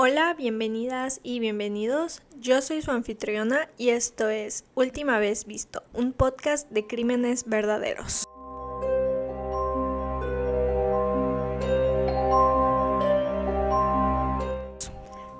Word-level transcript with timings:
Hola, 0.00 0.32
bienvenidas 0.34 1.18
y 1.24 1.40
bienvenidos. 1.40 2.22
Yo 2.38 2.62
soy 2.62 2.82
su 2.82 2.92
anfitriona 2.92 3.68
y 3.78 3.88
esto 3.88 4.28
es 4.28 4.64
Última 4.76 5.18
vez 5.18 5.44
visto, 5.44 5.82
un 5.92 6.12
podcast 6.12 6.70
de 6.70 6.86
crímenes 6.86 7.48
verdaderos. 7.48 8.22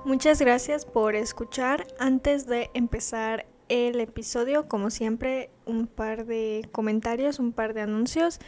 Muchas 0.03 0.41
gracias 0.41 0.85
por 0.85 1.15
escuchar. 1.15 1.87
Antes 1.97 2.45
de 2.45 2.69
empezar 2.73 3.45
el 3.69 4.01
episodio, 4.01 4.67
como 4.67 4.89
siempre, 4.89 5.51
un 5.65 5.87
par 5.87 6.25
de 6.25 6.67
comentarios, 6.73 7.39
un 7.39 7.53
par 7.53 7.73
de 7.73 7.79
anuncios. 7.79 8.39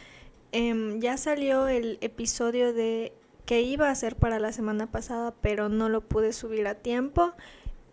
Em, 0.54 1.00
ya 1.00 1.16
salió 1.16 1.68
el 1.68 1.96
episodio 2.02 2.74
de 2.74 3.14
que 3.46 3.62
iba 3.62 3.90
a 3.90 3.94
ser 3.94 4.16
para 4.16 4.38
la 4.38 4.52
semana 4.52 4.90
pasada, 4.90 5.34
pero 5.40 5.68
no 5.68 5.88
lo 5.88 6.00
pude 6.00 6.32
subir 6.32 6.66
a 6.66 6.74
tiempo, 6.76 7.32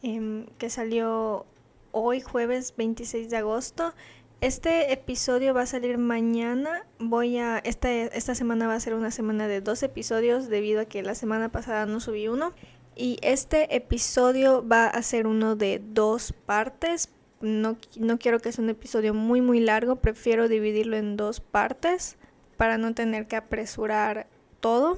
em, 0.01 0.45
que 0.57 0.69
salió 0.69 1.45
hoy 1.91 2.21
jueves 2.21 2.73
26 2.77 3.29
de 3.29 3.37
agosto. 3.37 3.93
Este 4.41 4.93
episodio 4.93 5.53
va 5.53 5.63
a 5.63 5.65
salir 5.65 5.97
mañana. 5.97 6.85
Voy 6.97 7.37
a 7.39 7.57
esta 7.57 7.91
esta 7.91 8.35
semana 8.35 8.67
va 8.67 8.75
a 8.75 8.79
ser 8.79 8.93
una 8.93 9.11
semana 9.11 9.47
de 9.47 9.59
dos 9.59 9.83
episodios 9.83 10.47
debido 10.47 10.81
a 10.81 10.85
que 10.85 11.03
la 11.03 11.15
semana 11.15 11.49
pasada 11.49 11.85
no 11.85 11.99
subí 11.99 12.29
uno 12.29 12.53
y 12.95 13.17
este 13.21 13.75
episodio 13.75 14.65
va 14.65 14.87
a 14.87 15.01
ser 15.03 15.27
uno 15.27 15.55
de 15.55 15.81
dos 15.83 16.33
partes. 16.45 17.09
No, 17.41 17.77
no 17.97 18.17
quiero 18.17 18.39
que 18.39 18.51
sea 18.51 18.63
un 18.63 18.69
episodio 18.69 19.13
muy 19.13 19.41
muy 19.41 19.59
largo, 19.59 19.97
prefiero 19.97 20.47
dividirlo 20.47 20.95
en 20.95 21.17
dos 21.17 21.41
partes 21.41 22.17
para 22.55 22.77
no 22.77 22.93
tener 22.93 23.27
que 23.27 23.35
apresurar 23.35 24.27
todo. 24.59 24.97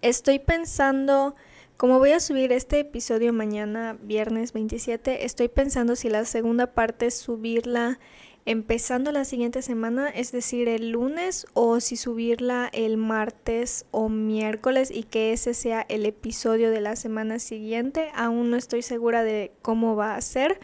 Estoy 0.00 0.38
pensando, 0.38 1.34
como 1.76 1.98
voy 1.98 2.12
a 2.12 2.20
subir 2.20 2.52
este 2.52 2.78
episodio 2.78 3.32
mañana, 3.32 3.98
viernes 4.00 4.52
27, 4.52 5.24
estoy 5.24 5.48
pensando 5.48 5.96
si 5.96 6.08
la 6.08 6.24
segunda 6.24 6.72
parte 6.72 7.10
subirla 7.10 7.98
empezando 8.46 9.10
la 9.10 9.24
siguiente 9.24 9.60
semana, 9.60 10.08
es 10.08 10.30
decir, 10.30 10.68
el 10.68 10.90
lunes, 10.90 11.48
o 11.52 11.80
si 11.80 11.96
subirla 11.96 12.70
el 12.72 12.96
martes 12.96 13.86
o 13.90 14.08
miércoles 14.08 14.92
y 14.92 15.02
que 15.02 15.32
ese 15.32 15.52
sea 15.52 15.84
el 15.88 16.06
episodio 16.06 16.70
de 16.70 16.80
la 16.80 16.94
semana 16.94 17.40
siguiente. 17.40 18.10
Aún 18.14 18.50
no 18.50 18.56
estoy 18.56 18.82
segura 18.82 19.24
de 19.24 19.50
cómo 19.62 19.96
va 19.96 20.14
a 20.14 20.20
ser 20.20 20.60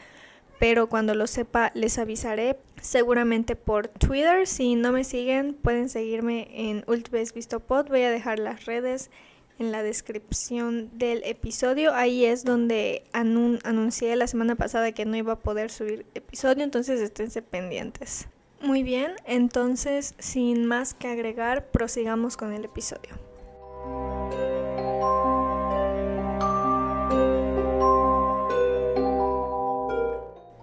pero 0.59 0.89
cuando 0.89 1.15
lo 1.15 1.27
sepa 1.27 1.73
les 1.75 1.99
avisaré 1.99 2.59
seguramente 2.81 3.57
por 3.57 3.89
Twitter. 3.89 4.47
Si 4.47 4.77
no 4.77 4.93
me 4.93 5.05
siguen 5.05 5.55
pueden 5.55 5.89
seguirme 5.89 6.49
en 6.53 6.85
Ultimates 6.87 7.35
Visto 7.35 7.61
Pod. 7.61 7.89
Voy 7.89 8.03
a 8.03 8.11
dejar 8.11 8.39
las 8.39 8.65
redes 8.65 9.11
en 9.59 9.73
la 9.73 9.83
descripción 9.83 10.91
del 10.99 11.23
episodio. 11.25 11.95
Ahí 11.95 12.25
es 12.25 12.45
donde 12.45 13.05
anuncié 13.13 14.17
la 14.17 14.27
semana 14.27 14.57
pasada 14.57 14.93
que 14.93 15.05
no 15.05 15.17
iba 15.17 15.35
a 15.35 15.39
poder 15.39 15.71
subir 15.71 16.07
episodio, 16.15 16.65
entonces 16.65 17.01
esténse 17.01 17.43
pendientes. 17.43 18.29
Muy 18.61 18.83
bien, 18.83 19.13
entonces 19.27 20.15
sin 20.19 20.65
más 20.65 20.95
que 20.95 21.09
agregar, 21.09 21.71
prosigamos 21.71 22.37
con 22.37 22.53
el 22.53 22.65
episodio. 22.65 23.11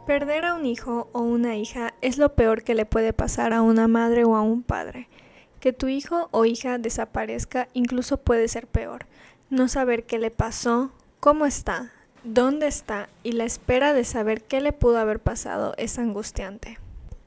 Perder 0.08 0.46
a 0.46 0.56
un 0.56 0.66
hijo 0.66 1.08
o 1.14 1.22
una 1.22 1.56
hija 1.56 1.94
es 2.02 2.18
lo 2.18 2.34
peor 2.34 2.64
que 2.64 2.76
le 2.76 2.86
puede 2.86 3.14
pasar 3.14 3.54
a 3.54 3.62
una 3.62 3.88
madre 3.88 4.26
o 4.26 4.36
a 4.36 4.42
un 4.42 4.64
padre. 4.64 5.08
Que 5.62 5.74
tu 5.74 5.88
hijo 5.88 6.28
o 6.32 6.44
hija 6.44 6.80
desaparezca 6.80 7.68
incluso 7.74 8.18
puede 8.18 8.48
ser 8.48 8.68
peor. 8.68 9.06
No 9.50 9.68
saber 9.68 10.06
qué 10.06 10.18
le 10.18 10.32
pasó, 10.32 10.92
cómo 11.20 11.46
está, 11.46 11.92
dónde 12.24 12.68
está 12.68 13.10
y 13.22 13.34
la 13.34 13.46
espera 13.46 13.94
de 13.94 14.04
saber 14.04 14.44
qué 14.44 14.60
le 14.60 14.74
pudo 14.74 14.98
haber 14.98 15.20
pasado 15.20 15.76
es 15.78 16.00
angustiante. 16.00 16.80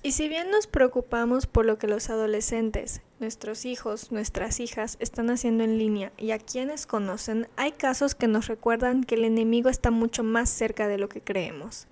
Y 0.03 0.13
si 0.13 0.29
bien 0.29 0.51
nos 0.51 0.67
preocupamos 0.67 1.47
por 1.47 1.65
lo 1.65 1.79
que 1.79 1.87
los 1.87 2.11
adolescentes, 2.11 3.03
nuestros 3.21 3.65
hijos, 3.65 4.13
nuestras 4.13 4.61
hijas 4.61 4.97
están 4.99 5.31
haciendo 5.31 5.65
en 5.65 5.79
línea 5.79 6.13
y 6.19 6.33
a 6.33 6.39
quienes 6.39 6.87
conocen, 6.87 7.47
hay 7.57 7.71
casos 7.71 8.15
que 8.15 8.27
nos 8.27 8.49
recuerdan 8.49 9.05
que 9.05 9.15
el 9.15 9.25
enemigo 9.25 9.71
está 9.71 9.91
mucho 9.91 10.25
más 10.25 10.51
cerca 10.51 10.89
de 10.89 10.99
lo 10.99 11.09
que 11.09 11.23
creemos. 11.23 11.87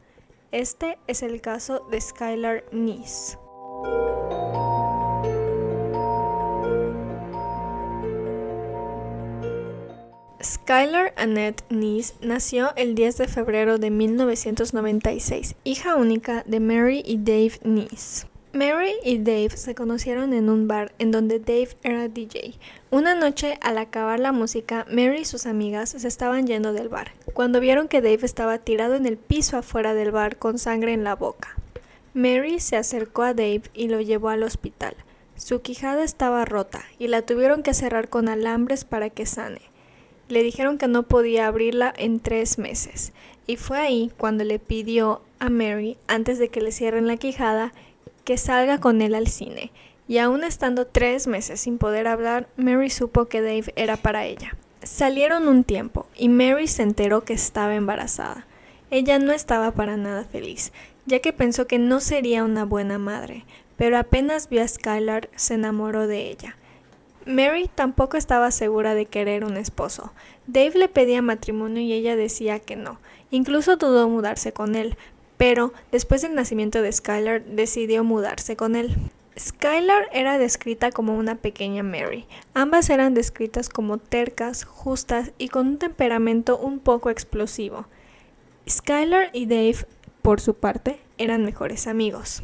Este 0.51 0.99
es 1.07 1.23
el 1.23 1.41
caso 1.41 1.87
de 1.91 2.01
Skylar 2.01 2.65
Neese. 2.73 3.39
Skylar 10.43 11.15
Annette 11.17 11.63
Neese 11.71 12.15
nació 12.21 12.73
el 12.75 12.97
10 12.97 13.19
de 13.19 13.29
febrero 13.29 13.79
de 13.79 13.91
1996, 13.91 15.55
hija 15.63 15.95
única 15.95 16.43
de 16.47 16.59
Mary 16.59 17.01
y 17.07 17.19
Dave 17.19 17.61
Neese. 17.63 18.27
Mary 18.53 18.93
y 19.05 19.19
Dave 19.19 19.51
se 19.51 19.77
conocieron 19.77 20.35
en 20.35 20.51
un 20.51 20.67
bar 20.67 20.93
en 20.99 21.13
donde 21.13 21.39
Dave 21.39 21.71
era 21.85 22.09
DJ. 22.09 22.55
Una 22.91 23.15
noche, 23.15 23.57
al 23.61 23.79
acabar 23.79 24.19
la 24.19 24.33
música, 24.33 24.85
Mary 24.91 25.21
y 25.21 25.25
sus 25.25 25.47
amigas 25.47 25.91
se 25.91 26.09
estaban 26.09 26.47
yendo 26.47 26.73
del 26.73 26.89
bar, 26.89 27.13
cuando 27.35 27.61
vieron 27.61 27.87
que 27.87 28.03
Dave 28.03 28.21
estaba 28.23 28.59
tirado 28.59 28.97
en 28.97 29.07
el 29.07 29.19
piso 29.19 29.57
afuera 29.57 29.95
del 29.95 30.11
bar 30.11 30.39
con 30.39 30.59
sangre 30.59 30.93
en 30.93 31.05
la 31.05 31.15
boca. 31.15 31.57
Mary 32.15 32.59
se 32.59 32.77
acercó 32.77 33.23
a 33.23 33.33
Dave 33.33 33.63
y 33.75 33.89
lo 33.89 34.01
llevó 34.01 34.29
al 34.29 34.43
hospital. 34.43 34.97
Su 35.37 35.63
quijada 35.63 36.03
estaba 36.03 36.45
rota 36.45 36.83
y 36.99 37.07
la 37.07 37.23
tuvieron 37.23 37.63
que 37.63 37.75
cerrar 37.75 38.09
con 38.09 38.29
alambres 38.29 38.85
para 38.85 39.09
que 39.09 39.25
sane. 39.25 39.72
Le 40.33 40.43
dijeron 40.43 40.79
que 40.79 40.89
no 40.89 41.03
podía 41.03 41.47
abrirla 41.47 41.93
en 41.95 42.19
tres 42.19 42.57
meses, 42.57 43.13
y 43.47 43.59
fue 43.59 43.77
ahí 43.77 44.11
cuando 44.17 44.45
le 44.45 44.59
pidió 44.59 45.21
a 45.39 45.51
Mary, 45.51 45.99
antes 46.09 46.39
de 46.39 46.49
que 46.49 46.63
le 46.63 46.73
cierren 46.73 47.07
la 47.07 47.19
quijada, 47.19 47.75
que 48.25 48.39
salga 48.39 48.81
con 48.81 49.03
él 49.03 49.15
al 49.15 49.27
cine, 49.27 49.73
y 50.09 50.17
aún 50.17 50.43
estando 50.43 50.87
tres 50.87 51.27
meses 51.27 51.61
sin 51.61 51.77
poder 51.77 52.09
hablar, 52.09 52.49
Mary 52.57 52.89
supo 52.89 53.27
que 53.27 53.43
Dave 53.43 53.75
era 53.77 53.99
para 53.99 54.25
ella. 54.25 54.57
Salieron 54.83 55.49
un 55.49 55.65
tiempo, 55.65 56.07
y 56.17 56.31
Mary 56.31 56.67
se 56.67 56.83
enteró 56.83 57.25
que 57.25 57.35
estaba 57.35 57.75
embarazada. 57.75 58.47
Ella 58.91 59.19
no 59.19 59.33
estaba 59.33 59.73
para 59.73 59.99
nada 59.99 60.25
feliz, 60.25 60.73
ya 61.05 61.19
que 61.19 61.35
pensó 61.35 61.67
que 61.67 61.79
no 61.79 62.01
sería 62.01 62.43
una 62.43 62.65
buena 62.65 62.97
madre, 62.97 63.45
pero 63.77 63.99
apenas 63.99 64.49
vio 64.49 64.63
a 64.63 64.69
Skylar 64.69 65.29
se 65.37 65.53
enamoró 65.53 66.07
de 66.07 66.31
ella. 66.31 66.57
Mary 67.27 67.71
tampoco 67.75 68.17
estaba 68.17 68.51
segura 68.51 68.95
de 68.95 69.07
querer 69.07 69.45
un 69.45 69.57
esposo. 69.57 70.13
Dave 70.47 70.73
le 70.75 70.89
pedía 70.89 71.23
matrimonio 71.23 71.83
y 71.83 71.93
ella 71.93 72.17
decía 72.17 72.61
que 72.61 72.77
no. 72.77 72.99
Incluso 73.31 73.77
dudó 73.77 74.09
mudarse 74.09 74.53
con 74.53 74.75
él, 74.75 74.97
pero 75.37 75.73
después 75.91 76.23
del 76.23 76.35
nacimiento 76.35 76.83
de 76.83 76.93
Skylar 76.93 77.45
decidió 77.45 78.05
mudarse 78.05 78.57
con 78.57 78.77
él. 78.77 78.97
Skylar 79.39 80.09
era 80.13 80.37
descrita 80.37 80.91
como 80.91 81.17
una 81.17 81.37
pequeña 81.37 81.83
Mary. 81.83 82.27
Ambas 82.55 82.91
eran 82.91 83.15
descritas 83.15 83.69
como 83.69 83.99
tercas, 83.99 84.65
justas 84.65 85.33
y 85.39 85.49
con 85.49 85.67
un 85.69 85.79
temperamento 85.79 86.59
un 86.59 86.81
poco 86.81 87.09
explosivo. 87.09 87.87
Skylar 88.69 89.31
y 89.33 89.47
Dave, 89.47 89.87
por 90.21 90.41
su 90.41 90.55
parte, 90.55 91.01
eran 91.19 91.45
mejores 91.45 91.87
amigos. 91.87 92.43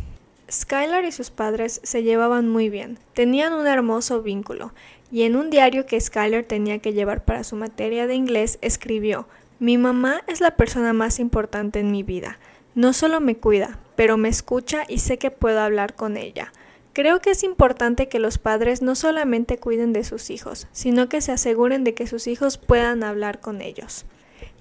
Skylar 0.50 1.04
y 1.04 1.12
sus 1.12 1.30
padres 1.30 1.80
se 1.82 2.02
llevaban 2.02 2.48
muy 2.48 2.70
bien, 2.70 2.98
tenían 3.12 3.52
un 3.52 3.66
hermoso 3.66 4.22
vínculo, 4.22 4.72
y 5.10 5.22
en 5.22 5.36
un 5.36 5.50
diario 5.50 5.86
que 5.86 6.00
Skylar 6.00 6.44
tenía 6.44 6.78
que 6.78 6.92
llevar 6.92 7.24
para 7.24 7.44
su 7.44 7.56
materia 7.56 8.06
de 8.06 8.14
inglés 8.14 8.58
escribió, 8.62 9.26
Mi 9.58 9.76
mamá 9.76 10.22
es 10.26 10.40
la 10.40 10.56
persona 10.56 10.92
más 10.92 11.18
importante 11.18 11.80
en 11.80 11.90
mi 11.90 12.02
vida. 12.02 12.38
No 12.74 12.92
solo 12.92 13.20
me 13.20 13.36
cuida, 13.36 13.78
pero 13.96 14.16
me 14.16 14.28
escucha 14.28 14.84
y 14.88 14.98
sé 14.98 15.18
que 15.18 15.30
puedo 15.30 15.60
hablar 15.60 15.94
con 15.94 16.16
ella. 16.16 16.52
Creo 16.92 17.20
que 17.20 17.30
es 17.30 17.42
importante 17.44 18.08
que 18.08 18.18
los 18.18 18.38
padres 18.38 18.82
no 18.82 18.94
solamente 18.94 19.58
cuiden 19.58 19.92
de 19.92 20.04
sus 20.04 20.30
hijos, 20.30 20.66
sino 20.72 21.08
que 21.08 21.20
se 21.20 21.32
aseguren 21.32 21.84
de 21.84 21.94
que 21.94 22.06
sus 22.06 22.26
hijos 22.26 22.58
puedan 22.58 23.04
hablar 23.04 23.40
con 23.40 23.60
ellos. 23.60 24.04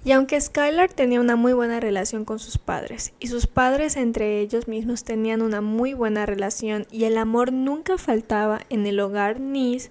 Y 0.04 0.12
aunque 0.12 0.40
Skylar 0.40 0.92
tenía 0.92 1.20
una 1.20 1.36
muy 1.36 1.52
buena 1.52 1.80
relación 1.80 2.24
con 2.24 2.38
sus 2.38 2.56
padres, 2.58 3.12
y 3.18 3.26
sus 3.26 3.46
padres 3.46 3.96
entre 3.96 4.40
ellos 4.40 4.68
mismos 4.68 5.04
tenían 5.04 5.42
una 5.42 5.60
muy 5.60 5.92
buena 5.92 6.24
relación 6.24 6.86
y 6.90 7.04
el 7.04 7.18
amor 7.18 7.52
nunca 7.52 7.98
faltaba 7.98 8.60
en 8.70 8.86
el 8.86 9.00
hogar 9.00 9.40
Nis, 9.40 9.90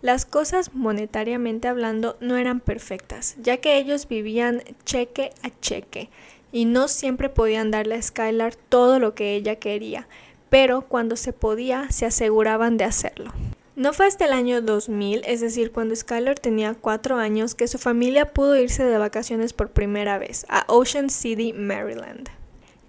las 0.00 0.26
cosas 0.26 0.74
monetariamente 0.74 1.68
hablando 1.68 2.16
no 2.20 2.36
eran 2.36 2.58
perfectas, 2.58 3.36
ya 3.40 3.58
que 3.58 3.78
ellos 3.78 4.08
vivían 4.08 4.62
cheque 4.84 5.30
a 5.42 5.50
cheque 5.60 6.10
y 6.50 6.64
no 6.64 6.88
siempre 6.88 7.28
podían 7.28 7.70
darle 7.70 7.94
a 7.94 8.02
Skylar 8.02 8.56
todo 8.56 8.98
lo 8.98 9.14
que 9.14 9.36
ella 9.36 9.56
quería, 9.56 10.08
pero 10.50 10.82
cuando 10.82 11.16
se 11.16 11.32
podía 11.32 11.88
se 11.90 12.06
aseguraban 12.06 12.76
de 12.78 12.84
hacerlo. 12.84 13.32
No 13.74 13.94
fue 13.94 14.06
hasta 14.06 14.26
el 14.26 14.32
año 14.32 14.60
2000, 14.60 15.22
es 15.26 15.40
decir, 15.40 15.72
cuando 15.72 15.96
Skylar 15.96 16.38
tenía 16.38 16.74
cuatro 16.74 17.16
años, 17.16 17.54
que 17.54 17.68
su 17.68 17.78
familia 17.78 18.26
pudo 18.26 18.54
irse 18.56 18.84
de 18.84 18.98
vacaciones 18.98 19.54
por 19.54 19.70
primera 19.70 20.18
vez 20.18 20.44
a 20.50 20.64
Ocean 20.68 21.08
City, 21.08 21.54
Maryland. 21.54 22.28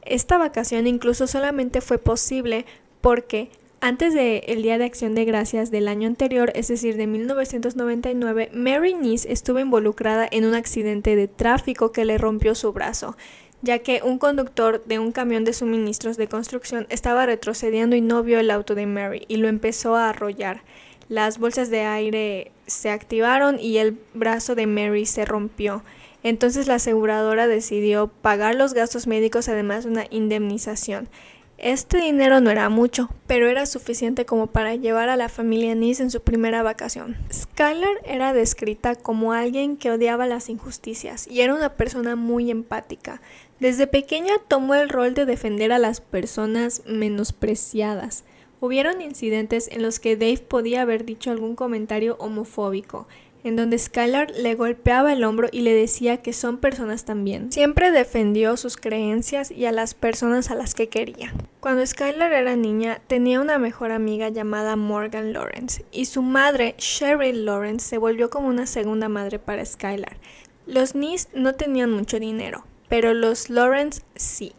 Esta 0.01 0.37
vacación 0.37 0.85
incluso 0.85 1.25
solamente 1.25 1.79
fue 1.79 1.99
posible 1.99 2.65
porque 2.99 3.49
Antes 3.85 4.13
del 4.13 4.61
Día 4.61 4.77
de 4.77 4.85
Acción 4.85 5.13
de 5.13 5.25
Gracias 5.25 5.69
del 5.69 5.89
año 5.89 6.07
anterior, 6.07 6.53
es 6.55 6.69
decir, 6.69 6.95
de 6.95 7.05
1999, 7.05 8.49
Mary 8.53 8.93
Nice 8.93 9.29
estuvo 9.29 9.59
involucrada 9.59 10.25
en 10.31 10.45
un 10.45 10.55
accidente 10.55 11.17
de 11.17 11.27
tráfico 11.27 11.91
que 11.91 12.05
le 12.05 12.17
rompió 12.17 12.55
su 12.55 12.71
brazo, 12.71 13.17
ya 13.63 13.79
que 13.79 14.01
un 14.03 14.19
conductor 14.19 14.83
de 14.85 14.99
un 14.99 15.11
camión 15.11 15.45
de 15.45 15.53
suministros 15.53 16.17
de 16.17 16.27
construcción 16.27 16.85
estaba 16.89 17.25
retrocediendo 17.25 17.95
y 17.95 18.01
no 18.01 18.21
vio 18.21 18.39
el 18.39 18.51
auto 18.51 18.75
de 18.75 18.85
Mary 18.85 19.25
y 19.29 19.37
lo 19.37 19.47
empezó 19.47 19.95
a 19.95 20.09
arrollar. 20.09 20.61
Las 21.07 21.39
bolsas 21.39 21.69
de 21.69 21.81
aire 21.81 22.51
se 22.67 22.89
activaron 22.89 23.59
y 23.59 23.77
el 23.77 23.97
brazo 24.13 24.53
de 24.55 24.67
Mary 24.67 25.05
se 25.05 25.25
rompió. 25.25 25.81
Entonces 26.23 26.67
la 26.67 26.75
aseguradora 26.75 27.47
decidió 27.47 28.07
pagar 28.07 28.55
los 28.55 28.73
gastos 28.73 29.07
médicos 29.07 29.47
además 29.47 29.85
de 29.85 29.91
una 29.91 30.05
indemnización. 30.09 31.09
Este 31.57 31.97
dinero 31.97 32.41
no 32.41 32.49
era 32.49 32.67
mucho, 32.67 33.09
pero 33.25 33.47
era 33.47 33.65
suficiente 33.65 34.25
como 34.25 34.47
para 34.47 34.75
llevar 34.75 35.07
a 35.07 35.15
la 35.15 35.29
familia 35.29 35.75
Nice 35.75 36.03
en 36.03 36.11
su 36.11 36.21
primera 36.21 36.61
vacación. 36.61 37.15
Skylar 37.31 38.01
era 38.05 38.33
descrita 38.33 38.95
como 38.95 39.31
alguien 39.31 39.77
que 39.77 39.89
odiaba 39.89 40.27
las 40.27 40.49
injusticias 40.49 41.25
y 41.25 41.39
era 41.39 41.55
una 41.55 41.69
persona 41.69 42.17
muy 42.17 42.51
empática. 42.51 43.21
Desde 43.63 43.87
pequeña 43.87 44.33
tomó 44.49 44.75
el 44.75 44.89
rol 44.89 45.13
de 45.13 45.25
defender 45.25 45.71
a 45.71 45.79
las 45.79 46.01
personas 46.01 46.81
menospreciadas. 46.85 48.25
Hubieron 48.59 49.01
incidentes 49.01 49.69
en 49.71 49.81
los 49.81 50.01
que 50.01 50.17
Dave 50.17 50.39
podía 50.39 50.81
haber 50.81 51.05
dicho 51.05 51.31
algún 51.31 51.55
comentario 51.55 52.17
homofóbico, 52.19 53.07
en 53.45 53.55
donde 53.55 53.79
Skylar 53.79 54.31
le 54.31 54.55
golpeaba 54.55 55.13
el 55.13 55.23
hombro 55.23 55.47
y 55.49 55.61
le 55.61 55.73
decía 55.73 56.17
que 56.17 56.33
son 56.33 56.57
personas 56.57 57.05
también. 57.05 57.53
Siempre 57.53 57.91
defendió 57.91 58.57
sus 58.57 58.75
creencias 58.75 59.49
y 59.49 59.65
a 59.65 59.71
las 59.71 59.93
personas 59.93 60.51
a 60.51 60.55
las 60.55 60.75
que 60.75 60.89
quería. 60.89 61.33
Cuando 61.61 61.85
Skylar 61.85 62.33
era 62.33 62.57
niña, 62.57 62.99
tenía 63.07 63.39
una 63.39 63.59
mejor 63.59 63.93
amiga 63.93 64.27
llamada 64.27 64.75
Morgan 64.75 65.31
Lawrence, 65.31 65.85
y 65.89 66.03
su 66.07 66.21
madre, 66.21 66.75
Cheryl 66.79 67.45
Lawrence, 67.45 67.87
se 67.87 67.97
volvió 67.97 68.29
como 68.29 68.49
una 68.49 68.65
segunda 68.65 69.07
madre 69.07 69.39
para 69.39 69.65
Skylar. 69.65 70.17
Los 70.65 70.95
Nis 70.95 71.29
no 71.33 71.55
tenían 71.55 71.91
mucho 71.91 72.19
dinero, 72.19 72.65
pero 72.89 73.13
los 73.13 73.49
Lawrence 73.49 74.01
sí 74.15 74.53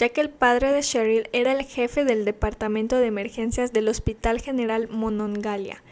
ya 0.00 0.08
que 0.08 0.22
el 0.22 0.30
padre 0.30 0.72
de 0.72 0.80
Cheryl 0.80 1.28
era 1.34 1.52
el 1.52 1.62
jefe 1.62 2.06
del 2.06 2.24
departamento 2.24 2.96
de 2.96 3.06
emergencias 3.06 3.74
del 3.74 3.86
Hospital 3.86 4.40
General 4.40 4.88
Monongalia. 4.88 5.82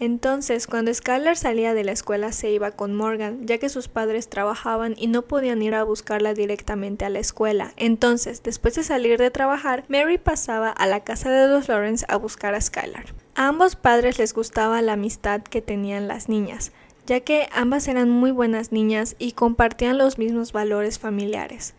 Entonces, 0.00 0.66
cuando 0.66 0.94
Skylar 0.94 1.36
salía 1.36 1.74
de 1.74 1.84
la 1.84 1.92
escuela 1.92 2.32
se 2.32 2.50
iba 2.50 2.70
con 2.70 2.94
Morgan, 2.94 3.46
ya 3.46 3.58
que 3.58 3.68
sus 3.68 3.88
padres 3.88 4.30
trabajaban 4.30 4.94
y 4.96 5.08
no 5.08 5.22
podían 5.22 5.60
ir 5.60 5.74
a 5.74 5.82
buscarla 5.82 6.32
directamente 6.32 7.04
a 7.04 7.10
la 7.10 7.18
escuela. 7.18 7.74
Entonces, 7.76 8.42
después 8.42 8.74
de 8.76 8.84
salir 8.84 9.18
de 9.18 9.30
trabajar, 9.30 9.84
Mary 9.88 10.16
pasaba 10.16 10.70
a 10.70 10.86
la 10.86 11.00
casa 11.00 11.30
de 11.30 11.48
los 11.48 11.68
Lawrence 11.68 12.06
a 12.08 12.16
buscar 12.16 12.54
a 12.54 12.60
Skylar. 12.62 13.06
A 13.34 13.48
ambos 13.48 13.76
padres 13.76 14.18
les 14.18 14.32
gustaba 14.32 14.80
la 14.80 14.94
amistad 14.94 15.42
que 15.42 15.60
tenían 15.60 16.08
las 16.08 16.30
niñas, 16.30 16.72
ya 17.08 17.20
que 17.20 17.48
ambas 17.52 17.88
eran 17.88 18.10
muy 18.10 18.30
buenas 18.30 18.70
niñas 18.70 19.16
y 19.18 19.32
compartían 19.32 19.96
los 19.96 20.18
mismos 20.18 20.52
valores 20.52 20.98
familiares. 20.98 21.74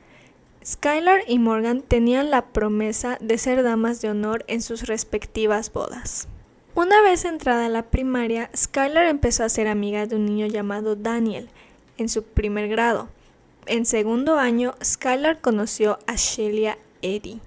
Skylar 0.65 1.21
y 1.27 1.37
Morgan 1.37 1.83
tenían 1.83 2.31
la 2.31 2.47
promesa 2.47 3.17
de 3.21 3.37
ser 3.37 3.61
damas 3.61 4.01
de 4.01 4.09
honor 4.09 4.43
en 4.47 4.63
sus 4.63 4.87
respectivas 4.87 5.71
bodas. 5.71 6.27
Una 6.73 7.01
vez 7.03 7.25
entrada 7.25 7.67
a 7.67 7.69
la 7.69 7.83
primaria, 7.83 8.49
Skylar 8.55 9.05
empezó 9.05 9.43
a 9.43 9.49
ser 9.49 9.67
amiga 9.67 10.07
de 10.07 10.15
un 10.15 10.25
niño 10.25 10.47
llamado 10.47 10.95
Daniel, 10.95 11.49
en 11.99 12.09
su 12.09 12.23
primer 12.23 12.67
grado. 12.67 13.07
En 13.67 13.85
segundo 13.85 14.39
año, 14.39 14.73
Skylar 14.83 15.41
conoció 15.41 15.99
a 16.07 16.15
Shelia 16.15 16.79
Eddy, 17.03 17.39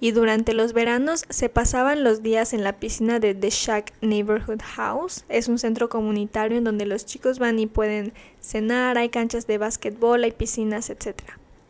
y 0.00 0.12
durante 0.12 0.54
los 0.54 0.72
veranos 0.72 1.24
se 1.28 1.50
pasaban 1.50 2.02
los 2.02 2.22
días 2.22 2.54
en 2.54 2.64
la 2.64 2.78
piscina 2.78 3.20
de 3.20 3.34
The 3.34 3.50
Shack 3.50 3.92
Neighborhood 4.00 4.62
House. 4.62 5.24
Es 5.28 5.46
un 5.48 5.58
centro 5.58 5.90
comunitario 5.90 6.56
en 6.56 6.64
donde 6.64 6.86
los 6.86 7.04
chicos 7.04 7.38
van 7.38 7.58
y 7.58 7.66
pueden 7.66 8.14
cenar, 8.40 8.96
hay 8.96 9.10
canchas 9.10 9.46
de 9.46 9.58
básquetbol, 9.58 10.24
hay 10.24 10.32
piscinas, 10.32 10.88
etc. 10.88 11.20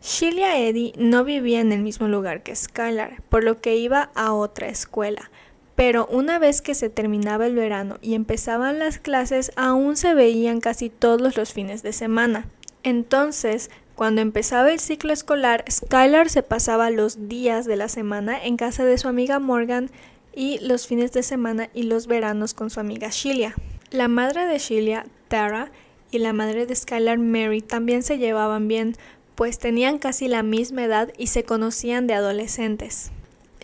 Shelia 0.01 0.59
Eddy 0.59 0.93
no 0.97 1.25
vivía 1.25 1.61
en 1.61 1.73
el 1.73 1.83
mismo 1.83 2.09
lugar 2.09 2.43
que 2.43 2.55
Skylar, 2.55 3.21
por 3.29 3.45
lo 3.45 3.61
que 3.61 3.77
iba 3.77 4.11
a 4.15 4.33
otra 4.33 4.69
escuela, 4.69 5.31
pero 5.75 6.07
una 6.07 6.39
vez 6.39 6.63
que 6.63 6.75
se 6.75 6.89
terminaba 6.89 7.47
el 7.47 7.55
verano 7.55 7.99
y 8.01 8.15
empezaban 8.15 8.79
las 8.79 8.99
clases, 8.99 9.51
aún 9.57 9.97
se 9.97 10.15
veían 10.15 10.61
casi 10.61 10.89
todos 10.89 11.37
los 11.37 11.53
fines 11.53 11.83
de 11.83 11.93
semana. 11.93 12.47
Entonces, 12.83 13.71
cuando 14.01 14.23
empezaba 14.23 14.73
el 14.73 14.81
ciclo 14.81 15.13
escolar, 15.13 15.63
Skylar 15.71 16.31
se 16.31 16.43
pasaba 16.43 16.89
los 16.89 17.29
días 17.29 17.67
de 17.67 17.77
la 17.77 17.91
semana 17.91 18.43
en 18.43 18.57
casa 18.57 18.83
de 18.83 18.97
su 18.97 19.09
amiga 19.09 19.41
Morgan 19.41 19.91
y 20.35 20.59
los 20.61 20.87
fines 20.87 21.13
de 21.13 21.23
semana 21.23 21.69
y 21.75 21.83
los 21.83 22.07
veranos 22.07 22.55
con 22.55 22.71
su 22.71 22.81
amiga 22.81 23.11
Sheila. 23.11 23.55
La 23.91 24.09
madre 24.09 24.47
de 24.47 24.59
Sheila, 24.59 25.05
Tara, 25.29 25.71
y 26.11 26.19
la 26.19 26.33
madre 26.33 26.65
de 26.65 26.75
Skylar, 26.75 27.19
Mary, 27.19 27.61
también 27.61 28.03
se 28.03 28.17
llevaban 28.17 28.69
bien, 28.69 28.97
pues 29.35 29.59
tenían 29.59 29.99
casi 29.99 30.29
la 30.29 30.43
misma 30.43 30.85
edad 30.85 31.13
y 31.19 31.27
se 31.27 31.45
conocían 31.45 32.07
de 32.07 32.15
adolescentes. 32.15 33.13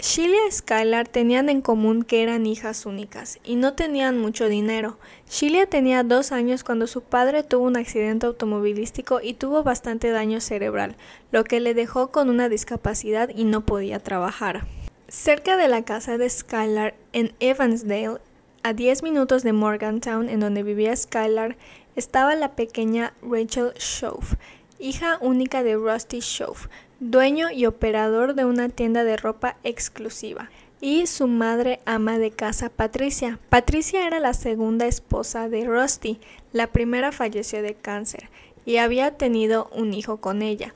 Sheila 0.06 0.36
y 0.48 0.52
Skylar 0.52 1.08
tenían 1.08 1.48
en 1.48 1.60
común 1.60 2.04
que 2.04 2.22
eran 2.22 2.46
hijas 2.46 2.86
únicas 2.86 3.40
y 3.42 3.56
no 3.56 3.74
tenían 3.74 4.20
mucho 4.20 4.48
dinero. 4.48 4.98
Sheila 5.28 5.66
tenía 5.66 6.04
dos 6.04 6.30
años 6.30 6.62
cuando 6.62 6.86
su 6.86 7.02
padre 7.02 7.42
tuvo 7.42 7.64
un 7.64 7.76
accidente 7.76 8.24
automovilístico 8.24 9.20
y 9.20 9.34
tuvo 9.34 9.64
bastante 9.64 10.10
daño 10.10 10.40
cerebral, 10.40 10.94
lo 11.32 11.42
que 11.42 11.58
le 11.58 11.74
dejó 11.74 12.12
con 12.12 12.30
una 12.30 12.48
discapacidad 12.48 13.30
y 13.34 13.42
no 13.42 13.66
podía 13.66 13.98
trabajar. 13.98 14.68
Cerca 15.08 15.56
de 15.56 15.66
la 15.66 15.82
casa 15.82 16.18
de 16.18 16.30
Skylar 16.30 16.94
en 17.12 17.32
Evansdale, 17.40 18.20
a 18.62 18.74
10 18.74 19.02
minutos 19.02 19.42
de 19.42 19.54
Morgantown, 19.54 20.28
en 20.28 20.38
donde 20.38 20.62
vivía 20.62 20.94
Skylar, 20.94 21.56
estaba 21.96 22.36
la 22.36 22.54
pequeña 22.54 23.12
Rachel 23.22 23.72
Shove, 23.76 24.36
hija 24.78 25.18
única 25.20 25.64
de 25.64 25.74
Rusty 25.74 26.20
Shove, 26.20 26.68
dueño 27.00 27.50
y 27.50 27.66
operador 27.66 28.34
de 28.34 28.44
una 28.44 28.68
tienda 28.68 29.04
de 29.04 29.16
ropa 29.16 29.56
exclusiva, 29.64 30.50
y 30.80 31.06
su 31.06 31.26
madre 31.26 31.80
ama 31.84 32.18
de 32.18 32.30
casa 32.30 32.68
Patricia. 32.68 33.38
Patricia 33.48 34.06
era 34.06 34.20
la 34.20 34.34
segunda 34.34 34.86
esposa 34.86 35.48
de 35.48 35.64
Rusty, 35.64 36.18
la 36.52 36.68
primera 36.68 37.12
falleció 37.12 37.62
de 37.62 37.74
cáncer 37.74 38.28
y 38.64 38.76
había 38.78 39.12
tenido 39.12 39.70
un 39.72 39.94
hijo 39.94 40.18
con 40.18 40.42
ella. 40.42 40.74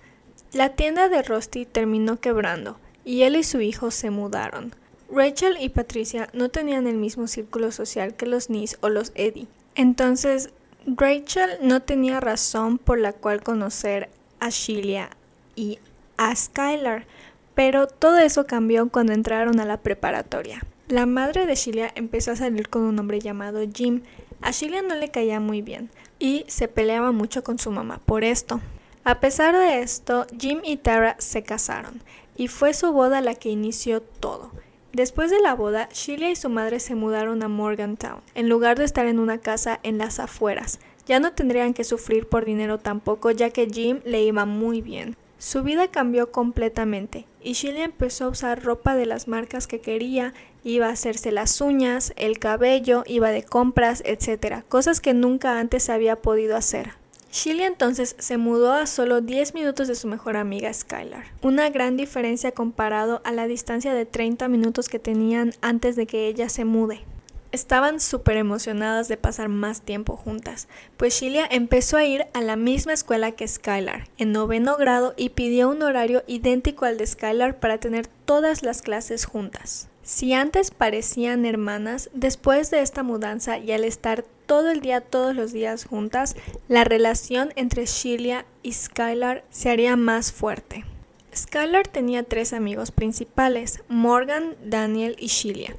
La 0.52 0.70
tienda 0.70 1.08
de 1.08 1.22
Rusty 1.22 1.67
terminó 1.67 2.19
quebrando 2.19 2.78
y 3.05 3.23
él 3.23 3.37
y 3.37 3.43
su 3.43 3.61
hijo 3.61 3.90
se 3.90 4.11
mudaron. 4.11 4.75
Rachel 5.12 5.56
y 5.61 5.70
Patricia 5.70 6.31
no 6.32 6.49
tenían 6.50 6.87
el 6.87 6.96
mismo 6.96 7.26
círculo 7.26 7.73
social 7.73 8.14
que 8.14 8.26
los 8.26 8.49
Nis 8.49 8.78
o 8.81 8.88
los 8.88 9.11
Eddie. 9.16 9.49
Entonces, 9.75 10.50
Rachel 10.87 11.50
no 11.62 11.82
tenía 11.82 12.20
razón 12.20 12.78
por 12.78 12.99
la 12.99 13.12
cual 13.12 13.43
conocer 13.43 14.08
a 14.38 14.50
Sheila 14.50 15.11
y 15.56 15.78
a 16.20 16.37
Skylar, 16.37 17.06
pero 17.54 17.87
todo 17.87 18.18
eso 18.18 18.47
cambió 18.47 18.90
cuando 18.90 19.14
entraron 19.14 19.59
a 19.59 19.64
la 19.64 19.78
preparatoria. 19.78 20.61
La 20.87 21.06
madre 21.06 21.47
de 21.47 21.54
Sheila 21.54 21.90
empezó 21.94 22.33
a 22.33 22.37
salir 22.37 22.68
con 22.68 22.83
un 22.83 22.99
hombre 22.99 23.21
llamado 23.21 23.61
Jim. 23.75 24.02
A 24.42 24.50
Sheila 24.50 24.83
no 24.83 24.97
le 24.97 25.09
caía 25.09 25.40
muy 25.40 25.62
bien 25.62 25.88
y 26.18 26.44
se 26.47 26.68
peleaba 26.68 27.11
mucho 27.11 27.42
con 27.42 27.59
su 27.59 27.71
mamá 27.71 28.02
por 28.04 28.23
esto. 28.23 28.61
A 29.02 29.18
pesar 29.18 29.56
de 29.56 29.80
esto, 29.80 30.26
Jim 30.38 30.61
y 30.62 30.76
Tara 30.76 31.16
se 31.18 31.42
casaron 31.42 32.02
y 32.37 32.49
fue 32.49 32.75
su 32.75 32.92
boda 32.92 33.23
la 33.23 33.35
que 33.35 33.49
inició 33.49 34.02
todo. 34.02 34.50
Después 34.92 35.30
de 35.30 35.40
la 35.40 35.54
boda, 35.54 35.88
Sheila 35.90 36.28
y 36.28 36.37
su 36.37 36.50
madre 36.50 36.80
se 36.80 36.94
mudaron 36.94 37.42
a 37.42 37.49
Morgantown, 37.49 38.21
en 38.35 38.50
lugar 38.50 38.76
de 38.76 38.85
estar 38.85 39.06
en 39.06 39.21
una 39.21 39.38
casa 39.38 39.80
en 39.85 39.97
las 39.97 40.21
afueras. 40.21 40.80
Ya 41.06 41.18
no 41.18 41.33
tendrían 41.33 41.73
que 41.73 41.85
sufrir 41.85 42.26
por 42.26 42.44
dinero 42.44 42.76
tampoco, 42.76 43.30
ya 43.30 43.49
que 43.49 43.71
Jim 43.71 44.00
le 44.04 44.23
iba 44.23 44.44
muy 44.44 44.83
bien. 44.83 45.16
Su 45.40 45.62
vida 45.62 45.88
cambió 45.88 46.30
completamente 46.30 47.25
y 47.42 47.54
Sheila 47.54 47.82
empezó 47.82 48.26
a 48.26 48.28
usar 48.28 48.62
ropa 48.62 48.94
de 48.94 49.06
las 49.06 49.26
marcas 49.26 49.66
que 49.66 49.80
quería, 49.80 50.35
iba 50.64 50.88
a 50.88 50.92
hacerse 50.92 51.32
las 51.32 51.62
uñas, 51.62 52.12
el 52.16 52.38
cabello, 52.38 53.04
iba 53.06 53.30
de 53.30 53.42
compras, 53.42 54.02
etc. 54.04 54.62
Cosas 54.68 55.00
que 55.00 55.14
nunca 55.14 55.59
antes 55.59 55.88
había 55.88 56.16
podido 56.16 56.59
hacer. 56.59 56.90
Sheila 57.32 57.66
entonces 57.66 58.16
se 58.18 58.37
mudó 58.37 58.75
a 58.75 58.85
solo 58.85 59.23
10 59.23 59.54
minutos 59.54 59.88
de 59.88 59.94
su 59.94 60.09
mejor 60.09 60.37
amiga 60.37 60.70
Skylar, 60.75 61.25
una 61.40 61.70
gran 61.70 61.97
diferencia 61.97 62.52
comparado 62.52 63.23
a 63.25 63.32
la 63.32 63.47
distancia 63.47 63.94
de 63.94 64.04
30 64.04 64.47
minutos 64.49 64.90
que 64.90 64.99
tenían 64.99 65.54
antes 65.62 65.97
de 65.97 66.06
que 66.06 66.26
ella 66.26 66.50
se 66.50 66.66
mude. 66.66 67.00
Estaban 67.52 67.99
súper 67.99 68.37
emocionadas 68.37 69.09
de 69.09 69.16
pasar 69.16 69.49
más 69.49 69.80
tiempo 69.80 70.16
juntas, 70.16 70.69
pues 70.97 71.21
Sheila 71.21 71.49
empezó 71.50 71.97
a 71.97 72.04
ir 72.04 72.26
a 72.33 72.42
la 72.42 72.54
misma 72.54 72.92
escuela 72.92 73.33
que 73.33 73.49
Skylar, 73.49 74.09
en 74.19 74.30
noveno 74.30 74.76
grado, 74.76 75.14
y 75.16 75.30
pidió 75.30 75.69
un 75.69 75.83
horario 75.83 76.23
idéntico 76.28 76.85
al 76.85 76.97
de 76.97 77.09
Skylar 77.09 77.59
para 77.59 77.78
tener 77.78 78.07
todas 78.07 78.62
las 78.62 78.83
clases 78.83 79.25
juntas. 79.25 79.88
Si 80.04 80.33
antes 80.33 80.71
parecían 80.71 81.45
hermanas, 81.45 82.09
después 82.14 82.71
de 82.71 82.83
esta 82.83 83.02
mudanza 83.02 83.59
y 83.59 83.73
al 83.73 83.83
estar 83.83 84.25
todo 84.47 84.71
el 84.71 84.80
día 84.80 85.00
todos 85.00 85.35
los 85.35 85.52
días 85.52 85.85
juntas, 85.85 86.37
la 86.69 86.85
relación 86.85 87.52
entre 87.57 87.87
Sheila 87.87 88.47
y 88.62 88.73
Skylar 88.73 89.45
se 89.50 89.71
haría 89.71 89.97
más 89.97 90.33
fuerte. 90.33 90.85
Skylar 91.35 91.87
tenía 91.88 92.23
tres 92.23 92.52
amigos 92.52 92.90
principales, 92.92 93.83
Morgan, 93.88 94.57
Daniel 94.64 95.16
y 95.19 95.26
Sheila. 95.26 95.75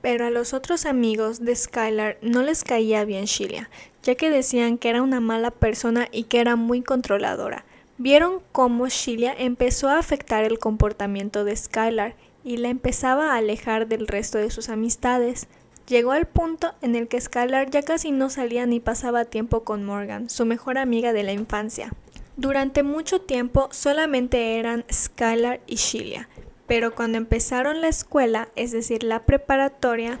Pero 0.00 0.26
a 0.26 0.30
los 0.30 0.54
otros 0.54 0.86
amigos 0.86 1.40
de 1.40 1.54
Skylar 1.54 2.18
no 2.22 2.42
les 2.42 2.64
caía 2.64 3.04
bien 3.04 3.26
Sheila, 3.26 3.68
ya 4.02 4.14
que 4.14 4.30
decían 4.30 4.78
que 4.78 4.88
era 4.88 5.02
una 5.02 5.20
mala 5.20 5.50
persona 5.50 6.08
y 6.10 6.24
que 6.24 6.40
era 6.40 6.56
muy 6.56 6.82
controladora. 6.82 7.64
Vieron 7.98 8.40
cómo 8.52 8.88
Sheila 8.88 9.34
empezó 9.36 9.90
a 9.90 9.98
afectar 9.98 10.44
el 10.44 10.58
comportamiento 10.58 11.44
de 11.44 11.54
Skylar 11.54 12.14
y 12.42 12.56
la 12.56 12.70
empezaba 12.70 13.34
a 13.34 13.36
alejar 13.36 13.88
del 13.88 14.06
resto 14.06 14.38
de 14.38 14.50
sus 14.50 14.70
amistades. 14.70 15.48
Llegó 15.86 16.12
al 16.12 16.26
punto 16.26 16.72
en 16.80 16.96
el 16.96 17.08
que 17.08 17.20
Skylar 17.20 17.68
ya 17.68 17.82
casi 17.82 18.10
no 18.10 18.30
salía 18.30 18.64
ni 18.64 18.80
pasaba 18.80 19.26
tiempo 19.26 19.64
con 19.64 19.84
Morgan, 19.84 20.30
su 20.30 20.46
mejor 20.46 20.78
amiga 20.78 21.12
de 21.12 21.24
la 21.24 21.32
infancia. 21.32 21.92
Durante 22.38 22.82
mucho 22.82 23.20
tiempo 23.20 23.68
solamente 23.70 24.58
eran 24.58 24.86
Skylar 24.90 25.60
y 25.66 25.76
Sheila, 25.76 26.29
pero 26.70 26.94
cuando 26.94 27.18
empezaron 27.18 27.80
la 27.80 27.88
escuela, 27.88 28.46
es 28.54 28.70
decir, 28.70 29.02
la 29.02 29.24
preparatoria, 29.24 30.20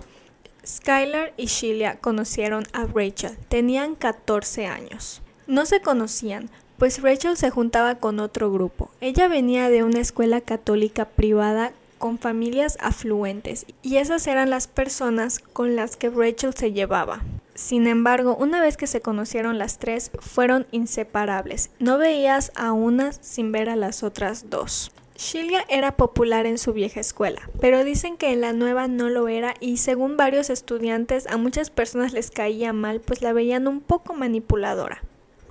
Skylar 0.66 1.32
y 1.36 1.46
Sheila 1.46 1.98
conocieron 1.98 2.64
a 2.72 2.86
Rachel. 2.86 3.38
Tenían 3.48 3.94
14 3.94 4.66
años. 4.66 5.22
No 5.46 5.64
se 5.64 5.80
conocían, 5.80 6.50
pues 6.76 7.02
Rachel 7.02 7.36
se 7.36 7.50
juntaba 7.50 7.94
con 8.00 8.18
otro 8.18 8.50
grupo. 8.50 8.90
Ella 9.00 9.28
venía 9.28 9.70
de 9.70 9.84
una 9.84 10.00
escuela 10.00 10.40
católica 10.40 11.04
privada 11.04 11.70
con 11.98 12.18
familias 12.18 12.78
afluentes 12.80 13.64
y 13.84 13.98
esas 13.98 14.26
eran 14.26 14.50
las 14.50 14.66
personas 14.66 15.38
con 15.38 15.76
las 15.76 15.96
que 15.96 16.10
Rachel 16.10 16.52
se 16.54 16.72
llevaba. 16.72 17.22
Sin 17.54 17.86
embargo, 17.86 18.34
una 18.34 18.60
vez 18.60 18.76
que 18.76 18.88
se 18.88 19.00
conocieron 19.00 19.56
las 19.56 19.78
tres, 19.78 20.10
fueron 20.18 20.66
inseparables. 20.72 21.70
No 21.78 21.96
veías 21.96 22.50
a 22.56 22.72
una 22.72 23.12
sin 23.12 23.52
ver 23.52 23.68
a 23.68 23.76
las 23.76 24.02
otras 24.02 24.50
dos. 24.50 24.90
Sheila 25.20 25.66
era 25.68 25.98
popular 25.98 26.46
en 26.46 26.56
su 26.56 26.72
vieja 26.72 26.98
escuela, 26.98 27.42
pero 27.60 27.84
dicen 27.84 28.16
que 28.16 28.32
en 28.32 28.40
la 28.40 28.54
nueva 28.54 28.88
no 28.88 29.10
lo 29.10 29.28
era 29.28 29.54
y 29.60 29.76
según 29.76 30.16
varios 30.16 30.48
estudiantes 30.48 31.26
a 31.26 31.36
muchas 31.36 31.68
personas 31.68 32.14
les 32.14 32.30
caía 32.30 32.72
mal 32.72 33.02
pues 33.02 33.20
la 33.20 33.34
veían 33.34 33.68
un 33.68 33.82
poco 33.82 34.14
manipuladora. 34.14 35.02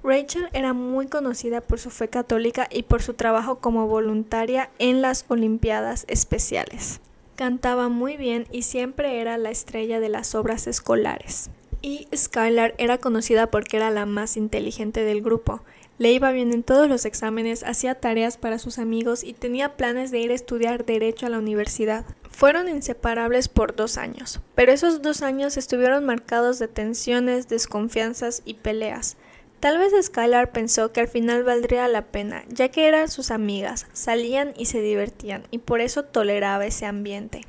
Rachel 0.03 0.49
era 0.53 0.73
muy 0.73 1.05
conocida 1.05 1.61
por 1.61 1.77
su 1.77 1.91
fe 1.91 2.07
católica 2.07 2.67
y 2.71 2.81
por 2.81 3.03
su 3.03 3.13
trabajo 3.13 3.59
como 3.59 3.85
voluntaria 3.85 4.71
en 4.79 5.03
las 5.03 5.23
Olimpiadas 5.27 6.05
Especiales. 6.07 6.99
Cantaba 7.35 7.89
muy 7.89 8.17
bien 8.17 8.47
y 8.51 8.63
siempre 8.63 9.21
era 9.21 9.37
la 9.37 9.51
estrella 9.51 9.99
de 9.99 10.09
las 10.09 10.33
obras 10.33 10.65
escolares. 10.65 11.51
Y 11.83 12.07
Skylar 12.13 12.73
era 12.79 12.97
conocida 12.97 13.51
porque 13.51 13.77
era 13.77 13.91
la 13.91 14.07
más 14.07 14.35
inteligente 14.35 15.03
del 15.03 15.21
grupo. 15.21 15.61
Le 15.99 16.13
iba 16.13 16.31
bien 16.31 16.53
en 16.53 16.63
todos 16.63 16.87
los 16.87 17.03
exámenes, 17.03 17.63
hacía 17.63 17.93
tareas 17.93 18.37
para 18.37 18.57
sus 18.57 18.79
amigos 18.79 19.25
y 19.25 19.33
tenía 19.33 19.75
planes 19.75 20.11
de 20.11 20.19
ir 20.19 20.31
a 20.31 20.33
estudiar 20.33 20.85
derecho 20.85 21.25
a 21.25 21.29
la 21.29 21.39
universidad. 21.39 22.05
Fueron 22.31 22.69
inseparables 22.69 23.49
por 23.49 23.75
dos 23.75 23.97
años, 23.97 24.39
pero 24.55 24.71
esos 24.71 25.01
dos 25.01 25.21
años 25.21 25.57
estuvieron 25.57 26.05
marcados 26.05 26.57
de 26.57 26.69
tensiones, 26.69 27.49
desconfianzas 27.49 28.43
y 28.45 28.53
peleas. 28.53 29.17
Tal 29.59 29.77
vez 29.77 29.91
Skylar 30.01 30.53
pensó 30.53 30.93
que 30.93 31.01
al 31.01 31.09
final 31.09 31.43
valdría 31.43 31.85
la 31.89 32.05
pena, 32.05 32.45
ya 32.47 32.69
que 32.69 32.87
eran 32.87 33.09
sus 33.09 33.29
amigas, 33.29 33.85
salían 33.91 34.53
y 34.55 34.67
se 34.67 34.79
divertían, 34.79 35.43
y 35.51 35.57
por 35.57 35.81
eso 35.81 36.03
toleraba 36.03 36.65
ese 36.65 36.85
ambiente. 36.85 37.41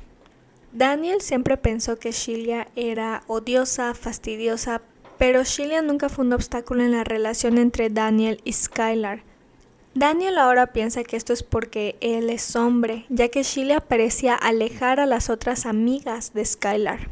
Daniel 0.73 1.21
siempre 1.21 1.55
pensó 1.55 1.99
que 1.99 2.11
Sheila 2.11 2.67
era 2.75 3.23
odiosa, 3.27 3.93
fastidiosa, 3.93 4.81
pero 5.21 5.43
Sheila 5.43 5.83
nunca 5.83 6.09
fue 6.09 6.25
un 6.25 6.33
obstáculo 6.33 6.81
en 6.81 6.93
la 6.93 7.03
relación 7.03 7.59
entre 7.59 7.91
Daniel 7.91 8.41
y 8.43 8.53
Skylar. 8.53 9.21
Daniel 9.93 10.39
ahora 10.39 10.73
piensa 10.73 11.03
que 11.03 11.15
esto 11.15 11.31
es 11.31 11.43
porque 11.43 11.95
él 12.01 12.31
es 12.31 12.55
hombre, 12.55 13.05
ya 13.09 13.29
que 13.29 13.43
Sheila 13.43 13.81
parecía 13.81 14.33
alejar 14.33 14.99
a 14.99 15.05
las 15.05 15.29
otras 15.29 15.67
amigas 15.67 16.33
de 16.33 16.43
Skylar. 16.43 17.07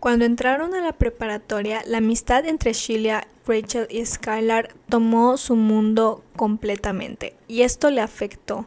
Cuando 0.00 0.24
entraron 0.24 0.74
a 0.74 0.80
la 0.80 0.92
preparatoria, 0.92 1.84
la 1.86 1.98
amistad 1.98 2.46
entre 2.46 2.72
Sheila, 2.72 3.28
Rachel 3.46 3.86
y 3.90 4.04
Skylar 4.04 4.74
tomó 4.88 5.36
su 5.36 5.54
mundo 5.54 6.24
completamente, 6.34 7.36
y 7.46 7.62
esto 7.62 7.90
le 7.90 8.00
afectó, 8.00 8.66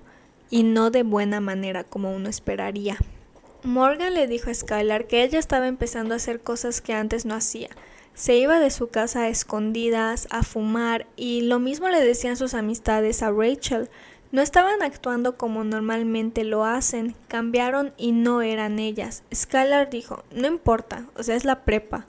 y 0.50 0.64
no 0.64 0.90
de 0.90 1.04
buena 1.04 1.42
manera 1.42 1.84
como 1.84 2.16
uno 2.16 2.30
esperaría. 2.30 2.96
Morgan 3.62 4.14
le 4.14 4.28
dijo 4.28 4.52
a 4.52 4.54
Skylar 4.54 5.06
que 5.08 5.24
ella 5.24 5.38
estaba 5.38 5.68
empezando 5.68 6.14
a 6.14 6.16
hacer 6.18 6.40
cosas 6.40 6.80
que 6.80 6.94
antes 6.94 7.26
no 7.26 7.36
hacía. 7.36 7.68
Se 8.16 8.38
iba 8.38 8.62
de 8.62 8.72
su 8.72 8.88
casa 8.88 9.24
a 9.24 9.28
escondidas, 9.28 10.30
a 10.32 10.42
fumar, 10.42 11.06
y 11.18 11.42
lo 11.42 11.60
mismo 11.60 11.90
le 11.90 12.00
decían 12.00 12.38
sus 12.38 12.54
amistades 12.54 13.22
a 13.22 13.30
Rachel. 13.30 13.90
No 14.32 14.42
estaban 14.42 14.82
actuando 14.82 15.38
como 15.38 15.66
normalmente 15.66 16.46
lo 16.46 16.64
hacen, 16.64 17.14
cambiaron 17.28 17.94
y 17.98 18.14
no 18.14 18.42
eran 18.42 18.80
ellas. 18.80 19.24
Skylar 19.34 19.90
dijo, 19.90 20.24
no 20.32 20.48
importa, 20.48 21.08
o 21.18 21.24
sea, 21.24 21.36
es 21.36 21.44
la 21.44 21.66
prepa. 21.66 22.06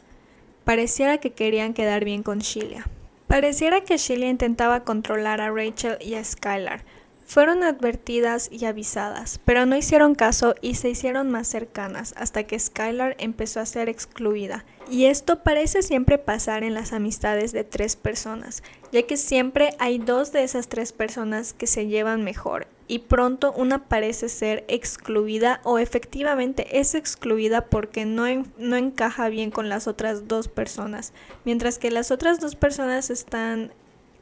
Pareciera 0.62 1.18
que 1.18 1.32
querían 1.32 1.75
quedar 1.75 2.04
bien 2.04 2.22
con 2.22 2.38
Sheila. 2.38 2.88
Pareciera 3.26 3.80
que 3.80 3.96
Sheila 3.96 4.26
intentaba 4.26 4.84
controlar 4.84 5.40
a 5.40 5.50
Rachel 5.50 5.98
y 6.00 6.14
a 6.14 6.22
Skylar. 6.22 6.84
Fueron 7.26 7.64
advertidas 7.64 8.49
y 8.52 8.64
avisadas, 8.64 9.40
pero 9.45 9.66
no 9.66 9.76
hicieron 9.76 10.14
caso 10.14 10.54
y 10.61 10.76
se 10.76 10.88
hicieron 10.88 11.30
más 11.30 11.49
cercanas 11.49 12.14
hasta 12.16 12.45
que 12.45 12.59
Skylar 12.59 13.16
empezó 13.18 13.61
a 13.61 13.66
ser 13.66 13.88
excluida. 13.88 14.64
Y 14.88 15.06
esto 15.06 15.42
parece 15.42 15.83
siempre 15.83 16.18
pasar 16.18 16.62
en 16.62 16.73
las 16.73 16.92
amistades 16.92 17.50
de 17.50 17.64
tres 17.64 17.97
personas, 17.97 18.62
ya 18.92 19.02
que 19.02 19.16
siempre 19.16 19.71
hay 19.80 19.99
dos 19.99 20.30
de 20.30 20.45
esas 20.45 20.68
tres 20.68 20.92
personas 20.92 21.52
que 21.52 21.66
se 21.66 21.88
llevan 21.88 22.23
mejor 22.23 22.68
y 22.88 23.00
pronto 23.00 23.52
una 23.52 23.88
parece 23.88 24.28
ser 24.28 24.64
excluida 24.68 25.61
o 25.64 25.78
efectivamente 25.78 26.78
es 26.78 26.95
excluida 26.95 27.66
porque 27.66 28.04
no, 28.04 28.25
no 28.59 28.76
encaja 28.76 29.28
bien 29.28 29.50
con 29.50 29.68
las 29.68 29.88
otras 29.88 30.28
dos 30.28 30.49
personas, 30.49 31.12
mientras 31.45 31.78
que 31.78 31.90
las 31.90 32.11
otras 32.11 32.40
dos 32.40 32.54
personas 32.54 33.11
están 33.11 33.73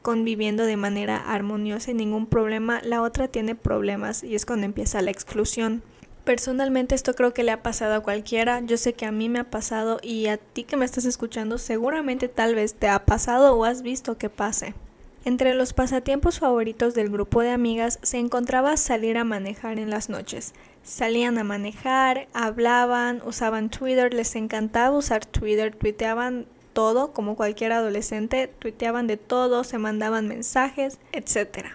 conviviendo 0.04 0.66
de 0.66 0.76
manera 0.76 1.16
armoniosa 1.16 1.90
y 1.90 1.94
ningún 1.94 2.26
problema, 2.26 2.82
la 2.84 3.00
otra 3.00 3.26
tiene 3.26 3.54
problemas 3.54 4.22
y 4.22 4.34
es 4.34 4.44
cuando 4.44 4.66
empieza 4.66 5.00
la 5.00 5.10
exclusión. 5.10 5.82
Personalmente 6.24 6.94
esto 6.94 7.14
creo 7.14 7.32
que 7.32 7.42
le 7.42 7.52
ha 7.52 7.62
pasado 7.62 7.94
a 7.94 8.00
cualquiera, 8.00 8.60
yo 8.60 8.76
sé 8.76 8.92
que 8.92 9.06
a 9.06 9.12
mí 9.12 9.30
me 9.30 9.38
ha 9.38 9.50
pasado 9.50 10.00
y 10.02 10.26
a 10.26 10.36
ti 10.36 10.64
que 10.64 10.76
me 10.76 10.84
estás 10.84 11.06
escuchando 11.06 11.56
seguramente 11.56 12.28
tal 12.28 12.54
vez 12.54 12.74
te 12.74 12.86
ha 12.86 13.06
pasado 13.06 13.54
o 13.54 13.64
has 13.64 13.80
visto 13.80 14.18
que 14.18 14.28
pase. 14.28 14.74
Entre 15.24 15.54
los 15.54 15.72
pasatiempos 15.72 16.38
favoritos 16.38 16.92
del 16.92 17.08
grupo 17.08 17.40
de 17.40 17.52
amigas 17.52 17.98
se 18.02 18.18
encontraba 18.18 18.76
salir 18.76 19.16
a 19.16 19.24
manejar 19.24 19.78
en 19.78 19.88
las 19.88 20.10
noches. 20.10 20.52
Salían 20.82 21.38
a 21.38 21.44
manejar, 21.44 22.28
hablaban, 22.34 23.22
usaban 23.24 23.70
Twitter, 23.70 24.12
les 24.12 24.36
encantaba 24.36 24.98
usar 24.98 25.24
Twitter, 25.24 25.74
tuiteaban 25.74 26.44
todo, 26.74 27.12
como 27.12 27.36
cualquier 27.36 27.72
adolescente, 27.72 28.48
tuiteaban 28.58 29.06
de 29.06 29.16
todo, 29.16 29.64
se 29.64 29.78
mandaban 29.78 30.28
mensajes, 30.28 30.98
etc. 31.12 31.68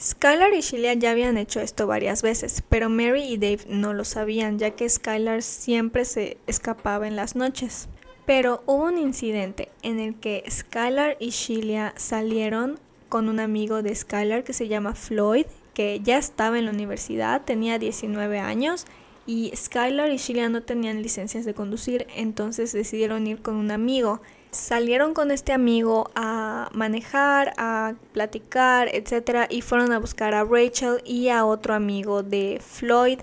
Skylar 0.00 0.52
y 0.54 0.60
Sheila 0.60 0.94
ya 0.94 1.12
habían 1.12 1.38
hecho 1.38 1.60
esto 1.60 1.86
varias 1.86 2.22
veces, 2.22 2.62
pero 2.68 2.88
Mary 2.88 3.22
y 3.22 3.36
Dave 3.36 3.64
no 3.68 3.94
lo 3.94 4.04
sabían, 4.04 4.58
ya 4.58 4.72
que 4.72 4.88
Skylar 4.88 5.42
siempre 5.42 6.04
se 6.04 6.38
escapaba 6.46 7.08
en 7.08 7.16
las 7.16 7.34
noches. 7.34 7.88
Pero 8.26 8.62
hubo 8.66 8.84
un 8.84 8.98
incidente 8.98 9.68
en 9.82 9.98
el 9.98 10.14
que 10.14 10.44
Skylar 10.48 11.16
y 11.18 11.30
Sheila 11.30 11.94
salieron 11.96 12.78
con 13.08 13.28
un 13.28 13.40
amigo 13.40 13.82
de 13.82 13.94
Skylar 13.94 14.44
que 14.44 14.52
se 14.52 14.68
llama 14.68 14.94
Floyd, 14.94 15.46
que 15.74 16.00
ya 16.00 16.18
estaba 16.18 16.58
en 16.58 16.66
la 16.66 16.72
universidad, 16.72 17.42
tenía 17.42 17.78
19 17.78 18.38
años 18.38 18.86
y 19.26 19.52
Skylar 19.54 20.10
y 20.10 20.16
Sheila 20.16 20.48
no 20.48 20.62
tenían 20.62 21.02
licencias 21.02 21.44
de 21.44 21.54
conducir, 21.54 22.06
entonces 22.16 22.72
decidieron 22.72 23.26
ir 23.26 23.40
con 23.40 23.56
un 23.56 23.70
amigo. 23.70 24.20
Salieron 24.50 25.14
con 25.14 25.30
este 25.30 25.52
amigo 25.52 26.10
a 26.14 26.68
manejar, 26.72 27.54
a 27.56 27.94
platicar, 28.12 28.88
etc. 28.92 29.46
Y 29.48 29.62
fueron 29.62 29.92
a 29.92 29.98
buscar 29.98 30.34
a 30.34 30.44
Rachel 30.44 31.00
y 31.04 31.28
a 31.28 31.44
otro 31.44 31.74
amigo 31.74 32.22
de 32.22 32.60
Floyd 32.60 33.20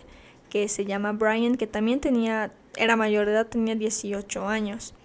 que 0.50 0.68
se 0.68 0.86
llama 0.86 1.12
Brian, 1.12 1.56
que 1.56 1.68
también 1.68 2.00
tenía, 2.00 2.52
era 2.76 2.96
mayor 2.96 3.26
de 3.28 3.34
edad, 3.34 3.48
tenía 3.48 3.76
18 3.76 4.48
años. 4.48 4.96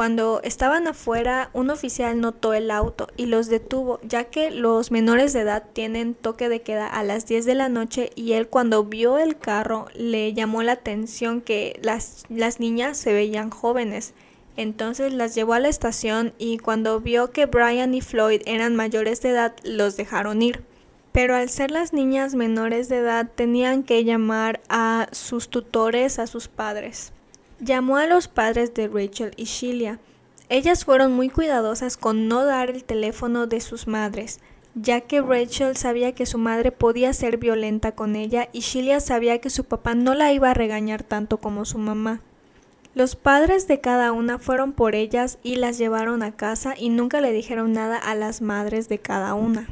Cuando 0.00 0.40
estaban 0.44 0.88
afuera, 0.88 1.50
un 1.52 1.68
oficial 1.68 2.18
notó 2.22 2.54
el 2.54 2.70
auto 2.70 3.08
y 3.18 3.26
los 3.26 3.48
detuvo, 3.48 4.00
ya 4.02 4.24
que 4.24 4.50
los 4.50 4.90
menores 4.90 5.34
de 5.34 5.40
edad 5.40 5.62
tienen 5.74 6.14
toque 6.14 6.48
de 6.48 6.62
queda 6.62 6.86
a 6.86 7.04
las 7.04 7.26
10 7.26 7.44
de 7.44 7.54
la 7.54 7.68
noche 7.68 8.08
y 8.14 8.32
él 8.32 8.48
cuando 8.48 8.82
vio 8.82 9.18
el 9.18 9.36
carro 9.36 9.88
le 9.94 10.32
llamó 10.32 10.62
la 10.62 10.72
atención 10.72 11.42
que 11.42 11.78
las, 11.82 12.24
las 12.30 12.60
niñas 12.60 12.96
se 12.96 13.12
veían 13.12 13.50
jóvenes. 13.50 14.14
Entonces 14.56 15.12
las 15.12 15.34
llevó 15.34 15.52
a 15.52 15.60
la 15.60 15.68
estación 15.68 16.32
y 16.38 16.56
cuando 16.56 16.98
vio 17.00 17.30
que 17.30 17.44
Brian 17.44 17.92
y 17.92 18.00
Floyd 18.00 18.40
eran 18.46 18.76
mayores 18.76 19.20
de 19.20 19.28
edad, 19.28 19.54
los 19.64 19.98
dejaron 19.98 20.40
ir. 20.40 20.64
Pero 21.12 21.36
al 21.36 21.50
ser 21.50 21.70
las 21.70 21.92
niñas 21.92 22.34
menores 22.34 22.88
de 22.88 22.96
edad 22.96 23.28
tenían 23.34 23.82
que 23.82 24.02
llamar 24.02 24.62
a 24.70 25.08
sus 25.12 25.50
tutores, 25.50 26.18
a 26.18 26.26
sus 26.26 26.48
padres. 26.48 27.12
Llamó 27.60 27.98
a 27.98 28.06
los 28.06 28.26
padres 28.26 28.74
de 28.74 28.88
Rachel 28.88 29.32
y 29.36 29.44
Sheila. 29.44 29.98
Ellas 30.48 30.84
fueron 30.84 31.12
muy 31.12 31.28
cuidadosas 31.28 31.96
con 31.96 32.26
no 32.26 32.44
dar 32.44 32.70
el 32.70 32.84
teléfono 32.84 33.46
de 33.46 33.60
sus 33.60 33.86
madres. 33.86 34.40
ya 34.74 35.00
que 35.00 35.20
Rachel 35.20 35.76
sabía 35.76 36.12
que 36.12 36.26
su 36.26 36.38
madre 36.38 36.70
podía 36.70 37.12
ser 37.12 37.38
violenta 37.38 37.92
con 37.92 38.14
ella 38.14 38.48
y 38.52 38.60
Sheila 38.60 39.00
sabía 39.00 39.40
que 39.40 39.50
su 39.50 39.64
papá 39.64 39.94
no 39.94 40.14
la 40.14 40.32
iba 40.32 40.50
a 40.50 40.54
regañar 40.54 41.02
tanto 41.02 41.38
como 41.38 41.64
su 41.64 41.78
mamá. 41.78 42.20
Los 42.94 43.14
padres 43.16 43.68
de 43.68 43.80
cada 43.80 44.12
una 44.12 44.38
fueron 44.38 44.72
por 44.72 44.94
ellas 44.94 45.38
y 45.42 45.56
las 45.56 45.78
llevaron 45.78 46.22
a 46.22 46.32
casa 46.32 46.74
y 46.76 46.88
nunca 46.88 47.20
le 47.20 47.32
dijeron 47.32 47.72
nada 47.72 47.96
a 47.98 48.14
las 48.14 48.42
madres 48.42 48.88
de 48.88 48.98
cada 48.98 49.34
una. 49.34 49.68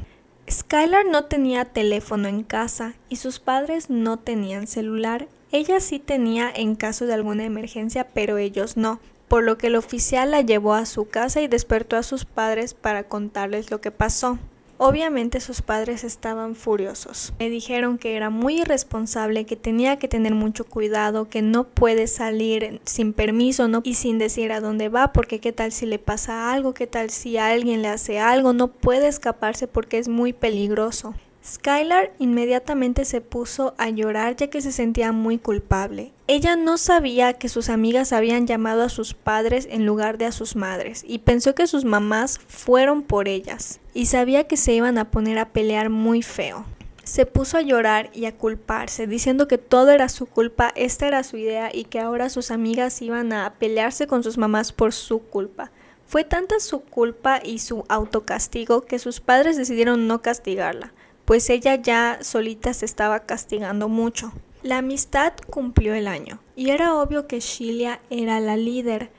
Skylar 0.49 1.05
no 1.05 1.25
tenía 1.25 1.65
teléfono 1.65 2.27
en 2.27 2.43
casa 2.43 2.93
y 3.09 3.17
sus 3.17 3.39
padres 3.39 3.89
no 3.89 4.17
tenían 4.17 4.67
celular. 4.67 5.27
Ella 5.51 5.79
sí 5.79 5.97
tenía 5.97 6.51
en 6.55 6.75
caso 6.75 7.07
de 7.07 7.13
alguna 7.15 7.43
emergencia, 7.43 8.07
pero 8.13 8.37
ellos 8.37 8.77
no, 8.77 8.99
por 9.27 9.43
lo 9.43 9.57
que 9.57 9.67
el 9.67 9.75
oficial 9.75 10.31
la 10.31 10.41
llevó 10.41 10.75
a 10.75 10.85
su 10.85 11.07
casa 11.07 11.41
y 11.41 11.47
despertó 11.47 11.97
a 11.97 12.03
sus 12.03 12.25
padres 12.25 12.75
para 12.75 13.03
contarles 13.03 13.71
lo 13.71 13.81
que 13.81 13.89
pasó. 13.89 14.37
Obviamente 14.77 15.41
sus 15.41 15.61
padres 15.61 16.05
estaban 16.05 16.55
furiosos. 16.55 17.33
Me 17.37 17.49
dijeron 17.49 17.97
que 17.97 18.15
era 18.15 18.29
muy 18.29 18.61
irresponsable, 18.61 19.45
que 19.45 19.57
tenía 19.57 19.99
que 19.99 20.07
tener 20.07 20.33
mucho 20.33 20.65
cuidado, 20.65 21.27
que 21.27 21.41
no 21.41 21.65
puede 21.65 22.07
salir 22.07 22.79
sin 22.85 23.11
permiso 23.11 23.67
¿no? 23.67 23.81
y 23.83 23.95
sin 23.95 24.19
decir 24.19 24.53
a 24.53 24.61
dónde 24.61 24.87
va, 24.87 25.11
porque 25.11 25.39
qué 25.39 25.51
tal 25.51 25.73
si 25.73 25.85
le 25.85 25.99
pasa 25.99 26.53
algo, 26.53 26.73
qué 26.73 26.87
tal 26.87 27.09
si 27.09 27.37
alguien 27.37 27.81
le 27.81 27.89
hace 27.89 28.19
algo, 28.19 28.53
no 28.53 28.69
puede 28.69 29.07
escaparse 29.09 29.67
porque 29.67 29.97
es 29.97 30.07
muy 30.07 30.31
peligroso. 30.31 31.13
Skylar 31.45 32.11
inmediatamente 32.19 33.05
se 33.05 33.21
puso 33.21 33.73
a 33.77 33.89
llorar 33.89 34.35
ya 34.35 34.49
que 34.49 34.61
se 34.61 34.73
sentía 34.73 35.11
muy 35.13 35.37
culpable. 35.37 36.11
Ella 36.27 36.55
no 36.57 36.77
sabía 36.77 37.33
que 37.33 37.47
sus 37.47 37.69
amigas 37.69 38.11
habían 38.11 38.45
llamado 38.45 38.83
a 38.83 38.89
sus 38.89 39.13
padres 39.13 39.67
en 39.71 39.85
lugar 39.85 40.17
de 40.17 40.25
a 40.25 40.31
sus 40.33 40.55
madres 40.55 41.03
y 41.07 41.19
pensó 41.19 41.55
que 41.55 41.67
sus 41.67 41.85
mamás 41.85 42.39
fueron 42.47 43.03
por 43.03 43.27
ellas 43.29 43.79
y 43.93 44.07
sabía 44.07 44.47
que 44.47 44.57
se 44.57 44.73
iban 44.73 44.97
a 44.97 45.11
poner 45.11 45.39
a 45.39 45.49
pelear 45.49 45.89
muy 45.89 46.21
feo. 46.21 46.65
Se 47.05 47.25
puso 47.25 47.57
a 47.57 47.61
llorar 47.61 48.11
y 48.13 48.25
a 48.25 48.35
culparse, 48.35 49.07
diciendo 49.07 49.47
que 49.47 49.57
todo 49.57 49.89
era 49.89 50.09
su 50.09 50.27
culpa, 50.27 50.71
esta 50.75 51.07
era 51.07 51.23
su 51.23 51.37
idea 51.37 51.71
y 51.73 51.85
que 51.85 51.99
ahora 51.99 52.29
sus 52.29 52.51
amigas 52.51 53.01
iban 53.01 53.33
a 53.33 53.55
pelearse 53.57 54.05
con 54.05 54.23
sus 54.23 54.37
mamás 54.37 54.71
por 54.73 54.93
su 54.93 55.19
culpa. 55.19 55.71
Fue 56.05 56.23
tanta 56.23 56.59
su 56.59 56.81
culpa 56.81 57.39
y 57.43 57.59
su 57.59 57.85
autocastigo 57.87 58.81
que 58.81 58.99
sus 58.99 59.21
padres 59.21 59.57
decidieron 59.57 60.05
no 60.05 60.21
castigarla 60.21 60.93
pues 61.29 61.51
ella 61.51 61.75
ya 61.75 62.17
solita 62.23 62.73
se 62.73 62.85
estaba 62.85 63.19
castigando 63.19 63.87
mucho. 63.87 64.33
La 64.63 64.79
amistad 64.79 65.33
cumplió 65.47 65.93
el 65.93 66.07
año 66.07 66.39
y 66.55 66.71
era 66.71 66.95
obvio 66.95 67.27
que 67.27 67.39
Sheila 67.39 67.99
era 68.09 68.39
la 68.39 68.57
líder. 68.57 69.11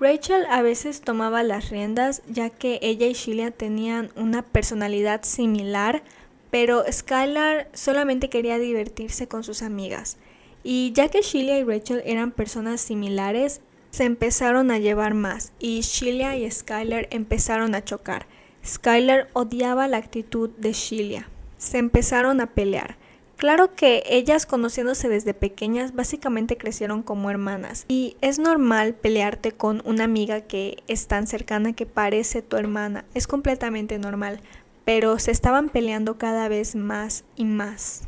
Rachel 0.00 0.44
a 0.50 0.60
veces 0.62 1.02
tomaba 1.02 1.44
las 1.44 1.70
riendas 1.70 2.22
ya 2.26 2.50
que 2.50 2.80
ella 2.82 3.06
y 3.06 3.12
Sheila 3.12 3.52
tenían 3.52 4.10
una 4.16 4.42
personalidad 4.42 5.22
similar, 5.22 6.02
pero 6.50 6.82
Skylar 6.90 7.68
solamente 7.74 8.28
quería 8.28 8.58
divertirse 8.58 9.28
con 9.28 9.44
sus 9.44 9.62
amigas. 9.62 10.16
Y 10.64 10.90
ya 10.94 11.10
que 11.10 11.22
Sheila 11.22 11.58
y 11.58 11.62
Rachel 11.62 12.02
eran 12.04 12.32
personas 12.32 12.80
similares, 12.80 13.60
se 13.92 14.02
empezaron 14.02 14.72
a 14.72 14.80
llevar 14.80 15.14
más 15.14 15.52
y 15.60 15.82
Sheila 15.82 16.36
y 16.36 16.50
Skylar 16.50 17.06
empezaron 17.12 17.76
a 17.76 17.84
chocar. 17.84 18.26
Skylar 18.66 19.28
odiaba 19.32 19.86
la 19.86 19.98
actitud 19.98 20.50
de 20.58 20.72
Sheila 20.72 21.28
se 21.62 21.78
empezaron 21.78 22.40
a 22.40 22.48
pelear. 22.48 22.96
Claro 23.36 23.74
que 23.74 24.04
ellas 24.06 24.46
conociéndose 24.46 25.08
desde 25.08 25.34
pequeñas 25.34 25.94
básicamente 25.94 26.56
crecieron 26.56 27.02
como 27.02 27.30
hermanas 27.30 27.86
y 27.88 28.16
es 28.20 28.38
normal 28.38 28.94
pelearte 28.94 29.52
con 29.52 29.82
una 29.84 30.04
amiga 30.04 30.42
que 30.42 30.82
es 30.86 31.08
tan 31.08 31.26
cercana 31.26 31.72
que 31.72 31.86
parece 31.86 32.42
tu 32.42 32.56
hermana, 32.56 33.04
es 33.14 33.26
completamente 33.26 33.98
normal, 33.98 34.40
pero 34.84 35.18
se 35.18 35.30
estaban 35.30 35.70
peleando 35.70 36.18
cada 36.18 36.48
vez 36.48 36.76
más 36.76 37.24
y 37.36 37.44
más. 37.44 38.02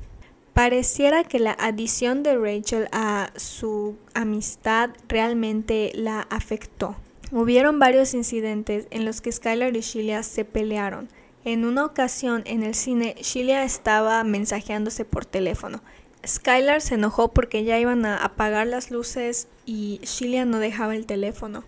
Pareciera 0.53 1.25
que 1.25 1.41
la 1.41 1.57
adición 1.59 2.23
de 2.23 2.37
Rachel 2.37 2.87
a 2.93 3.33
su 3.35 3.97
amistad 4.15 4.91
realmente 5.09 5.91
la 5.95 6.21
afectó. 6.31 6.95
Hubieron 7.33 7.81
varios 7.81 8.15
incidentes 8.15 8.87
en 8.91 9.05
los 9.05 9.21
que 9.21 9.33
Skylar 9.33 9.77
y 9.77 9.81
Sheila 9.81 10.23
se 10.23 10.45
pelearon. 10.45 11.09
En 11.45 11.67
una 11.67 11.85
ocasión 11.85 12.43
en 12.47 12.63
el 12.63 12.75
cine, 12.75 13.17
Sheila 13.21 13.65
estaba 13.65 14.25
mensajeándose 14.25 15.05
por 15.05 15.27
teléfono. 15.27 15.83
Skylar 16.27 16.81
se 16.81 16.95
enojó 16.95 17.33
porque 17.33 17.65
ya 17.65 17.79
iban 17.79 18.07
a 18.07 18.17
apagar 18.17 18.67
las 18.67 18.91
luces 18.91 19.49
y 19.67 20.01
Sheila 20.03 20.47
no 20.47 20.59
dejaba 20.59 20.97
el 20.97 21.05
teléfono. 21.05 21.65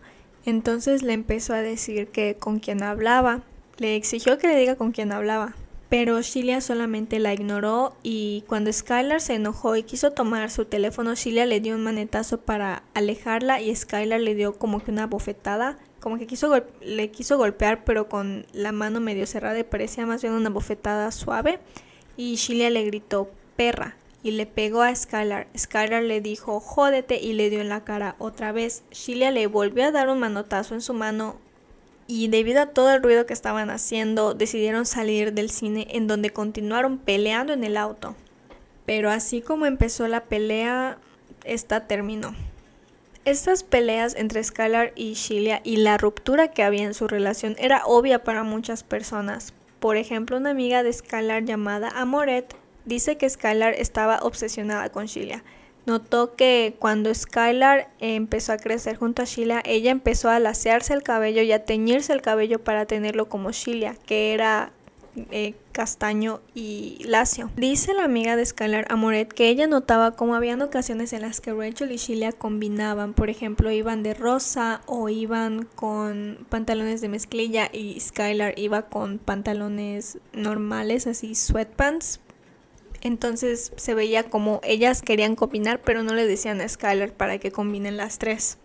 Entonces 0.47 1.03
le 1.03 1.13
empezó 1.13 1.53
a 1.53 1.61
decir 1.61 2.09
que 2.09 2.37
con 2.37 2.59
quién 2.59 2.83
hablaba. 2.83 3.43
Le 3.77 3.97
exigió 3.97 4.39
que 4.39 4.49
le 4.49 4.57
diga 4.57 4.77
con 4.77 4.93
quién 4.93 5.13
hablaba. 5.13 5.55
Pero 5.91 6.23
Sheila 6.23 6.63
solamente 6.63 7.19
la 7.19 7.35
ignoró 7.35 7.95
y 8.03 8.45
cuando 8.49 8.73
Skylar 8.73 9.21
se 9.21 9.35
enojó 9.35 9.77
y 9.77 9.83
quiso 9.83 10.11
tomar 10.11 10.51
su 10.51 10.65
teléfono, 10.65 11.15
Sheila 11.15 11.45
le 11.45 11.61
dio 11.61 11.75
un 11.75 11.85
manetazo 11.85 12.41
para 12.41 12.83
alejarla 12.95 13.61
y 13.61 13.77
Skylar 13.77 14.21
le 14.21 14.35
dio 14.35 14.55
como 14.55 14.83
que 14.83 14.91
una 14.91 15.07
bofetada 15.07 15.77
como 16.07 16.19
que 16.19 16.29
quiso 16.29 16.63
le 16.83 17.11
quiso 17.11 17.37
golpear, 17.37 17.83
pero 17.83 18.09
con 18.09 18.47
la 18.53 18.71
mano 18.71 19.01
medio 19.01 19.27
cerrada 19.27 19.59
y 19.59 19.65
parecía 19.65 20.07
más 20.07 20.23
bien 20.23 20.35
una 20.35 20.51
bofetada 20.51 21.11
suave. 21.11 21.59
Y 22.17 22.37
Sheila 22.37 22.71
le 22.71 22.85
gritó 22.85 23.29
perra 23.57 23.97
y 24.23 24.31
le 24.31 24.47
pegó 24.47 24.83
a 24.83 24.95
Skylar. 24.95 25.49
Skylar 25.59 26.05
le 26.05 26.21
dijo 26.21 26.61
jódete 26.61 27.21
y 27.21 27.33
le 27.33 27.51
dio 27.51 27.61
en 27.61 27.69
la 27.69 27.83
cara 27.83 28.15
otra 28.21 28.53
vez. 28.53 28.85
Sheila 28.93 29.33
le 29.33 29.49
volvió 29.49 29.85
a 29.85 29.91
dar 29.91 30.09
un 30.09 30.21
manotazo 30.21 30.75
en 30.75 30.81
su 30.81 30.95
mano 30.95 31.41
y 32.07 32.29
debido 32.29 32.63
a 32.63 32.67
todo 32.67 32.95
el 32.95 33.03
ruido 33.03 33.27
que 33.27 33.33
estaban 33.33 33.69
haciendo 33.69 34.33
decidieron 34.35 34.87
salir 34.87 35.33
del 35.33 35.51
cine 35.51 35.89
en 35.91 36.07
donde 36.07 36.31
continuaron 36.31 36.99
peleando 36.99 37.53
en 37.53 37.65
el 37.65 37.77
auto. 37.77 38.15
Pero 38.85 39.11
así 39.11 39.41
como 39.41 39.67
empezó 39.67 40.07
la 40.07 40.23
pelea, 40.23 40.99
esta 41.43 41.89
terminó. 41.89 42.33
Estas 43.27 43.65
peleas 43.65 44.15
entre 44.15 44.45
Skylar 44.45 44.93
y 44.95 45.15
Sheila 45.15 45.61
y 45.65 45.79
la 45.79 45.99
ruptura 45.99 46.53
que 46.53 46.63
había 46.63 46.85
en 46.85 46.95
su 46.95 47.09
relación 47.09 47.57
era 47.59 47.85
obvia 47.85 48.23
para 48.23 48.45
muchas 48.45 48.85
personas. 48.85 49.53
Por 49.81 49.97
ejemplo, 49.97 50.37
una 50.37 50.51
amiga 50.51 50.85
de 50.85 50.93
Skylar 50.93 51.45
llamada 51.45 51.89
Amoret 51.89 52.55
dice 52.85 53.17
que 53.17 53.29
Skylar 53.29 53.75
estaba 53.75 54.21
obsesionada 54.23 54.91
con 54.93 55.07
Sheila. 55.07 55.43
Notó 55.87 56.37
que 56.37 56.77
cuando 56.79 57.13
Skylar 57.13 57.89
empezó 57.99 58.53
a 58.53 58.59
crecer 58.59 58.95
junto 58.95 59.23
a 59.23 59.25
Sheila, 59.25 59.61
ella 59.65 59.91
empezó 59.91 60.31
a 60.31 60.39
lasearse 60.39 60.95
el 60.95 61.03
cabello 61.03 61.43
y 61.43 61.51
a 61.51 61.65
teñirse 61.65 62.13
el 62.13 62.23
cabello 62.23 62.63
para 62.63 62.87
tenerlo 62.87 63.29
como 63.29 63.51
Sheila, 63.51 63.97
que 64.07 64.35
era 64.35 64.71
eh, 65.31 65.55
castaño 65.73 66.41
y 66.55 67.03
lacio. 67.05 67.51
Dice 67.57 67.95
la 67.95 68.05
amiga 68.05 68.37
de 68.37 68.45
Skylar 68.45 68.87
Amoret 68.91 69.33
que 69.33 69.49
ella 69.49 69.67
notaba 69.67 70.13
como 70.13 70.35
habían 70.35 70.63
ocasiones 70.63 71.13
en 71.13 71.23
las 71.23 71.41
que 71.41 71.53
Rachel 71.53 71.93
y 71.93 71.97
Sheila 71.97 72.33
combinaban, 72.33 73.15
por 73.15 73.31
ejemplo, 73.31 73.71
iban 73.71 74.03
de 74.03 74.15
rosa 74.15 74.83
o 74.87 75.09
iban 75.09 75.65
con 75.75 76.47
pantalones 76.49 77.01
de 77.01 77.09
mezclilla 77.09 77.69
y 77.73 77.99
Skylar 78.01 78.59
iba 78.59 78.83
con 78.83 79.19
pantalones 79.19 80.19
normales, 80.33 81.07
así 81.07 81.35
sweatpants. 81.35 82.21
Entonces 83.03 83.73
se 83.77 83.95
veía 83.95 84.25
como 84.25 84.61
ellas 84.65 85.03
querían 85.03 85.37
combinar, 85.37 85.81
pero 85.83 86.03
no 86.03 86.15
le 86.15 86.27
decían 86.27 86.61
a 86.61 86.69
Skylar 86.69 87.13
para 87.13 87.39
que 87.39 87.53
combinen 87.53 87.97
las 87.97 88.19
tres. 88.19 88.59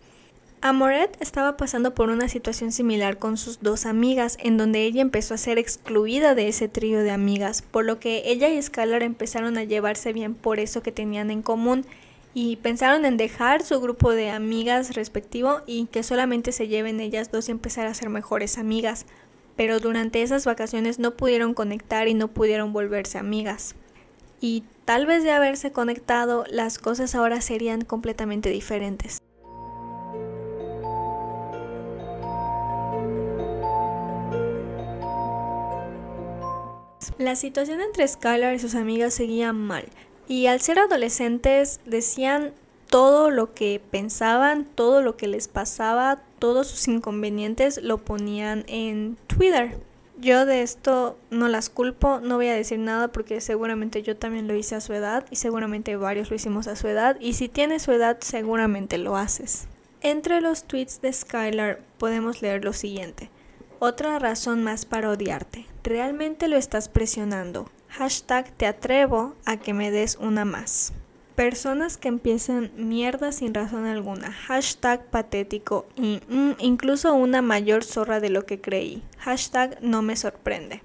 Amoret 0.64 1.20
estaba 1.20 1.56
pasando 1.56 1.92
por 1.92 2.08
una 2.08 2.28
situación 2.28 2.70
similar 2.70 3.18
con 3.18 3.36
sus 3.36 3.58
dos 3.62 3.84
amigas, 3.84 4.38
en 4.40 4.56
donde 4.56 4.84
ella 4.84 5.02
empezó 5.02 5.34
a 5.34 5.38
ser 5.38 5.58
excluida 5.58 6.36
de 6.36 6.46
ese 6.46 6.68
trío 6.68 7.00
de 7.02 7.10
amigas, 7.10 7.62
por 7.62 7.84
lo 7.84 7.98
que 7.98 8.22
ella 8.26 8.48
y 8.48 8.62
Skylar 8.62 9.02
empezaron 9.02 9.58
a 9.58 9.64
llevarse 9.64 10.12
bien 10.12 10.36
por 10.36 10.60
eso 10.60 10.80
que 10.80 10.92
tenían 10.92 11.32
en 11.32 11.42
común 11.42 11.84
y 12.32 12.56
pensaron 12.58 13.04
en 13.06 13.16
dejar 13.16 13.64
su 13.64 13.80
grupo 13.80 14.12
de 14.12 14.30
amigas 14.30 14.94
respectivo 14.94 15.62
y 15.66 15.86
que 15.86 16.04
solamente 16.04 16.52
se 16.52 16.68
lleven 16.68 17.00
ellas 17.00 17.32
dos 17.32 17.48
y 17.48 17.50
empezar 17.50 17.88
a 17.88 17.94
ser 17.94 18.08
mejores 18.08 18.56
amigas. 18.56 19.06
Pero 19.56 19.80
durante 19.80 20.22
esas 20.22 20.46
vacaciones 20.46 21.00
no 21.00 21.16
pudieron 21.16 21.54
conectar 21.54 22.06
y 22.06 22.14
no 22.14 22.28
pudieron 22.28 22.72
volverse 22.72 23.18
amigas. 23.18 23.74
Y 24.40 24.62
tal 24.84 25.06
vez 25.06 25.24
de 25.24 25.32
haberse 25.32 25.72
conectado, 25.72 26.44
las 26.48 26.78
cosas 26.78 27.16
ahora 27.16 27.40
serían 27.40 27.82
completamente 27.82 28.48
diferentes. 28.50 29.20
La 37.18 37.36
situación 37.36 37.80
entre 37.80 38.06
Skylar 38.06 38.54
y 38.54 38.58
sus 38.58 38.74
amigas 38.74 39.14
seguía 39.14 39.52
mal, 39.52 39.86
y 40.28 40.46
al 40.46 40.60
ser 40.60 40.78
adolescentes 40.78 41.80
decían 41.84 42.52
todo 42.92 43.30
lo 43.30 43.54
que 43.54 43.80
pensaban, 43.90 44.66
todo 44.66 45.00
lo 45.02 45.16
que 45.16 45.26
les 45.26 45.48
pasaba, 45.48 46.22
todos 46.38 46.66
sus 46.66 46.88
inconvenientes 46.88 47.80
lo 47.82 47.98
ponían 47.98 48.64
en 48.68 49.16
Twitter. 49.26 49.78
Yo 50.18 50.44
de 50.44 50.62
esto 50.62 51.16
no 51.30 51.48
las 51.48 51.70
culpo, 51.70 52.20
no 52.20 52.36
voy 52.36 52.48
a 52.48 52.54
decir 52.54 52.78
nada 52.78 53.08
porque 53.08 53.40
seguramente 53.40 54.02
yo 54.02 54.16
también 54.16 54.46
lo 54.46 54.54
hice 54.54 54.74
a 54.74 54.82
su 54.82 54.92
edad 54.92 55.24
y 55.30 55.36
seguramente 55.36 55.96
varios 55.96 56.28
lo 56.28 56.36
hicimos 56.36 56.66
a 56.66 56.76
su 56.76 56.86
edad 56.86 57.16
y 57.18 57.32
si 57.32 57.48
tienes 57.48 57.82
su 57.82 57.92
edad 57.92 58.18
seguramente 58.20 58.98
lo 58.98 59.16
haces. 59.16 59.68
Entre 60.02 60.40
los 60.40 60.64
tweets 60.64 61.00
de 61.00 61.12
Skylar 61.12 61.80
podemos 61.96 62.42
leer 62.42 62.62
lo 62.62 62.72
siguiente. 62.72 63.30
Otra 63.84 64.20
razón 64.20 64.62
más 64.62 64.84
para 64.84 65.10
odiarte. 65.10 65.66
Realmente 65.82 66.46
lo 66.46 66.56
estás 66.56 66.88
presionando. 66.88 67.68
Hashtag 67.88 68.48
te 68.52 68.66
atrevo 68.66 69.34
a 69.44 69.56
que 69.56 69.74
me 69.74 69.90
des 69.90 70.18
una 70.20 70.44
más. 70.44 70.92
Personas 71.34 71.96
que 71.96 72.06
empiezan 72.06 72.70
mierda 72.76 73.32
sin 73.32 73.54
razón 73.54 73.86
alguna. 73.86 74.30
Hashtag 74.30 75.06
patético 75.06 75.84
y 75.96 76.20
mm, 76.28 76.52
incluso 76.60 77.12
una 77.14 77.42
mayor 77.42 77.82
zorra 77.82 78.20
de 78.20 78.30
lo 78.30 78.46
que 78.46 78.60
creí. 78.60 79.02
Hashtag 79.18 79.78
no 79.82 80.00
me 80.00 80.14
sorprende. 80.14 80.84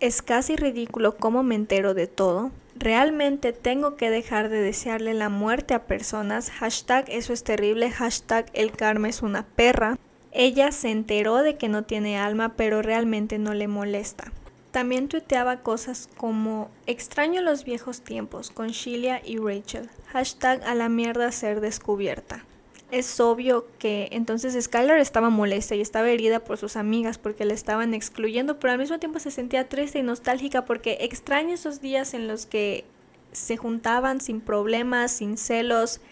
Es 0.00 0.22
casi 0.22 0.56
ridículo 0.56 1.18
cómo 1.18 1.42
me 1.42 1.54
entero 1.54 1.92
de 1.92 2.06
todo. 2.06 2.50
Realmente 2.76 3.52
tengo 3.52 3.96
que 3.96 4.08
dejar 4.08 4.48
de 4.48 4.62
desearle 4.62 5.12
la 5.12 5.28
muerte 5.28 5.74
a 5.74 5.84
personas. 5.84 6.50
Hashtag 6.50 7.10
eso 7.10 7.34
es 7.34 7.44
terrible. 7.44 7.90
Hashtag 7.90 8.46
el 8.54 8.72
karma 8.72 9.10
es 9.10 9.20
una 9.20 9.42
perra. 9.44 9.98
Ella 10.38 10.70
se 10.70 10.90
enteró 10.90 11.38
de 11.38 11.56
que 11.56 11.70
no 11.70 11.84
tiene 11.84 12.18
alma, 12.18 12.56
pero 12.56 12.82
realmente 12.82 13.38
no 13.38 13.54
le 13.54 13.68
molesta. 13.68 14.32
También 14.70 15.08
tuiteaba 15.08 15.60
cosas 15.60 16.10
como 16.18 16.68
extraño 16.86 17.40
los 17.40 17.64
viejos 17.64 18.02
tiempos 18.02 18.50
con 18.50 18.68
Sheila 18.68 19.22
y 19.24 19.38
Rachel. 19.38 19.88
Hashtag 20.08 20.62
a 20.64 20.74
la 20.74 20.90
mierda 20.90 21.32
ser 21.32 21.62
descubierta. 21.62 22.44
Es 22.90 23.18
obvio 23.18 23.66
que 23.78 24.10
entonces 24.12 24.62
Skylar 24.62 24.98
estaba 24.98 25.30
molesta 25.30 25.74
y 25.74 25.80
estaba 25.80 26.10
herida 26.10 26.40
por 26.40 26.58
sus 26.58 26.76
amigas 26.76 27.16
porque 27.16 27.46
le 27.46 27.54
estaban 27.54 27.94
excluyendo, 27.94 28.58
pero 28.58 28.74
al 28.74 28.78
mismo 28.78 28.98
tiempo 28.98 29.18
se 29.20 29.30
sentía 29.30 29.70
triste 29.70 30.00
y 30.00 30.02
nostálgica 30.02 30.66
porque 30.66 30.98
extraña 31.00 31.54
esos 31.54 31.80
días 31.80 32.12
en 32.12 32.28
los 32.28 32.44
que 32.44 32.84
se 33.32 33.56
juntaban 33.56 34.20
sin 34.20 34.42
problemas, 34.42 35.12
sin 35.12 35.38
celos, 35.38 36.02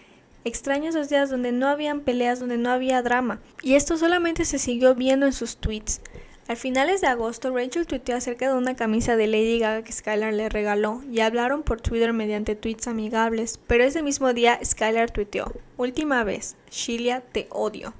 Extraño 0.45 0.89
esos 0.89 1.09
días 1.09 1.31
donde 1.31 1.51
no 1.51 1.67
habían 1.67 2.01
peleas, 2.01 2.39
donde 2.39 2.59
no 2.59 2.69
había 2.69 3.01
drama. 3.01 3.41
Y 3.63 3.73
esto 3.73 3.97
solamente 3.97 4.45
se 4.45 4.59
siguió 4.59 4.93
viendo 4.93 5.25
en 5.25 5.33
sus 5.33 5.57
tweets. 5.57 6.01
Al 6.47 6.55
finales 6.55 7.01
de 7.01 7.07
agosto, 7.07 7.51
Rachel 7.51 7.87
tuiteó 7.87 8.15
acerca 8.15 8.47
de 8.47 8.55
una 8.55 8.75
camisa 8.75 9.15
de 9.15 9.25
Lady 9.25 9.57
Gaga 9.57 9.83
que 9.83 9.91
Skylar 9.91 10.31
le 10.31 10.47
regaló 10.47 11.01
y 11.11 11.21
hablaron 11.21 11.63
por 11.63 11.81
Twitter 11.81 12.13
mediante 12.13 12.55
tweets 12.55 12.87
amigables, 12.87 13.59
pero 13.65 13.83
ese 13.83 14.03
mismo 14.03 14.31
día 14.33 14.59
Skylar 14.63 15.09
tuiteó, 15.09 15.51
última 15.77 16.23
vez, 16.23 16.55
Sheila 16.69 17.21
te 17.21 17.47
odio. 17.49 17.95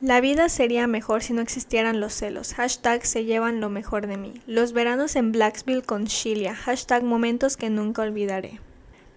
La 0.00 0.22
vida 0.22 0.48
sería 0.48 0.86
mejor 0.86 1.22
si 1.22 1.34
no 1.34 1.42
existieran 1.42 2.00
los 2.00 2.14
celos. 2.14 2.54
Hashtag 2.54 3.04
se 3.04 3.26
llevan 3.26 3.60
lo 3.60 3.68
mejor 3.68 4.06
de 4.06 4.16
mí. 4.16 4.40
Los 4.46 4.72
veranos 4.72 5.14
en 5.16 5.32
Blacksville 5.32 5.82
con 5.82 6.06
Sheila. 6.06 6.54
Hashtag 6.54 7.04
momentos 7.04 7.58
que 7.58 7.68
nunca 7.68 8.00
olvidaré. 8.00 8.60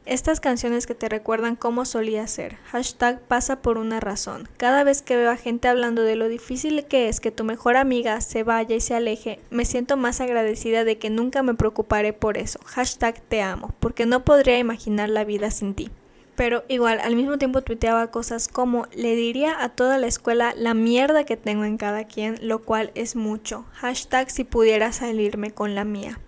Estas 0.06 0.42
canciones 0.42 0.86
que 0.86 0.96
te 0.96 1.08
recuerdan 1.08 1.56
cómo 1.56 1.86
solía 1.86 2.28
ser. 2.28 2.58
Hashtag 2.66 3.22
pasa 3.22 3.62
por 3.62 3.78
una 3.78 4.02
razón. 4.02 4.50
Cada 4.58 4.84
vez 4.84 5.02
que 5.02 5.16
veo 5.16 5.32
a 5.32 5.38
gente 5.38 5.70
hablando 5.70 6.04
de 6.04 6.18
lo 6.18 6.28
difícil 6.28 6.84
que 6.86 7.08
es 7.08 7.22
que 7.22 7.32
tu 7.32 7.46
mejor 7.46 7.78
amiga 7.78 8.20
se 8.20 8.44
vaya 8.44 8.76
y 8.76 8.82
se 8.82 8.96
aleje, 8.96 9.40
me 9.50 9.64
siento 9.64 9.96
más 9.96 10.20
agradecida 10.20 10.84
de 10.84 10.98
que 10.98 11.10
nunca 11.10 11.42
me 11.42 11.54
preocuparé 11.54 12.12
por 12.12 12.38
eso. 12.38 12.60
Hashtag 12.66 13.22
te 13.22 13.42
amo, 13.42 13.74
porque 13.80 14.06
no 14.06 14.26
podría 14.26 14.58
imaginar 14.58 15.08
la 15.08 15.24
vida 15.24 15.52
sin 15.52 15.74
ti. 15.74 15.90
Pero 16.36 16.66
igual, 16.68 17.00
al 17.00 17.16
mismo 17.16 17.38
tiempo 17.38 17.62
tuiteaba 17.62 18.12
cosas 18.12 18.50
como 18.50 18.88
le 18.94 19.16
diría 19.16 19.64
a 19.64 19.70
toda 19.70 19.98
la 20.00 20.08
escuela 20.08 20.54
la 20.58 20.74
mierda 20.74 21.24
que 21.24 21.38
tengo 21.38 21.64
en 21.64 21.78
cada 21.78 22.04
quien, 22.06 22.40
lo 22.42 22.64
cual 22.64 22.92
es 22.96 23.16
mucho. 23.16 23.66
Hashtag 23.74 24.30
si 24.32 24.44
pudiera 24.44 24.92
salirme 24.92 25.52
con 25.52 25.76
la 25.76 25.86
mía. 25.86 26.20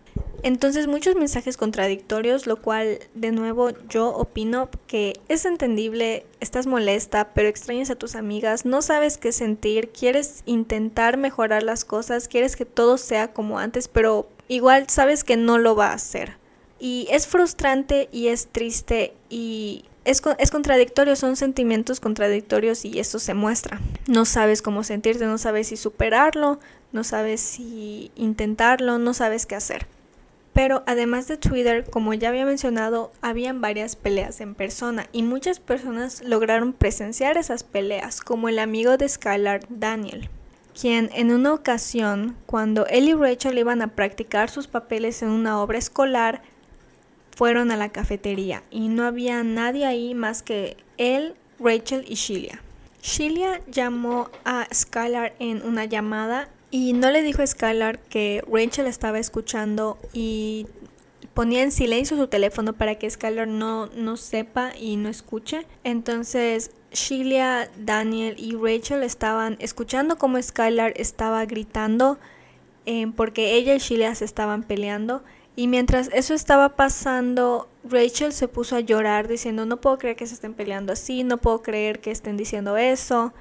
Entonces 0.45 0.85
muchos 0.85 1.15
mensajes 1.15 1.57
contradictorios, 1.57 2.45
lo 2.45 2.61
cual 2.61 2.99
de 3.15 3.31
nuevo 3.31 3.71
yo 3.89 4.09
opino 4.09 4.69
que 4.85 5.19
es 5.27 5.43
entendible, 5.43 6.23
estás 6.39 6.67
molesta, 6.67 7.33
pero 7.33 7.49
extrañas 7.49 7.89
a 7.89 7.95
tus 7.95 8.13
amigas, 8.13 8.63
no 8.63 8.83
sabes 8.83 9.17
qué 9.17 9.31
sentir, 9.31 9.89
quieres 9.89 10.43
intentar 10.45 11.17
mejorar 11.17 11.63
las 11.63 11.83
cosas, 11.83 12.27
quieres 12.27 12.55
que 12.55 12.65
todo 12.65 12.99
sea 12.99 13.33
como 13.33 13.57
antes, 13.57 13.87
pero 13.87 14.29
igual 14.47 14.87
sabes 14.87 15.23
que 15.23 15.35
no 15.35 15.57
lo 15.57 15.75
va 15.75 15.87
a 15.87 15.93
hacer. 15.93 16.37
Y 16.77 17.07
es 17.09 17.25
frustrante 17.25 18.07
y 18.11 18.27
es 18.27 18.45
triste 18.45 19.15
y 19.31 19.85
es, 20.03 20.21
es, 20.37 20.51
contradictorio, 20.51 21.15
son 21.15 21.37
sentimientos 21.37 21.99
contradictorios 21.99 22.85
y 22.85 22.99
eso 22.99 23.17
se 23.17 23.33
muestra. 23.33 23.81
No 24.05 24.25
sabes 24.25 24.61
cómo 24.61 24.83
sentirte, 24.83 25.25
no 25.25 25.39
sabes 25.39 25.69
si 25.69 25.75
superarlo, 25.75 26.59
no 26.91 27.03
sabes 27.03 27.41
si 27.41 28.11
intentarlo, 28.15 28.99
no 28.99 29.15
sabes 29.15 29.47
qué 29.47 29.55
hacer. 29.55 29.87
Pero 30.55 30.83
además 30.87 31.27
de 31.27 31.35
Twitter, 31.35 31.83
como 31.83 32.13
ya 32.13 32.29
había 32.29 32.45
mencionado, 32.45 33.11
habían 33.21 33.59
varias 33.59 33.97
peleas 33.97 34.39
en 34.39 34.55
persona 34.55 35.07
y 35.11 35.21
muchas 35.21 35.59
personas 35.59 36.23
lograron 36.23 36.71
presenciar 36.71 37.35
esas 37.35 37.65
peleas, 37.65 38.21
como 38.21 38.47
el 38.47 38.59
amigo 38.59 38.95
de 38.95 39.09
Skylar, 39.09 39.65
Daniel, 39.67 40.29
quien 40.73 41.09
en 41.13 41.31
una 41.31 41.53
ocasión, 41.53 42.37
cuando 42.45 42.87
él 42.87 43.09
y 43.09 43.13
Rachel 43.13 43.57
iban 43.57 43.81
a 43.81 43.95
practicar 43.95 44.49
sus 44.49 44.67
papeles 44.67 45.21
en 45.21 45.29
una 45.29 45.61
obra 45.61 45.77
escolar, 45.77 46.41
fueron 47.35 47.69
a 47.69 47.75
la 47.75 47.89
cafetería 47.89 48.63
y 48.71 48.87
no 48.87 49.03
había 49.03 49.43
nadie 49.43 49.85
ahí 49.85 50.15
más 50.15 50.41
que 50.41 50.77
él, 50.97 51.35
Rachel 51.59 52.05
y 52.07 52.15
Sheila. 52.15 52.61
Sheila 53.01 53.59
llamó 53.69 54.29
a 54.45 54.69
Skylar 54.73 55.35
en 55.39 55.65
una 55.65 55.83
llamada 55.83 56.47
y 56.71 56.93
no 56.93 57.11
le 57.11 57.21
dijo 57.21 57.41
a 57.41 57.47
Skylar 57.47 57.99
que 57.99 58.43
Rachel 58.51 58.87
estaba 58.87 59.19
escuchando 59.19 59.97
y 60.13 60.67
ponía 61.33 61.63
en 61.63 61.71
silencio 61.71 62.17
su 62.17 62.27
teléfono 62.27 62.73
para 62.73 62.95
que 62.95 63.09
Skylar 63.09 63.47
no, 63.47 63.87
no 63.87 64.17
sepa 64.17 64.71
y 64.77 64.97
no 64.97 65.09
escuche. 65.09 65.65
Entonces 65.83 66.71
Sheila, 66.91 67.69
Daniel 67.77 68.35
y 68.37 68.55
Rachel 68.55 69.03
estaban 69.03 69.57
escuchando 69.59 70.17
cómo 70.17 70.41
Skylar 70.41 70.93
estaba 70.95 71.45
gritando 71.45 72.17
eh, 72.85 73.07
porque 73.15 73.55
ella 73.55 73.75
y 73.75 73.79
Sheila 73.79 74.15
se 74.15 74.25
estaban 74.25 74.63
peleando. 74.63 75.23
Y 75.57 75.67
mientras 75.67 76.09
eso 76.13 76.33
estaba 76.33 76.75
pasando, 76.75 77.69
Rachel 77.83 78.33
se 78.33 78.47
puso 78.47 78.75
a 78.75 78.81
llorar 78.81 79.27
diciendo, 79.27 79.65
no 79.65 79.79
puedo 79.79 79.97
creer 79.97 80.15
que 80.17 80.27
se 80.27 80.33
estén 80.33 80.53
peleando 80.53 80.91
así, 80.91 81.23
no 81.23 81.37
puedo 81.37 81.61
creer 81.61 81.99
que 81.99 82.11
estén 82.11 82.35
diciendo 82.35 82.75
eso. 82.77 83.33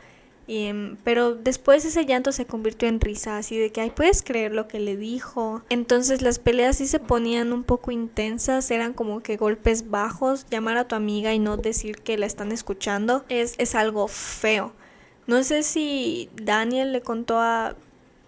Em, 0.46 0.96
pero 1.04 1.35
después 1.35 1.85
ese 1.85 2.04
llanto 2.04 2.33
se 2.33 2.46
convirtió 2.46 2.88
en 2.88 3.00
risa, 3.00 3.38
así 3.38 3.57
de 3.57 3.70
que, 3.70 3.80
ay, 3.80 3.90
puedes 3.90 4.22
creer 4.22 4.52
lo 4.52 4.68
que 4.68 4.78
le 4.78 4.96
dijo. 4.96 5.62
Entonces 5.70 6.22
las 6.22 6.38
peleas 6.38 6.76
sí 6.76 6.87
se 6.87 7.00
ponían 7.00 7.52
un 7.52 7.64
poco 7.64 7.90
intensas, 7.90 8.70
eran 8.70 8.92
como 8.92 9.20
que 9.22 9.37
golpes 9.37 9.90
bajos, 9.90 10.46
llamar 10.50 10.76
a 10.76 10.87
tu 10.87 10.94
amiga 10.94 11.33
y 11.33 11.38
no 11.38 11.57
decir 11.57 11.96
que 11.96 12.18
la 12.18 12.26
están 12.26 12.52
escuchando 12.52 13.24
es, 13.28 13.54
es 13.59 13.74
algo 13.74 14.09
feo. 14.09 14.72
No 15.26 15.42
sé 15.42 15.62
si 15.62 16.28
Daniel 16.37 16.92
le 16.92 17.00
contó 17.00 17.38
a 17.38 17.76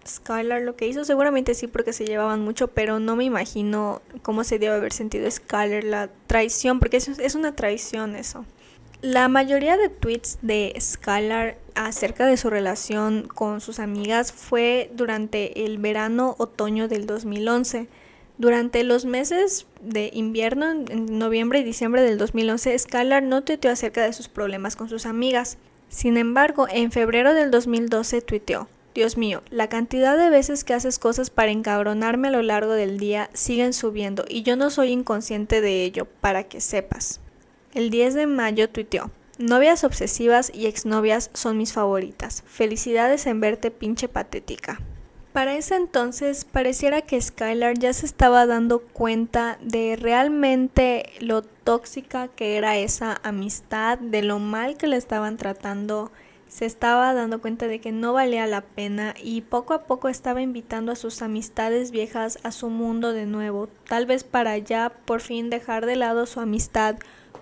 Skylar 0.07 0.61
lo 0.61 0.75
que 0.75 0.87
hizo, 0.87 1.05
seguramente 1.05 1.53
sí 1.53 1.67
porque 1.67 1.93
se 1.93 2.05
llevaban 2.05 2.41
mucho, 2.41 2.69
pero 2.69 2.99
no 2.99 3.15
me 3.15 3.25
imagino 3.25 4.01
cómo 4.23 4.43
se 4.43 4.57
debe 4.57 4.75
haber 4.75 4.93
sentido 4.93 5.29
Skylar 5.29 5.83
la 5.83 6.09
traición, 6.25 6.79
porque 6.79 6.97
eso 6.97 7.11
es 7.19 7.35
una 7.35 7.55
traición 7.55 8.15
eso. 8.15 8.45
La 9.03 9.27
mayoría 9.27 9.77
de 9.77 9.89
tweets 9.89 10.39
de 10.41 10.73
Skylar 10.79 11.59
acerca 11.75 12.25
de 12.25 12.35
su 12.35 12.49
relación 12.49 13.27
con 13.27 13.61
sus 13.61 13.79
amigas 13.79 14.31
fue 14.31 14.89
durante 14.91 15.65
el 15.65 15.77
verano-otoño 15.77 16.87
del 16.87 17.05
2011. 17.05 17.87
Durante 18.39 18.83
los 18.83 19.05
meses 19.05 19.67
de 19.81 20.09
invierno, 20.13 20.71
en 20.71 21.19
noviembre 21.19 21.59
y 21.59 21.63
diciembre 21.63 22.01
del 22.01 22.17
2011, 22.17 22.79
Skylar 22.79 23.21
no 23.21 23.43
tuiteó 23.43 23.69
acerca 23.69 24.03
de 24.03 24.13
sus 24.13 24.29
problemas 24.29 24.75
con 24.75 24.89
sus 24.89 25.05
amigas. 25.05 25.59
Sin 25.89 26.17
embargo, 26.17 26.65
en 26.67 26.91
febrero 26.91 27.35
del 27.35 27.51
2012 27.51 28.21
tuiteó, 28.23 28.67
Dios 28.95 29.15
mío, 29.15 29.43
la 29.51 29.69
cantidad 29.69 30.17
de 30.17 30.31
veces 30.31 30.63
que 30.63 30.73
haces 30.73 30.97
cosas 30.97 31.29
para 31.29 31.51
encabronarme 31.51 32.29
a 32.29 32.31
lo 32.31 32.41
largo 32.41 32.73
del 32.73 32.97
día 32.97 33.29
siguen 33.33 33.73
subiendo 33.73 34.25
y 34.27 34.41
yo 34.41 34.55
no 34.55 34.71
soy 34.71 34.89
inconsciente 34.89 35.61
de 35.61 35.83
ello, 35.83 36.07
para 36.19 36.45
que 36.45 36.61
sepas. 36.61 37.19
El 37.77 37.91
10 37.91 38.15
de 38.15 38.25
mayo 38.25 38.71
tuiteó, 38.71 39.11
novias 39.37 39.83
obsesivas 39.83 40.51
y 40.51 40.65
exnovias 40.65 41.29
son 41.35 41.57
mis 41.57 41.73
favoritas. 41.73 42.43
Felicidades 42.47 43.27
en 43.27 43.39
verte 43.39 43.69
pinche 43.69 44.07
patética. 44.07 44.81
Para 45.31 45.55
ese 45.55 45.75
entonces 45.75 46.43
pareciera 46.43 47.03
que 47.03 47.21
Skylar 47.21 47.77
ya 47.77 47.93
se 47.93 48.07
estaba 48.07 48.47
dando 48.47 48.79
cuenta 48.79 49.59
de 49.61 49.95
realmente 49.95 51.11
lo 51.19 51.43
tóxica 51.43 52.29
que 52.29 52.57
era 52.57 52.77
esa 52.77 53.21
amistad, 53.21 53.99
de 53.99 54.23
lo 54.23 54.39
mal 54.39 54.75
que 54.75 54.87
le 54.87 54.97
estaban 54.97 55.37
tratando, 55.37 56.11
se 56.47 56.65
estaba 56.65 57.13
dando 57.13 57.41
cuenta 57.41 57.67
de 57.67 57.79
que 57.79 57.91
no 57.91 58.11
valía 58.11 58.47
la 58.47 58.61
pena 58.61 59.13
y 59.21 59.41
poco 59.41 59.75
a 59.75 59.83
poco 59.83 60.09
estaba 60.09 60.41
invitando 60.41 60.91
a 60.91 60.95
sus 60.95 61.21
amistades 61.21 61.91
viejas 61.91 62.39
a 62.41 62.51
su 62.51 62.69
mundo 62.69 63.13
de 63.13 63.27
nuevo, 63.27 63.69
tal 63.87 64.07
vez 64.07 64.23
para 64.23 64.57
ya 64.57 64.91
por 65.05 65.21
fin 65.21 65.51
dejar 65.51 65.85
de 65.85 65.95
lado 65.95 66.25
su 66.25 66.39
amistad 66.39 66.95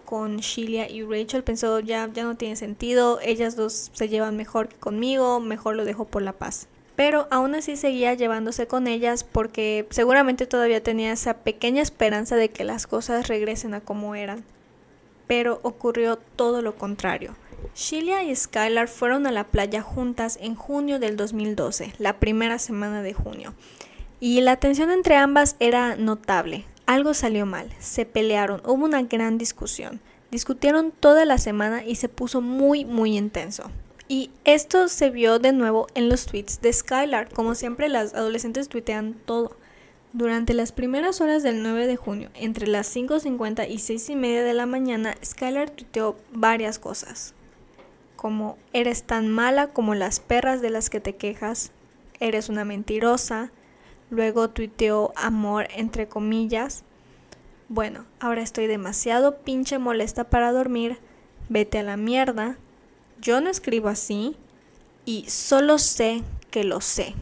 con 0.05 0.37
Sheila 0.37 0.89
y 0.89 1.03
Rachel 1.03 1.43
pensó 1.43 1.79
ya, 1.79 2.09
ya 2.13 2.23
no 2.23 2.35
tiene 2.35 2.55
sentido, 2.55 3.19
ellas 3.21 3.55
dos 3.55 3.91
se 3.93 4.07
llevan 4.07 4.37
mejor 4.37 4.69
que 4.69 4.77
conmigo, 4.77 5.39
mejor 5.39 5.75
lo 5.75 5.83
dejo 5.83 6.05
por 6.05 6.21
la 6.21 6.33
paz. 6.33 6.67
Pero 6.95 7.27
aún 7.29 7.55
así 7.55 7.75
seguía 7.75 8.13
llevándose 8.13 8.67
con 8.67 8.87
ellas 8.87 9.23
porque 9.23 9.85
seguramente 9.89 10.45
todavía 10.45 10.81
tenía 10.81 11.11
esa 11.11 11.33
pequeña 11.33 11.81
esperanza 11.81 12.37
de 12.37 12.49
que 12.49 12.63
las 12.63 12.87
cosas 12.87 13.27
regresen 13.27 13.73
a 13.73 13.81
como 13.81 14.15
eran. 14.15 14.45
Pero 15.27 15.59
ocurrió 15.63 16.17
todo 16.17 16.61
lo 16.61 16.75
contrario. 16.75 17.35
Sheila 17.75 18.23
y 18.23 18.35
Skylar 18.35 18.87
fueron 18.87 19.27
a 19.27 19.31
la 19.31 19.45
playa 19.45 19.81
juntas 19.81 20.37
en 20.41 20.55
junio 20.55 20.99
del 20.99 21.17
2012, 21.17 21.93
la 21.97 22.19
primera 22.19 22.59
semana 22.59 23.01
de 23.01 23.13
junio. 23.13 23.53
Y 24.19 24.39
la 24.41 24.57
tensión 24.57 24.91
entre 24.91 25.15
ambas 25.15 25.55
era 25.59 25.95
notable. 25.95 26.65
Algo 26.85 27.13
salió 27.13 27.45
mal, 27.45 27.69
se 27.79 28.05
pelearon, 28.05 28.61
hubo 28.65 28.85
una 28.85 29.01
gran 29.01 29.37
discusión. 29.37 29.99
Discutieron 30.31 30.91
toda 30.91 31.25
la 31.25 31.37
semana 31.37 31.83
y 31.83 31.95
se 31.95 32.09
puso 32.09 32.41
muy 32.41 32.85
muy 32.85 33.17
intenso. 33.17 33.71
Y 34.07 34.29
esto 34.43 34.87
se 34.87 35.09
vio 35.09 35.39
de 35.39 35.51
nuevo 35.51 35.87
en 35.95 36.09
los 36.09 36.27
tweets 36.27 36.61
de 36.61 36.71
Skylar. 36.71 37.29
Como 37.33 37.55
siempre, 37.55 37.89
las 37.89 38.13
adolescentes 38.13 38.69
tuitean 38.69 39.15
todo. 39.25 39.55
Durante 40.13 40.53
las 40.53 40.71
primeras 40.71 41.21
horas 41.21 41.41
del 41.41 41.63
9 41.63 41.87
de 41.87 41.95
junio, 41.97 42.29
entre 42.35 42.67
las 42.67 42.95
5.50 42.95 43.67
y 43.67 43.77
6.30 43.77 44.43
de 44.43 44.53
la 44.53 44.65
mañana, 44.65 45.15
Skylar 45.25 45.71
tuiteó 45.71 46.15
varias 46.31 46.77
cosas. 46.79 47.33
Como 48.15 48.57
eres 48.71 49.03
tan 49.03 49.27
mala 49.27 49.67
como 49.67 49.95
las 49.95 50.19
perras 50.19 50.61
de 50.61 50.69
las 50.69 50.89
que 50.89 50.99
te 50.99 51.15
quejas, 51.15 51.71
eres 52.19 52.47
una 52.47 52.63
mentirosa. 52.63 53.51
Luego 54.09 54.49
tuiteó 54.49 55.11
amor 55.15 55.67
entre 55.75 56.07
comillas. 56.07 56.83
Bueno, 57.69 58.05
ahora 58.19 58.41
estoy 58.41 58.67
demasiado 58.67 59.37
pinche 59.39 59.79
molesta 59.79 60.25
para 60.25 60.51
dormir. 60.51 60.99
Vete 61.49 61.79
a 61.79 61.83
la 61.83 61.97
mierda. 61.97 62.57
Yo 63.21 63.41
no 63.41 63.49
escribo 63.49 63.87
así 63.87 64.35
y 65.05 65.25
solo 65.29 65.77
sé 65.77 66.23
que 66.51 66.63
lo 66.63 66.81
sé. 66.81 67.15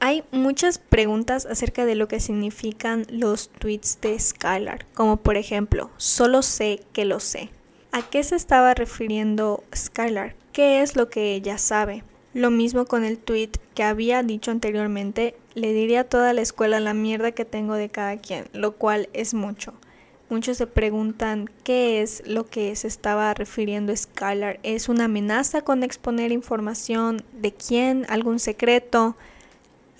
Hay 0.00 0.22
muchas 0.30 0.78
preguntas 0.78 1.44
acerca 1.46 1.84
de 1.84 1.96
lo 1.96 2.06
que 2.06 2.20
significan 2.20 3.04
los 3.10 3.48
tweets 3.48 4.00
de 4.00 4.18
Skylar, 4.18 4.86
como 4.94 5.16
por 5.16 5.36
ejemplo, 5.36 5.90
solo 5.96 6.42
sé 6.42 6.82
que 6.92 7.04
lo 7.04 7.18
sé. 7.18 7.50
¿A 7.90 8.08
qué 8.08 8.22
se 8.22 8.36
estaba 8.36 8.74
refiriendo 8.74 9.64
Skylar? 9.74 10.36
¿Qué 10.52 10.82
es 10.82 10.94
lo 10.94 11.08
que 11.08 11.34
ella 11.34 11.58
sabe? 11.58 12.04
Lo 12.32 12.50
mismo 12.50 12.84
con 12.84 13.04
el 13.04 13.18
tweet 13.18 13.50
que 13.74 13.82
había 13.82 14.22
dicho 14.22 14.52
anteriormente, 14.52 15.34
le 15.58 15.72
diría 15.72 16.00
a 16.00 16.04
toda 16.04 16.32
la 16.32 16.40
escuela 16.40 16.80
la 16.80 16.94
mierda 16.94 17.32
que 17.32 17.44
tengo 17.44 17.74
de 17.74 17.88
cada 17.88 18.16
quien, 18.16 18.46
lo 18.52 18.72
cual 18.72 19.08
es 19.12 19.34
mucho. 19.34 19.74
Muchos 20.30 20.58
se 20.58 20.66
preguntan 20.66 21.50
qué 21.64 22.02
es 22.02 22.22
lo 22.26 22.44
que 22.44 22.76
se 22.76 22.86
estaba 22.86 23.32
refiriendo 23.32 23.96
Skylar. 23.96 24.60
¿Es 24.62 24.88
una 24.88 25.04
amenaza 25.04 25.62
con 25.62 25.82
exponer 25.82 26.32
información? 26.32 27.24
¿De 27.32 27.52
quién? 27.54 28.04
¿Algún 28.10 28.38
secreto? 28.38 29.16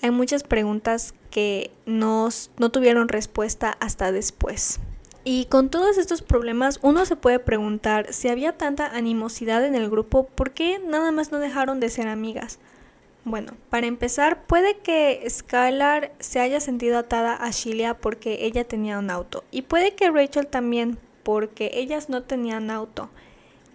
Hay 0.01 0.11
muchas 0.11 0.43
preguntas 0.43 1.15
que 1.31 1.71
no, 1.85 2.29
no 2.57 2.69
tuvieron 2.71 3.09
respuesta 3.09 3.75
hasta 3.79 4.11
después. 4.11 4.79
Y 5.23 5.45
con 5.45 5.69
todos 5.69 5.97
estos 5.97 6.21
problemas 6.21 6.79
uno 6.81 7.05
se 7.05 7.15
puede 7.15 7.39
preguntar 7.39 8.13
si 8.13 8.29
había 8.29 8.57
tanta 8.57 8.87
animosidad 8.87 9.65
en 9.65 9.75
el 9.75 9.89
grupo, 9.89 10.27
¿por 10.27 10.51
qué 10.51 10.79
nada 10.79 11.11
más 11.11 11.31
no 11.31 11.39
dejaron 11.39 11.79
de 11.79 11.89
ser 11.89 12.07
amigas? 12.07 12.59
Bueno, 13.25 13.53
para 13.69 13.87
empezar, 13.87 14.43
puede 14.43 14.77
que 14.77 15.23
Skylar 15.29 16.13
se 16.19 16.39
haya 16.39 16.59
sentido 16.59 16.97
atada 16.97 17.35
a 17.35 17.51
Sheila 17.51 17.97
porque 17.97 18.45
ella 18.45 18.63
tenía 18.63 18.97
un 18.97 19.09
auto. 19.11 19.43
Y 19.51 19.63
puede 19.63 19.93
que 19.93 20.09
Rachel 20.09 20.47
también, 20.47 20.97
porque 21.23 21.71
ellas 21.73 22.09
no 22.09 22.23
tenían 22.23 22.71
auto. 22.71 23.09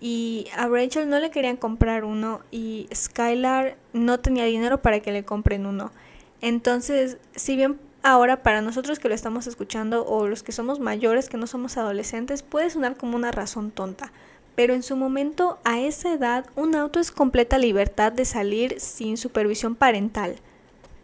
Y 0.01 0.49
a 0.57 0.67
Rachel 0.67 1.09
no 1.09 1.19
le 1.21 1.31
querían 1.31 1.57
comprar 1.57 2.05
uno 2.05 2.41
y 2.51 2.89
Skylar 2.95 3.77
no 3.93 4.19
tenía 4.21 4.45
dinero 4.45 4.83
para 4.83 5.01
que 5.01 5.13
le 5.13 5.25
compren 5.25 5.67
uno. 5.67 5.93
Entonces, 6.41 7.19
si 7.37 7.57
bien 7.57 7.79
ahora 8.03 8.43
para 8.43 8.61
nosotros 8.61 8.99
que 8.99 9.09
lo 9.09 9.15
estamos 9.15 9.47
escuchando 9.47 10.05
o 10.07 10.27
los 10.27 10.43
que 10.43 10.53
somos 10.53 10.79
mayores, 10.81 11.29
que 11.29 11.39
no 11.39 11.47
somos 11.47 11.77
adolescentes, 11.77 12.43
puede 12.43 12.71
sonar 12.71 12.97
como 12.97 13.17
una 13.17 13.31
razón 13.31 13.71
tonta 13.71 14.13
pero 14.55 14.75
en 14.75 14.83
su 14.83 14.97
momento 14.97 15.59
a 15.65 15.81
esa 15.81 16.13
edad 16.13 16.47
un 16.57 16.75
auto 16.75 17.01
es 17.01 17.11
completa 17.11 17.59
libertad 17.59 18.13
de 18.13 18.25
salir 18.25 18.81
sin 18.81 19.17
supervisión 19.17 19.75
parental, 19.75 20.37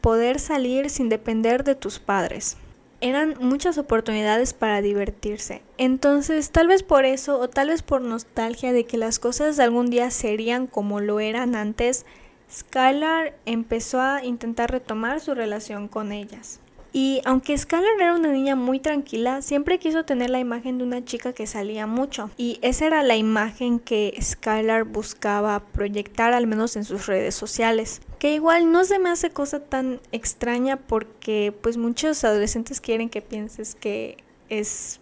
poder 0.00 0.38
salir 0.38 0.90
sin 0.90 1.08
depender 1.08 1.64
de 1.64 1.74
tus 1.74 1.98
padres. 1.98 2.56
Eran 3.02 3.34
muchas 3.40 3.78
oportunidades 3.78 4.52
para 4.52 4.82
divertirse. 4.82 5.62
Entonces, 5.78 6.50
tal 6.50 6.68
vez 6.68 6.82
por 6.82 7.06
eso 7.06 7.38
o 7.38 7.48
tal 7.48 7.68
vez 7.68 7.82
por 7.82 8.02
nostalgia 8.02 8.72
de 8.72 8.84
que 8.84 8.98
las 8.98 9.18
cosas 9.18 9.58
algún 9.58 9.88
día 9.88 10.10
serían 10.10 10.66
como 10.66 11.00
lo 11.00 11.18
eran 11.18 11.54
antes, 11.56 12.04
Skylar 12.52 13.34
empezó 13.46 14.00
a 14.00 14.24
intentar 14.24 14.70
retomar 14.70 15.20
su 15.20 15.34
relación 15.34 15.88
con 15.88 16.12
ellas. 16.12 16.60
Y 16.92 17.20
aunque 17.24 17.56
Skylar 17.56 18.00
era 18.00 18.14
una 18.14 18.32
niña 18.32 18.56
muy 18.56 18.80
tranquila, 18.80 19.42
siempre 19.42 19.78
quiso 19.78 20.04
tener 20.04 20.30
la 20.30 20.40
imagen 20.40 20.78
de 20.78 20.84
una 20.84 21.04
chica 21.04 21.32
que 21.32 21.46
salía 21.46 21.86
mucho. 21.86 22.30
Y 22.36 22.58
esa 22.62 22.86
era 22.86 23.02
la 23.02 23.16
imagen 23.16 23.78
que 23.78 24.18
Skylar 24.20 24.84
buscaba 24.84 25.60
proyectar, 25.60 26.32
al 26.32 26.46
menos 26.46 26.76
en 26.76 26.84
sus 26.84 27.06
redes 27.06 27.34
sociales. 27.34 28.00
Que 28.18 28.34
igual 28.34 28.72
no 28.72 28.84
se 28.84 28.98
me 28.98 29.10
hace 29.10 29.30
cosa 29.30 29.60
tan 29.60 30.00
extraña 30.10 30.76
porque 30.76 31.54
pues 31.60 31.76
muchos 31.76 32.24
adolescentes 32.24 32.80
quieren 32.80 33.08
que 33.08 33.22
pienses 33.22 33.74
que 33.74 34.16
es 34.48 35.00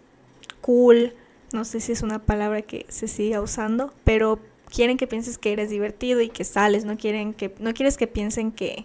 cool. 0.61 1.14
No 1.53 1.64
sé 1.64 1.81
si 1.81 1.92
es 1.92 2.03
una 2.03 2.18
palabra 2.18 2.61
que 2.61 2.85
se 2.88 3.09
siga 3.09 3.40
usando, 3.40 3.94
pero 4.05 4.38
quieren 4.68 4.98
que 4.98 5.07
pienses 5.07 5.38
que 5.38 5.53
eres 5.53 5.70
divertido 5.70 6.20
y 6.20 6.29
que 6.29 6.44
sales, 6.44 6.85
no 6.85 6.98
quieren 6.98 7.33
que 7.33 7.55
no 7.59 7.72
quieres 7.72 7.96
que 7.96 8.07
piensen 8.07 8.53
que 8.53 8.85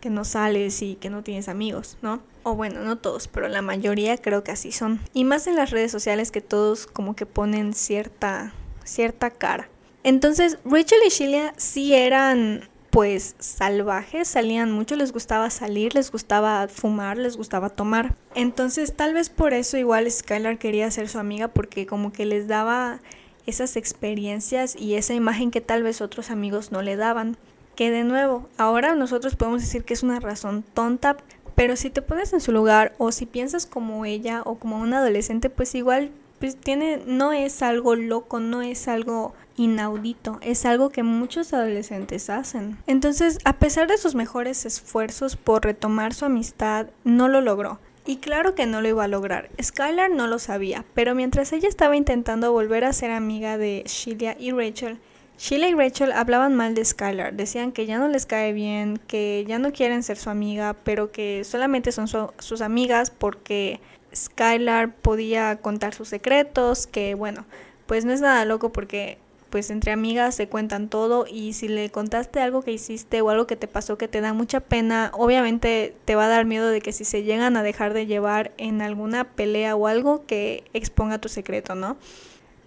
que 0.00 0.10
no 0.10 0.26
sales 0.26 0.82
y 0.82 0.96
que 0.96 1.08
no 1.08 1.22
tienes 1.22 1.48
amigos, 1.48 1.96
¿no? 2.02 2.20
O 2.44 2.54
bueno, 2.54 2.82
no 2.84 2.96
todos, 2.96 3.26
pero 3.26 3.48
la 3.48 3.62
mayoría 3.62 4.16
creo 4.16 4.44
que 4.44 4.52
así 4.52 4.70
son. 4.70 5.00
Y 5.12 5.24
más 5.24 5.46
en 5.46 5.56
las 5.56 5.70
redes 5.70 5.90
sociales 5.90 6.30
que 6.30 6.40
todos 6.40 6.86
como 6.86 7.16
que 7.16 7.26
ponen 7.26 7.74
cierta, 7.74 8.52
cierta 8.84 9.30
cara. 9.30 9.68
Entonces, 10.04 10.58
Rachel 10.64 11.00
y 11.06 11.08
Sheila 11.08 11.54
sí 11.56 11.94
eran 11.94 12.68
pues 12.94 13.34
salvajes, 13.40 14.28
salían 14.28 14.70
mucho, 14.70 14.94
les 14.94 15.12
gustaba 15.12 15.50
salir, 15.50 15.96
les 15.96 16.12
gustaba 16.12 16.68
fumar, 16.68 17.18
les 17.18 17.36
gustaba 17.36 17.68
tomar. 17.68 18.14
Entonces, 18.36 18.94
tal 18.94 19.14
vez 19.14 19.30
por 19.30 19.52
eso 19.52 19.76
igual 19.76 20.08
Skylar 20.08 20.58
quería 20.58 20.88
ser 20.92 21.08
su 21.08 21.18
amiga 21.18 21.48
porque 21.48 21.86
como 21.86 22.12
que 22.12 22.24
les 22.24 22.46
daba 22.46 23.00
esas 23.46 23.76
experiencias 23.76 24.76
y 24.76 24.94
esa 24.94 25.12
imagen 25.12 25.50
que 25.50 25.60
tal 25.60 25.82
vez 25.82 26.00
otros 26.00 26.30
amigos 26.30 26.70
no 26.70 26.82
le 26.82 26.94
daban. 26.94 27.36
Que 27.74 27.90
de 27.90 28.04
nuevo, 28.04 28.48
ahora 28.58 28.94
nosotros 28.94 29.34
podemos 29.34 29.62
decir 29.62 29.82
que 29.82 29.94
es 29.94 30.04
una 30.04 30.20
razón 30.20 30.62
tonta, 30.74 31.16
pero 31.54 31.76
si 31.76 31.90
te 31.90 32.02
pones 32.02 32.32
en 32.32 32.40
su 32.40 32.52
lugar 32.52 32.94
o 32.98 33.12
si 33.12 33.26
piensas 33.26 33.66
como 33.66 34.04
ella 34.04 34.42
o 34.44 34.56
como 34.56 34.78
un 34.78 34.94
adolescente, 34.94 35.50
pues 35.50 35.74
igual 35.74 36.10
pues 36.38 36.56
tiene 36.56 37.00
no 37.06 37.32
es 37.32 37.62
algo 37.62 37.94
loco, 37.94 38.40
no 38.40 38.60
es 38.60 38.88
algo 38.88 39.34
inaudito, 39.56 40.38
es 40.42 40.66
algo 40.66 40.90
que 40.90 41.02
muchos 41.02 41.52
adolescentes 41.52 42.28
hacen. 42.28 42.76
Entonces, 42.86 43.38
a 43.44 43.54
pesar 43.54 43.88
de 43.88 43.98
sus 43.98 44.14
mejores 44.14 44.66
esfuerzos 44.66 45.36
por 45.36 45.64
retomar 45.64 46.12
su 46.12 46.24
amistad, 46.24 46.88
no 47.04 47.28
lo 47.28 47.40
logró. 47.40 47.78
Y 48.06 48.16
claro 48.16 48.54
que 48.54 48.66
no 48.66 48.82
lo 48.82 48.88
iba 48.88 49.04
a 49.04 49.08
lograr. 49.08 49.48
Skylar 49.62 50.10
no 50.10 50.26
lo 50.26 50.38
sabía, 50.38 50.84
pero 50.92 51.14
mientras 51.14 51.52
ella 51.52 51.68
estaba 51.68 51.96
intentando 51.96 52.52
volver 52.52 52.84
a 52.84 52.92
ser 52.92 53.10
amiga 53.10 53.56
de 53.56 53.82
Sheila 53.86 54.36
y 54.38 54.50
Rachel, 54.50 54.98
Sheila 55.36 55.68
y 55.68 55.74
Rachel 55.74 56.12
hablaban 56.12 56.54
mal 56.54 56.74
de 56.74 56.84
Skylar, 56.84 57.34
decían 57.34 57.72
que 57.72 57.86
ya 57.86 57.98
no 57.98 58.08
les 58.08 58.24
cae 58.24 58.52
bien, 58.52 58.98
que 59.08 59.44
ya 59.48 59.58
no 59.58 59.72
quieren 59.72 60.02
ser 60.02 60.16
su 60.16 60.30
amiga, 60.30 60.76
pero 60.84 61.10
que 61.10 61.42
solamente 61.44 61.90
son 61.90 62.06
sus 62.06 62.60
amigas 62.60 63.10
porque 63.10 63.80
Skylar 64.14 64.94
podía 64.94 65.56
contar 65.56 65.92
sus 65.92 66.08
secretos, 66.08 66.86
que 66.86 67.14
bueno, 67.14 67.44
pues 67.86 68.04
no 68.04 68.12
es 68.12 68.20
nada 68.20 68.44
loco 68.44 68.70
porque 68.72 69.18
pues 69.50 69.70
entre 69.70 69.92
amigas 69.92 70.34
se 70.34 70.48
cuentan 70.48 70.88
todo 70.88 71.26
y 71.30 71.52
si 71.52 71.68
le 71.68 71.88
contaste 71.90 72.40
algo 72.40 72.62
que 72.62 72.72
hiciste 72.72 73.20
o 73.20 73.30
algo 73.30 73.46
que 73.46 73.54
te 73.54 73.68
pasó 73.68 73.96
que 73.96 74.08
te 74.08 74.20
da 74.20 74.32
mucha 74.32 74.60
pena, 74.60 75.12
obviamente 75.14 75.94
te 76.04 76.16
va 76.16 76.24
a 76.24 76.28
dar 76.28 76.44
miedo 76.44 76.68
de 76.70 76.80
que 76.80 76.92
si 76.92 77.04
se 77.04 77.22
llegan 77.22 77.56
a 77.56 77.62
dejar 77.62 77.92
de 77.92 78.06
llevar 78.06 78.52
en 78.56 78.82
alguna 78.82 79.24
pelea 79.24 79.76
o 79.76 79.86
algo 79.86 80.26
que 80.26 80.64
exponga 80.72 81.20
tu 81.20 81.28
secreto, 81.28 81.76
¿no? 81.76 81.96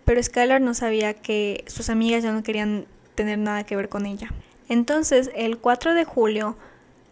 Pero 0.08 0.24
Skylar 0.24 0.62
no 0.62 0.74
sabía 0.74 1.14
que 1.14 1.66
sus 1.68 1.90
amigas 1.90 2.24
ya 2.24 2.32
no 2.32 2.42
querían 2.42 2.86
tener 3.16 3.38
nada 3.38 3.66
que 3.66 3.76
ver 3.76 3.90
con 3.90 4.06
ella. 4.06 4.30
Entonces, 4.70 5.30
el 5.36 5.58
4 5.58 5.94
de 5.96 6.06
julio, 6.06 6.56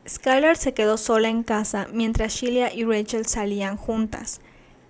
Skylar 0.07 0.55
se 0.55 0.73
quedó 0.73 0.95
sola 0.95 1.27
en 1.27 1.43
casa 1.43 1.87
mientras 1.91 2.35
Sheila 2.35 2.73
y 2.73 2.85
Rachel 2.85 3.25
salían 3.25 3.75
juntas. 3.75 4.39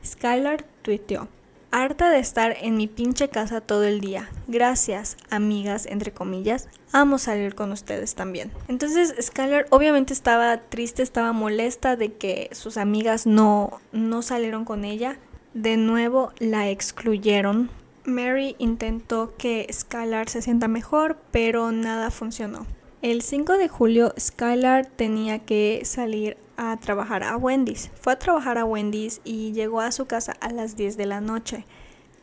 Skylar 0.06 0.64
tuiteó, 0.84 1.30
harta 1.72 2.12
de 2.12 2.20
estar 2.20 2.56
en 2.62 2.78
mi 2.78 2.86
pinche 2.86 3.30
casa 3.30 3.60
todo 3.60 3.86
el 3.86 4.02
día. 4.02 4.30
Gracias, 4.46 5.18
amigas, 5.32 5.88
entre 5.88 6.12
comillas. 6.12 6.70
Amo 6.92 7.18
salir 7.18 7.56
con 7.56 7.72
ustedes 7.72 8.14
también. 8.14 8.52
Entonces 8.68 9.16
Skylar 9.20 9.66
obviamente 9.72 10.14
estaba 10.14 10.58
triste, 10.58 11.02
estaba 11.02 11.34
molesta 11.34 11.96
de 11.96 12.14
que 12.14 12.50
sus 12.52 12.78
amigas 12.78 13.26
no, 13.26 13.82
no 13.92 14.22
salieron 14.22 14.64
con 14.64 14.86
ella. 14.86 15.18
De 15.56 15.76
nuevo 15.76 16.34
la 16.38 16.70
excluyeron 16.70 17.72
Mary 18.06 18.56
intentó 18.60 19.36
que 19.38 19.68
Skylar 19.72 20.30
se 20.30 20.42
sienta 20.42 20.68
mejor, 20.68 21.18
pero 21.32 21.72
nada 21.72 22.12
funcionó. 22.12 22.66
El 23.02 23.22
5 23.22 23.58
de 23.58 23.68
julio, 23.68 24.14
Skylar 24.20 24.86
tenía 24.86 25.40
que 25.40 25.82
salir 25.86 26.38
a 26.58 26.78
trabajar 26.78 27.24
a 27.24 27.38
Wendy's. 27.38 27.92
Fue 28.00 28.14
a 28.14 28.20
trabajar 28.20 28.58
a 28.58 28.66
Wendy's 28.66 29.22
y 29.24 29.52
llegó 29.52 29.82
a 29.82 29.92
su 29.92 30.06
casa 30.06 30.34
a 30.40 30.50
las 30.50 30.76
10 30.76 30.98
de 30.98 31.06
la 31.06 31.22
noche. 31.22 31.66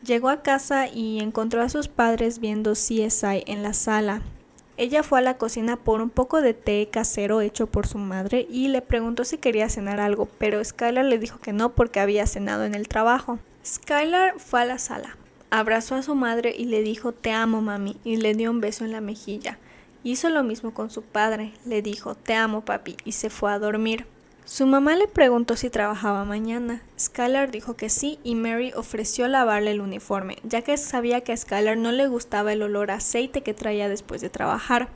Llegó 0.03 0.29
a 0.29 0.41
casa 0.41 0.87
y 0.87 1.19
encontró 1.19 1.61
a 1.61 1.69
sus 1.69 1.87
padres 1.87 2.39
viendo 2.39 2.73
CSI 2.73 3.43
en 3.47 3.63
la 3.63 3.73
sala. 3.73 4.21
Ella 4.75 5.03
fue 5.03 5.19
a 5.19 5.21
la 5.21 5.37
cocina 5.37 5.77
por 5.77 6.01
un 6.01 6.09
poco 6.09 6.41
de 6.41 6.53
té 6.53 6.89
casero 6.91 7.41
hecho 7.41 7.67
por 7.67 7.87
su 7.87 7.99
madre 7.99 8.47
y 8.49 8.69
le 8.69 8.81
preguntó 8.81 9.23
si 9.23 9.37
quería 9.37 9.69
cenar 9.69 9.99
algo, 9.99 10.27
pero 10.39 10.63
Skylar 10.63 11.05
le 11.05 11.19
dijo 11.19 11.39
que 11.39 11.53
no 11.53 11.73
porque 11.73 11.99
había 11.99 12.25
cenado 12.25 12.65
en 12.65 12.73
el 12.73 12.87
trabajo. 12.87 13.39
Skylar 13.63 14.39
fue 14.39 14.61
a 14.63 14.65
la 14.65 14.79
sala, 14.79 15.15
abrazó 15.53 15.93
a 15.93 16.01
su 16.01 16.15
madre 16.15 16.55
y 16.57 16.65
le 16.65 16.81
dijo 16.81 17.11
te 17.11 17.31
amo 17.31 17.61
mami 17.61 17.97
y 18.03 18.17
le 18.17 18.33
dio 18.33 18.49
un 18.49 18.59
beso 18.59 18.85
en 18.85 18.91
la 18.91 19.01
mejilla. 19.01 19.59
Hizo 20.03 20.31
lo 20.31 20.41
mismo 20.41 20.73
con 20.73 20.89
su 20.89 21.03
padre, 21.03 21.53
le 21.63 21.83
dijo 21.83 22.15
te 22.15 22.33
amo 22.33 22.65
papi 22.65 22.97
y 23.05 23.11
se 23.11 23.29
fue 23.29 23.51
a 23.51 23.59
dormir. 23.59 24.07
Su 24.45 24.65
mamá 24.65 24.95
le 24.95 25.07
preguntó 25.07 25.55
si 25.55 25.69
trabajaba 25.69 26.25
mañana. 26.25 26.81
Skylar 26.99 27.51
dijo 27.51 27.75
que 27.75 27.89
sí 27.89 28.17
y 28.23 28.33
Mary 28.33 28.73
ofreció 28.75 29.27
lavarle 29.27 29.69
el 29.71 29.81
uniforme, 29.81 30.37
ya 30.43 30.63
que 30.63 30.75
sabía 30.75 31.21
que 31.21 31.33
a 31.33 31.37
Skylar 31.37 31.77
no 31.77 31.91
le 31.91 32.07
gustaba 32.07 32.51
el 32.51 32.63
olor 32.63 32.89
a 32.89 32.95
aceite 32.95 33.41
que 33.41 33.53
traía 33.53 33.87
después 33.87 34.21
de 34.21 34.31
trabajar. 34.31 34.89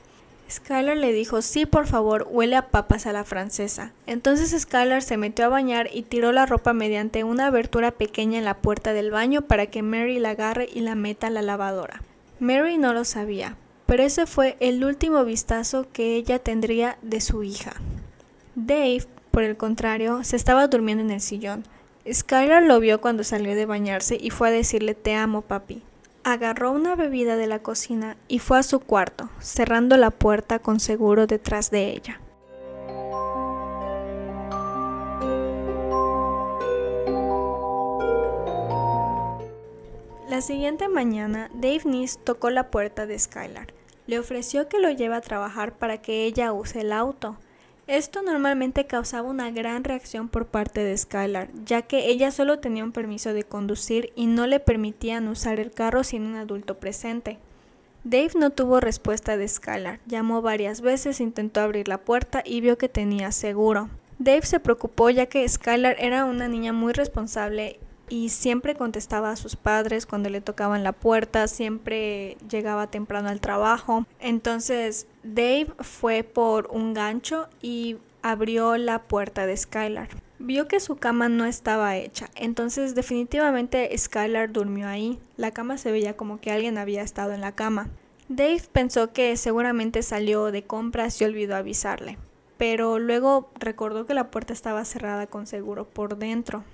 Skylar 0.50 0.96
le 0.96 1.12
dijo 1.12 1.42
sí, 1.42 1.66
por 1.66 1.86
favor, 1.86 2.26
huele 2.30 2.56
a 2.56 2.68
papas 2.68 3.06
a 3.06 3.12
la 3.12 3.24
francesa. 3.24 3.92
Entonces 4.06 4.58
Skylar 4.58 5.02
se 5.02 5.16
metió 5.16 5.44
a 5.44 5.48
bañar 5.48 5.88
y 5.92 6.02
tiró 6.02 6.32
la 6.32 6.46
ropa 6.46 6.72
mediante 6.72 7.24
una 7.24 7.46
abertura 7.46 7.90
pequeña 7.90 8.38
en 8.38 8.44
la 8.44 8.54
puerta 8.54 8.92
del 8.92 9.10
baño 9.10 9.42
para 9.42 9.66
que 9.66 9.82
Mary 9.82 10.18
la 10.18 10.30
agarre 10.30 10.68
y 10.72 10.80
la 10.80 10.94
meta 10.94 11.26
a 11.26 11.30
la 11.30 11.42
lavadora. 11.42 12.02
Mary 12.40 12.78
no 12.78 12.94
lo 12.94 13.04
sabía, 13.04 13.56
pero 13.86 14.02
ese 14.02 14.26
fue 14.26 14.56
el 14.60 14.84
último 14.84 15.24
vistazo 15.24 15.86
que 15.92 16.16
ella 16.16 16.38
tendría 16.38 16.98
de 17.02 17.20
su 17.20 17.42
hija. 17.42 17.74
Dave 18.54 19.06
por 19.30 19.42
el 19.42 19.56
contrario, 19.56 20.24
se 20.24 20.36
estaba 20.36 20.66
durmiendo 20.66 21.04
en 21.04 21.10
el 21.10 21.20
sillón. 21.20 21.64
Skylar 22.10 22.62
lo 22.62 22.80
vio 22.80 23.00
cuando 23.00 23.22
salió 23.22 23.54
de 23.54 23.66
bañarse 23.66 24.18
y 24.20 24.30
fue 24.30 24.48
a 24.48 24.50
decirle 24.50 24.94
te 24.94 25.14
amo, 25.14 25.42
papi. 25.42 25.82
Agarró 26.30 26.72
una 26.72 26.94
bebida 26.94 27.36
de 27.36 27.46
la 27.46 27.60
cocina 27.60 28.18
y 28.28 28.38
fue 28.38 28.58
a 28.58 28.62
su 28.62 28.80
cuarto, 28.80 29.30
cerrando 29.40 29.96
la 29.96 30.10
puerta 30.10 30.58
con 30.58 30.78
seguro 30.78 31.26
detrás 31.26 31.70
de 31.70 31.88
ella. 31.88 32.20
La 40.28 40.42
siguiente 40.42 40.88
mañana, 40.88 41.48
Dave 41.54 41.80
Neese 41.86 42.18
tocó 42.22 42.50
la 42.50 42.70
puerta 42.70 43.06
de 43.06 43.18
Skylar. 43.18 43.68
Le 44.06 44.18
ofreció 44.18 44.68
que 44.68 44.80
lo 44.80 44.90
lleve 44.90 45.14
a 45.14 45.22
trabajar 45.22 45.78
para 45.78 46.02
que 46.02 46.26
ella 46.26 46.52
use 46.52 46.82
el 46.82 46.92
auto. 46.92 47.38
Esto 47.88 48.20
normalmente 48.20 48.84
causaba 48.84 49.30
una 49.30 49.50
gran 49.50 49.82
reacción 49.82 50.28
por 50.28 50.44
parte 50.44 50.84
de 50.84 50.94
Skylar, 50.94 51.48
ya 51.64 51.80
que 51.80 52.10
ella 52.10 52.30
solo 52.30 52.58
tenía 52.58 52.84
un 52.84 52.92
permiso 52.92 53.32
de 53.32 53.44
conducir 53.44 54.12
y 54.14 54.26
no 54.26 54.46
le 54.46 54.60
permitían 54.60 55.26
usar 55.26 55.58
el 55.58 55.70
carro 55.70 56.04
sin 56.04 56.24
un 56.24 56.36
adulto 56.36 56.78
presente. 56.78 57.38
Dave 58.04 58.32
no 58.38 58.50
tuvo 58.50 58.80
respuesta 58.80 59.38
de 59.38 59.48
Skylar, 59.48 60.00
llamó 60.06 60.42
varias 60.42 60.82
veces, 60.82 61.18
intentó 61.18 61.62
abrir 61.62 61.88
la 61.88 61.96
puerta 61.96 62.42
y 62.44 62.60
vio 62.60 62.76
que 62.76 62.90
tenía 62.90 63.32
seguro. 63.32 63.88
Dave 64.18 64.42
se 64.42 64.60
preocupó 64.60 65.08
ya 65.08 65.24
que 65.24 65.48
Skylar 65.48 65.96
era 65.98 66.26
una 66.26 66.46
niña 66.46 66.74
muy 66.74 66.92
responsable 66.92 67.80
y 68.10 68.28
siempre 68.28 68.74
contestaba 68.74 69.30
a 69.30 69.36
sus 69.36 69.56
padres 69.56 70.06
cuando 70.06 70.28
le 70.28 70.40
tocaban 70.40 70.84
la 70.84 70.92
puerta, 70.92 71.48
siempre 71.48 72.36
llegaba 72.50 72.88
temprano 72.88 73.28
al 73.28 73.40
trabajo. 73.40 74.06
Entonces 74.20 75.06
Dave 75.34 75.68
fue 75.80 76.22
por 76.22 76.68
un 76.70 76.94
gancho 76.94 77.48
y 77.60 77.98
abrió 78.22 78.78
la 78.78 79.02
puerta 79.02 79.44
de 79.44 79.56
Skylar. 79.56 80.08
Vio 80.38 80.68
que 80.68 80.80
su 80.80 80.96
cama 80.96 81.28
no 81.28 81.44
estaba 81.44 81.96
hecha, 81.96 82.30
entonces 82.34 82.94
definitivamente 82.94 83.96
Skylar 83.96 84.50
durmió 84.52 84.88
ahí. 84.88 85.18
La 85.36 85.50
cama 85.50 85.76
se 85.76 85.92
veía 85.92 86.16
como 86.16 86.40
que 86.40 86.50
alguien 86.50 86.78
había 86.78 87.02
estado 87.02 87.32
en 87.32 87.42
la 87.42 87.52
cama. 87.52 87.90
Dave 88.30 88.62
pensó 88.72 89.12
que 89.12 89.36
seguramente 89.36 90.02
salió 90.02 90.50
de 90.50 90.62
compras 90.62 91.20
y 91.20 91.24
olvidó 91.24 91.56
avisarle, 91.56 92.16
pero 92.56 92.98
luego 92.98 93.50
recordó 93.58 94.06
que 94.06 94.14
la 94.14 94.30
puerta 94.30 94.54
estaba 94.54 94.86
cerrada 94.86 95.26
con 95.26 95.46
seguro 95.46 95.84
por 95.86 96.16
dentro. 96.16 96.64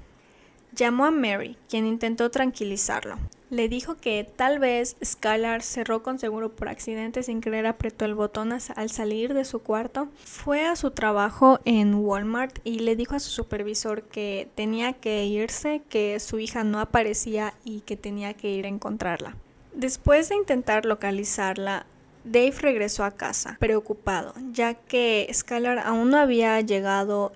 Llamó 0.73 1.07
a 1.07 1.11
Mary, 1.11 1.57
quien 1.69 1.87
intentó 1.87 2.31
tranquilizarlo. 2.31 3.17
Le 3.55 3.69
dijo 3.69 3.95
que 3.95 4.29
tal 4.35 4.59
vez 4.59 4.97
Skylar 5.05 5.63
cerró 5.63 6.03
con 6.03 6.19
seguro 6.19 6.49
por 6.49 6.69
accidente 6.69 7.23
sin 7.23 7.41
querer 7.41 7.67
apretó 7.67 8.05
el 8.05 8.17
botón 8.17 8.53
al 8.53 8.91
salir 8.91 9.33
de 9.33 9.45
su 9.45 9.61
cuarto. 9.61 10.09
Fue 10.25 10.67
a 10.67 10.75
su 10.75 10.91
trabajo 10.91 11.61
en 11.65 11.95
Walmart 11.95 12.59
y 12.65 12.81
le 12.81 12.97
dijo 12.97 13.15
a 13.15 13.21
su 13.21 13.31
supervisor 13.31 14.03
que 14.03 14.49
tenía 14.57 14.95
que 14.95 15.25
irse, 15.27 15.83
que 15.89 16.19
su 16.19 16.41
hija 16.41 16.65
no 16.65 16.81
aparecía 16.81 17.55
y 17.65 17.83
que 17.83 17.97
tenía 17.97 18.35
que 18.35 18.51
ir 18.51 18.65
a 18.65 18.71
encontrarla. 18.71 19.37
Después 19.73 20.29
de 20.31 20.35
intentar 20.35 20.85
localizarla, 20.85 21.87
Dave 22.25 22.57
regresó 22.59 23.05
a 23.05 23.13
casa, 23.13 23.57
preocupado, 23.61 24.35
ya 24.51 24.75
que 24.75 25.31
Skylar 25.33 25.79
aún 25.79 26.11
no 26.11 26.19
había 26.19 26.61
llegado 26.61 27.31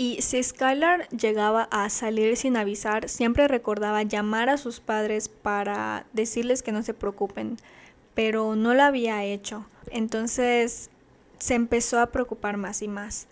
y 0.00 0.22
si 0.22 0.42
Skylar 0.42 1.10
llegaba 1.10 1.64
a 1.70 1.90
salir 1.90 2.34
sin 2.38 2.56
avisar, 2.56 3.10
siempre 3.10 3.48
recordaba 3.48 4.02
llamar 4.02 4.48
a 4.48 4.56
sus 4.56 4.80
padres 4.80 5.28
para 5.28 6.06
decirles 6.14 6.62
que 6.62 6.72
no 6.72 6.82
se 6.82 6.94
preocupen, 6.94 7.58
pero 8.14 8.56
no 8.56 8.72
lo 8.72 8.82
había 8.82 9.22
hecho. 9.24 9.66
Entonces 9.90 10.88
se 11.38 11.54
empezó 11.54 12.00
a 12.00 12.06
preocupar 12.06 12.56
más 12.56 12.80
y 12.80 12.88
más. 12.88 13.28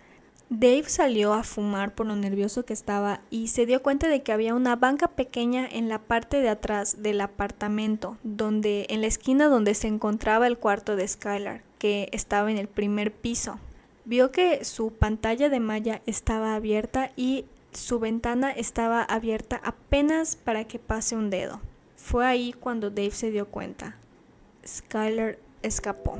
Dave 0.51 0.83
salió 0.89 1.33
a 1.33 1.41
fumar 1.41 1.95
por 1.95 2.05
lo 2.05 2.15
nervioso 2.15 2.65
que 2.65 2.73
estaba 2.73 3.21
y 3.31 3.47
se 3.47 3.65
dio 3.65 3.81
cuenta 3.81 4.07
de 4.07 4.21
que 4.21 4.31
había 4.31 4.53
una 4.53 4.75
banca 4.75 5.07
pequeña 5.07 5.67
en 5.67 5.89
la 5.89 5.97
parte 5.97 6.39
de 6.39 6.49
atrás 6.49 7.01
del 7.01 7.21
apartamento, 7.21 8.19
donde 8.21 8.85
en 8.89 9.01
la 9.01 9.07
esquina 9.07 9.47
donde 9.47 9.73
se 9.73 9.87
encontraba 9.87 10.45
el 10.45 10.59
cuarto 10.59 10.95
de 10.95 11.07
Skylar, 11.07 11.63
que 11.79 12.09
estaba 12.11 12.51
en 12.51 12.59
el 12.59 12.67
primer 12.67 13.11
piso. 13.11 13.57
Vio 14.09 14.31
que 14.31 14.65
su 14.65 14.91
pantalla 14.91 15.49
de 15.49 15.59
malla 15.59 16.01
estaba 16.07 16.55
abierta 16.55 17.11
y 17.15 17.45
su 17.73 17.99
ventana 17.99 18.49
estaba 18.49 19.03
abierta 19.03 19.61
apenas 19.63 20.35
para 20.35 20.63
que 20.63 20.79
pase 20.79 21.15
un 21.15 21.29
dedo. 21.29 21.61
Fue 21.95 22.25
ahí 22.25 22.51
cuando 22.59 22.89
Dave 22.89 23.11
se 23.11 23.29
dio 23.29 23.49
cuenta. 23.49 23.97
Skylar 24.65 25.37
escapó. 25.61 26.17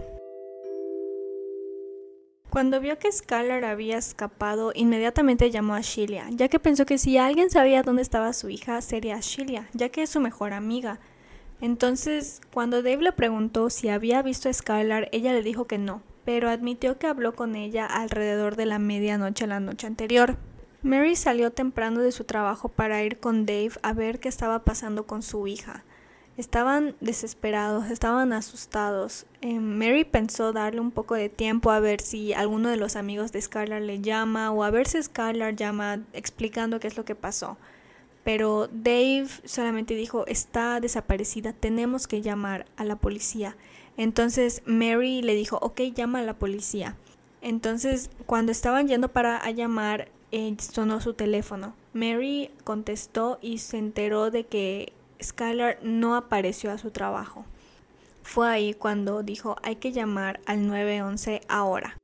Cuando 2.52 2.80
vio 2.80 3.00
que 3.00 3.12
Skylar 3.12 3.66
había 3.66 3.98
escapado, 3.98 4.72
inmediatamente 4.76 5.50
llamó 5.50 5.74
a 5.74 5.82
Sheila, 5.82 6.28
ya 6.30 6.48
que 6.48 6.60
pensó 6.60 6.86
que 6.86 7.00
si 7.00 7.18
alguien 7.18 7.50
sabía 7.50 7.82
dónde 7.82 8.04
estaba 8.04 8.34
su 8.34 8.52
hija, 8.52 8.84
sería 8.84 9.20
Sheila, 9.20 9.68
ya 9.74 9.90
que 9.90 10.04
es 10.04 10.12
su 10.12 10.20
mejor 10.20 10.54
amiga. 10.54 11.00
Entonces, 11.60 12.40
cuando 12.54 12.84
Dave 12.84 13.02
le 13.02 13.14
preguntó 13.14 13.72
si 13.72 13.90
había 13.90 14.22
visto 14.22 14.48
a 14.48 14.54
Skylar, 14.54 15.10
ella 15.12 15.34
le 15.34 15.42
dijo 15.42 15.66
que 15.66 15.80
no, 15.80 16.04
pero 16.30 16.52
admitió 16.52 17.00
que 17.00 17.08
habló 17.08 17.34
con 17.34 17.56
ella 17.56 17.88
alrededor 17.88 18.56
de 18.56 18.68
la 18.68 18.78
medianoche 18.78 19.48
la 19.48 19.60
noche 19.60 19.88
anterior. 19.88 20.38
Mary 20.84 21.16
salió 21.16 21.50
temprano 21.50 22.02
de 22.02 22.12
su 22.12 22.24
trabajo 22.24 22.70
para 22.70 23.02
ir 23.02 23.18
con 23.18 23.48
Dave 23.48 23.72
a 23.82 23.94
ver 23.94 24.20
qué 24.20 24.30
estaba 24.30 24.60
pasando 24.64 25.08
con 25.08 25.24
su 25.24 25.48
hija. 25.48 25.84
Estaban 26.38 26.96
desesperados, 27.00 27.90
estaban 27.90 28.32
asustados. 28.32 29.26
Eh, 29.42 29.60
Mary 29.60 30.04
pensó 30.04 30.54
darle 30.54 30.82
un 30.82 30.92
poco 30.92 31.16
de 31.16 31.30
tiempo 31.30 31.72
a 31.72 31.80
ver 31.80 32.00
si 32.00 32.32
alguno 32.32 32.70
de 32.70 32.78
los 32.78 32.96
amigos 32.96 33.32
de 33.32 33.42
Skylar 33.42 33.82
le 33.82 34.00
llama 34.00 34.52
o 34.52 34.64
a 34.64 34.70
ver 34.70 34.88
si 34.88 35.02
Skylar 35.02 35.56
llama 35.56 36.04
explicando 36.14 36.80
qué 36.80 36.90
es 36.90 36.96
lo 36.96 37.06
que 37.06 37.16
pasó. 37.16 37.58
Pero 38.24 38.70
Dave 38.72 39.30
solamente 39.46 39.96
dijo, 39.96 40.28
está 40.28 40.80
desaparecida, 40.80 41.54
tenemos 41.54 42.08
que 42.08 42.22
llamar 42.22 42.68
a 42.78 42.84
la 42.84 42.98
policía. 42.98 43.56
Entonces 44.00 44.62
Mary 44.66 45.22
le 45.22 45.36
dijo, 45.36 45.58
ok, 45.62 45.82
llama 45.94 46.20
a 46.20 46.24
la 46.24 46.34
policía. 46.34 46.96
Entonces 47.42 48.10
cuando 48.26 48.54
estaban 48.54 48.88
yendo 48.88 49.10
para 49.10 49.52
llamar, 49.52 50.08
eh, 50.32 50.56
sonó 50.58 51.02
su 51.02 51.16
teléfono. 51.16 51.76
Mary 51.92 52.50
contestó 52.64 53.40
y 53.42 53.58
se 53.58 53.78
enteró 53.78 54.32
de 54.32 54.46
que 54.46 54.94
Skylar 55.22 55.80
no 55.84 56.16
apareció 56.16 56.72
a 56.72 56.78
su 56.78 56.92
trabajo. 56.92 57.44
Fue 58.24 58.48
ahí 58.48 58.74
cuando 58.74 59.22
dijo, 59.22 59.58
hay 59.64 59.76
que 59.76 59.92
llamar 59.92 60.40
al 60.46 60.66
911 60.66 61.42
ahora. 61.50 61.98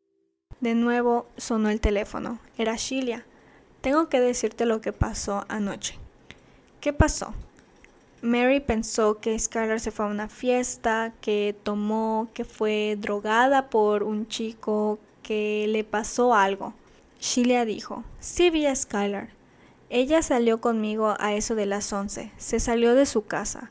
De 0.59 0.75
nuevo 0.75 1.27
sonó 1.37 1.69
el 1.69 1.79
teléfono. 1.79 2.39
Era 2.57 2.75
Sheila. 2.75 3.23
Tengo 3.79 4.09
que 4.09 4.19
decirte 4.19 4.65
lo 4.65 4.81
que 4.81 4.91
pasó 4.91 5.45
anoche. 5.47 5.97
¿Qué 6.81 6.91
pasó? 6.91 7.33
Mary 8.25 8.59
pensó 8.59 9.19
que 9.19 9.37
Skylar 9.37 9.79
se 9.79 9.91
fue 9.91 10.05
a 10.05 10.09
una 10.09 10.27
fiesta, 10.27 11.13
que 11.21 11.55
tomó, 11.61 12.27
que 12.33 12.43
fue 12.43 12.97
drogada 12.99 13.69
por 13.69 14.01
un 14.01 14.27
chico, 14.27 14.97
que 15.21 15.67
le 15.69 15.83
pasó 15.83 16.33
algo. 16.33 16.73
Sheila 17.21 17.65
dijo, 17.65 18.03
sí 18.19 18.49
vi 18.49 18.65
a 18.65 18.75
Skylar. 18.75 19.29
Ella 19.91 20.23
salió 20.23 20.59
conmigo 20.59 21.13
a 21.19 21.35
eso 21.35 21.53
de 21.53 21.67
las 21.67 21.93
11. 21.93 22.31
Se 22.37 22.59
salió 22.59 22.95
de 22.95 23.05
su 23.05 23.25
casa. 23.25 23.69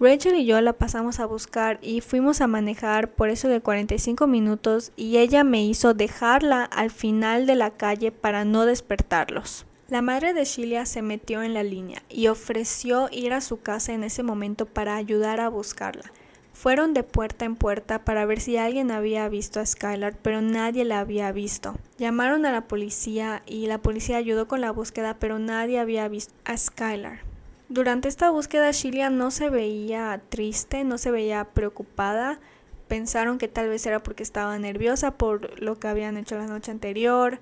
Rachel 0.00 0.34
y 0.34 0.46
yo 0.46 0.60
la 0.60 0.72
pasamos 0.72 1.20
a 1.20 1.26
buscar 1.26 1.78
y 1.80 2.00
fuimos 2.00 2.40
a 2.40 2.48
manejar 2.48 3.12
por 3.12 3.30
eso 3.30 3.46
de 3.46 3.60
45 3.60 4.26
minutos 4.26 4.90
y 4.96 5.18
ella 5.18 5.44
me 5.44 5.64
hizo 5.64 5.94
dejarla 5.94 6.64
al 6.64 6.90
final 6.90 7.46
de 7.46 7.54
la 7.54 7.70
calle 7.70 8.10
para 8.10 8.44
no 8.44 8.66
despertarlos. 8.66 9.64
La 9.92 10.00
madre 10.00 10.32
de 10.32 10.46
Sheila 10.46 10.86
se 10.86 11.02
metió 11.02 11.42
en 11.42 11.52
la 11.52 11.62
línea 11.62 12.02
y 12.08 12.28
ofreció 12.28 13.10
ir 13.12 13.34
a 13.34 13.42
su 13.42 13.60
casa 13.60 13.92
en 13.92 14.04
ese 14.04 14.22
momento 14.22 14.64
para 14.64 14.96
ayudar 14.96 15.38
a 15.38 15.50
buscarla. 15.50 16.10
Fueron 16.54 16.94
de 16.94 17.02
puerta 17.02 17.44
en 17.44 17.56
puerta 17.56 18.02
para 18.02 18.24
ver 18.24 18.40
si 18.40 18.56
alguien 18.56 18.90
había 18.90 19.28
visto 19.28 19.60
a 19.60 19.66
Skylar, 19.66 20.16
pero 20.16 20.40
nadie 20.40 20.86
la 20.86 21.00
había 21.00 21.30
visto. 21.30 21.74
Llamaron 21.98 22.46
a 22.46 22.52
la 22.52 22.68
policía 22.68 23.42
y 23.44 23.66
la 23.66 23.82
policía 23.82 24.16
ayudó 24.16 24.48
con 24.48 24.62
la 24.62 24.70
búsqueda, 24.70 25.18
pero 25.18 25.38
nadie 25.38 25.78
había 25.78 26.08
visto 26.08 26.32
a 26.46 26.56
Skylar. 26.56 27.18
Durante 27.68 28.08
esta 28.08 28.30
búsqueda, 28.30 28.70
Sheila 28.70 29.10
no 29.10 29.30
se 29.30 29.50
veía 29.50 30.22
triste, 30.30 30.84
no 30.84 30.96
se 30.96 31.10
veía 31.10 31.44
preocupada. 31.52 32.40
Pensaron 32.88 33.36
que 33.36 33.48
tal 33.48 33.68
vez 33.68 33.84
era 33.84 34.02
porque 34.02 34.22
estaba 34.22 34.58
nerviosa 34.58 35.18
por 35.18 35.60
lo 35.60 35.78
que 35.78 35.88
habían 35.88 36.16
hecho 36.16 36.38
la 36.38 36.46
noche 36.46 36.70
anterior. 36.70 37.40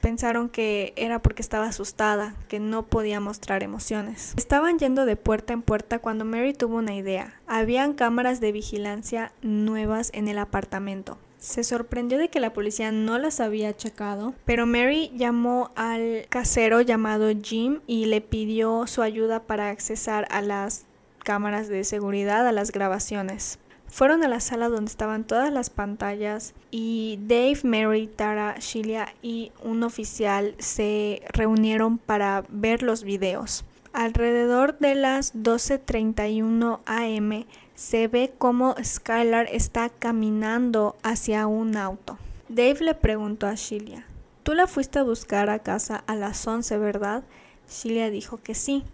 Pensaron 0.00 0.48
que 0.48 0.92
era 0.96 1.20
porque 1.20 1.42
estaba 1.42 1.66
asustada, 1.66 2.34
que 2.48 2.58
no 2.58 2.86
podía 2.86 3.20
mostrar 3.20 3.62
emociones. 3.62 4.34
Estaban 4.36 4.78
yendo 4.78 5.04
de 5.04 5.16
puerta 5.16 5.52
en 5.52 5.62
puerta 5.62 5.98
cuando 5.98 6.24
Mary 6.24 6.54
tuvo 6.54 6.76
una 6.76 6.94
idea. 6.94 7.34
Habían 7.46 7.92
cámaras 7.92 8.40
de 8.40 8.52
vigilancia 8.52 9.32
nuevas 9.42 10.10
en 10.14 10.28
el 10.28 10.38
apartamento. 10.38 11.18
Se 11.38 11.64
sorprendió 11.64 12.18
de 12.18 12.28
que 12.28 12.38
la 12.38 12.52
policía 12.52 12.92
no 12.92 13.18
las 13.18 13.40
había 13.40 13.74
checado, 13.74 14.34
pero 14.44 14.66
Mary 14.66 15.10
llamó 15.14 15.70
al 15.74 16.26
casero 16.28 16.82
llamado 16.82 17.30
Jim 17.42 17.80
y 17.86 18.04
le 18.06 18.20
pidió 18.20 18.86
su 18.86 19.00
ayuda 19.00 19.44
para 19.44 19.70
accesar 19.70 20.28
a 20.30 20.42
las 20.42 20.84
cámaras 21.24 21.68
de 21.68 21.84
seguridad, 21.84 22.46
a 22.46 22.52
las 22.52 22.72
grabaciones. 22.72 23.58
Fueron 23.90 24.22
a 24.22 24.28
la 24.28 24.40
sala 24.40 24.68
donde 24.68 24.88
estaban 24.88 25.24
todas 25.24 25.52
las 25.52 25.68
pantallas 25.68 26.54
y 26.70 27.18
Dave, 27.22 27.58
Mary, 27.64 28.06
Tara, 28.06 28.56
Sheila 28.58 29.12
y 29.20 29.50
un 29.64 29.82
oficial 29.82 30.54
se 30.58 31.22
reunieron 31.32 31.98
para 31.98 32.44
ver 32.48 32.82
los 32.82 33.02
videos. 33.02 33.64
Alrededor 33.92 34.78
de 34.78 34.94
las 34.94 35.34
12.31 35.34 36.78
am 36.86 37.44
se 37.74 38.06
ve 38.06 38.32
como 38.38 38.76
Skylar 38.82 39.48
está 39.50 39.88
caminando 39.88 40.96
hacia 41.02 41.48
un 41.48 41.76
auto. 41.76 42.16
Dave 42.48 42.78
le 42.80 42.94
preguntó 42.94 43.48
a 43.48 43.54
Sheila, 43.54 44.04
¿tú 44.44 44.54
la 44.54 44.68
fuiste 44.68 45.00
a 45.00 45.02
buscar 45.02 45.50
a 45.50 45.58
casa 45.58 46.04
a 46.06 46.14
las 46.14 46.46
11, 46.46 46.78
verdad? 46.78 47.24
Sheila 47.68 48.10
dijo 48.10 48.40
que 48.40 48.54
sí. 48.54 48.84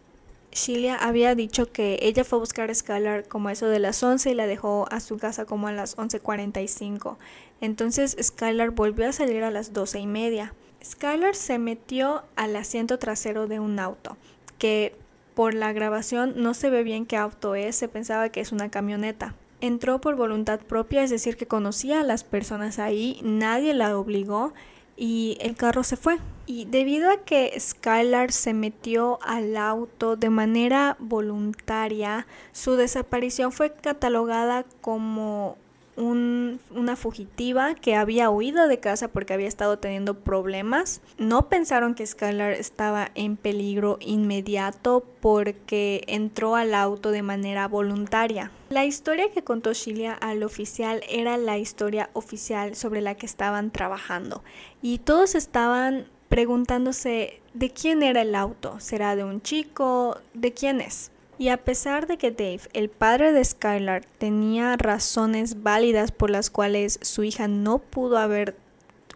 Sheila 0.56 0.96
había 0.96 1.34
dicho 1.34 1.70
que 1.70 1.98
ella 2.00 2.24
fue 2.24 2.38
a 2.38 2.40
buscar 2.40 2.70
a 2.70 2.74
Skylar 2.74 3.28
como 3.28 3.50
eso 3.50 3.68
de 3.68 3.78
las 3.78 4.02
11 4.02 4.30
y 4.30 4.34
la 4.34 4.46
dejó 4.46 4.86
a 4.90 5.00
su 5.00 5.18
casa 5.18 5.44
como 5.44 5.68
a 5.68 5.72
las 5.72 5.98
11.45. 5.98 7.18
Entonces 7.60 8.16
Skylar 8.20 8.70
volvió 8.70 9.06
a 9.06 9.12
salir 9.12 9.44
a 9.44 9.50
las 9.50 9.74
12 9.74 10.00
y 10.00 10.06
media. 10.06 10.54
Skylar 10.82 11.34
se 11.34 11.58
metió 11.58 12.22
al 12.36 12.56
asiento 12.56 12.98
trasero 12.98 13.46
de 13.46 13.60
un 13.60 13.78
auto, 13.78 14.16
que 14.56 14.96
por 15.34 15.52
la 15.52 15.74
grabación 15.74 16.32
no 16.36 16.54
se 16.54 16.70
ve 16.70 16.82
bien 16.82 17.04
qué 17.04 17.18
auto 17.18 17.54
es, 17.54 17.76
se 17.76 17.88
pensaba 17.88 18.30
que 18.30 18.40
es 18.40 18.50
una 18.50 18.70
camioneta. 18.70 19.34
Entró 19.60 20.00
por 20.00 20.16
voluntad 20.16 20.60
propia, 20.60 21.02
es 21.02 21.10
decir, 21.10 21.36
que 21.36 21.46
conocía 21.46 22.00
a 22.00 22.04
las 22.04 22.24
personas 22.24 22.78
ahí, 22.78 23.20
nadie 23.22 23.74
la 23.74 23.98
obligó 23.98 24.54
y 24.96 25.36
el 25.40 25.54
carro 25.54 25.84
se 25.84 25.96
fue. 25.96 26.18
Y 26.46 26.66
debido 26.66 27.10
a 27.10 27.24
que 27.24 27.58
Skylar 27.58 28.30
se 28.30 28.54
metió 28.54 29.18
al 29.22 29.56
auto 29.56 30.14
de 30.14 30.30
manera 30.30 30.96
voluntaria, 31.00 32.26
su 32.52 32.76
desaparición 32.76 33.50
fue 33.50 33.72
catalogada 33.72 34.64
como 34.80 35.58
una 35.96 36.96
fugitiva 36.96 37.74
que 37.74 37.94
había 37.96 38.28
huido 38.28 38.68
de 38.68 38.78
casa 38.78 39.08
porque 39.08 39.32
había 39.32 39.48
estado 39.48 39.78
teniendo 39.78 40.14
problemas. 40.20 41.00
No 41.18 41.48
pensaron 41.48 41.94
que 41.94 42.06
Skylar 42.06 42.52
estaba 42.52 43.10
en 43.14 43.36
peligro 43.36 43.96
inmediato 44.00 45.04
porque 45.20 46.04
entró 46.06 46.54
al 46.54 46.74
auto 46.74 47.10
de 47.10 47.22
manera 47.22 47.66
voluntaria. 47.66 48.50
La 48.68 48.84
historia 48.84 49.30
que 49.30 49.42
contó 49.42 49.72
Sheila 49.72 50.12
al 50.12 50.42
oficial 50.42 51.02
era 51.08 51.38
la 51.38 51.56
historia 51.56 52.10
oficial 52.12 52.76
sobre 52.76 53.00
la 53.00 53.14
que 53.14 53.26
estaban 53.26 53.70
trabajando 53.70 54.44
y 54.82 54.98
todos 54.98 55.34
estaban 55.34 56.06
preguntándose 56.28 57.40
de 57.54 57.70
quién 57.70 58.02
era 58.02 58.22
el 58.22 58.34
auto. 58.34 58.80
¿Será 58.80 59.16
de 59.16 59.24
un 59.24 59.42
chico? 59.42 60.18
¿De 60.34 60.52
quién 60.52 60.80
es? 60.80 61.10
Y 61.38 61.48
a 61.48 61.58
pesar 61.58 62.06
de 62.06 62.16
que 62.16 62.30
Dave, 62.30 62.62
el 62.72 62.88
padre 62.88 63.32
de 63.32 63.44
Skylar, 63.44 64.04
tenía 64.18 64.76
razones 64.76 65.62
válidas 65.62 66.10
por 66.10 66.30
las 66.30 66.48
cuales 66.48 66.98
su 67.02 67.24
hija 67.24 67.46
no 67.46 67.78
pudo 67.78 68.16
haber 68.18 68.56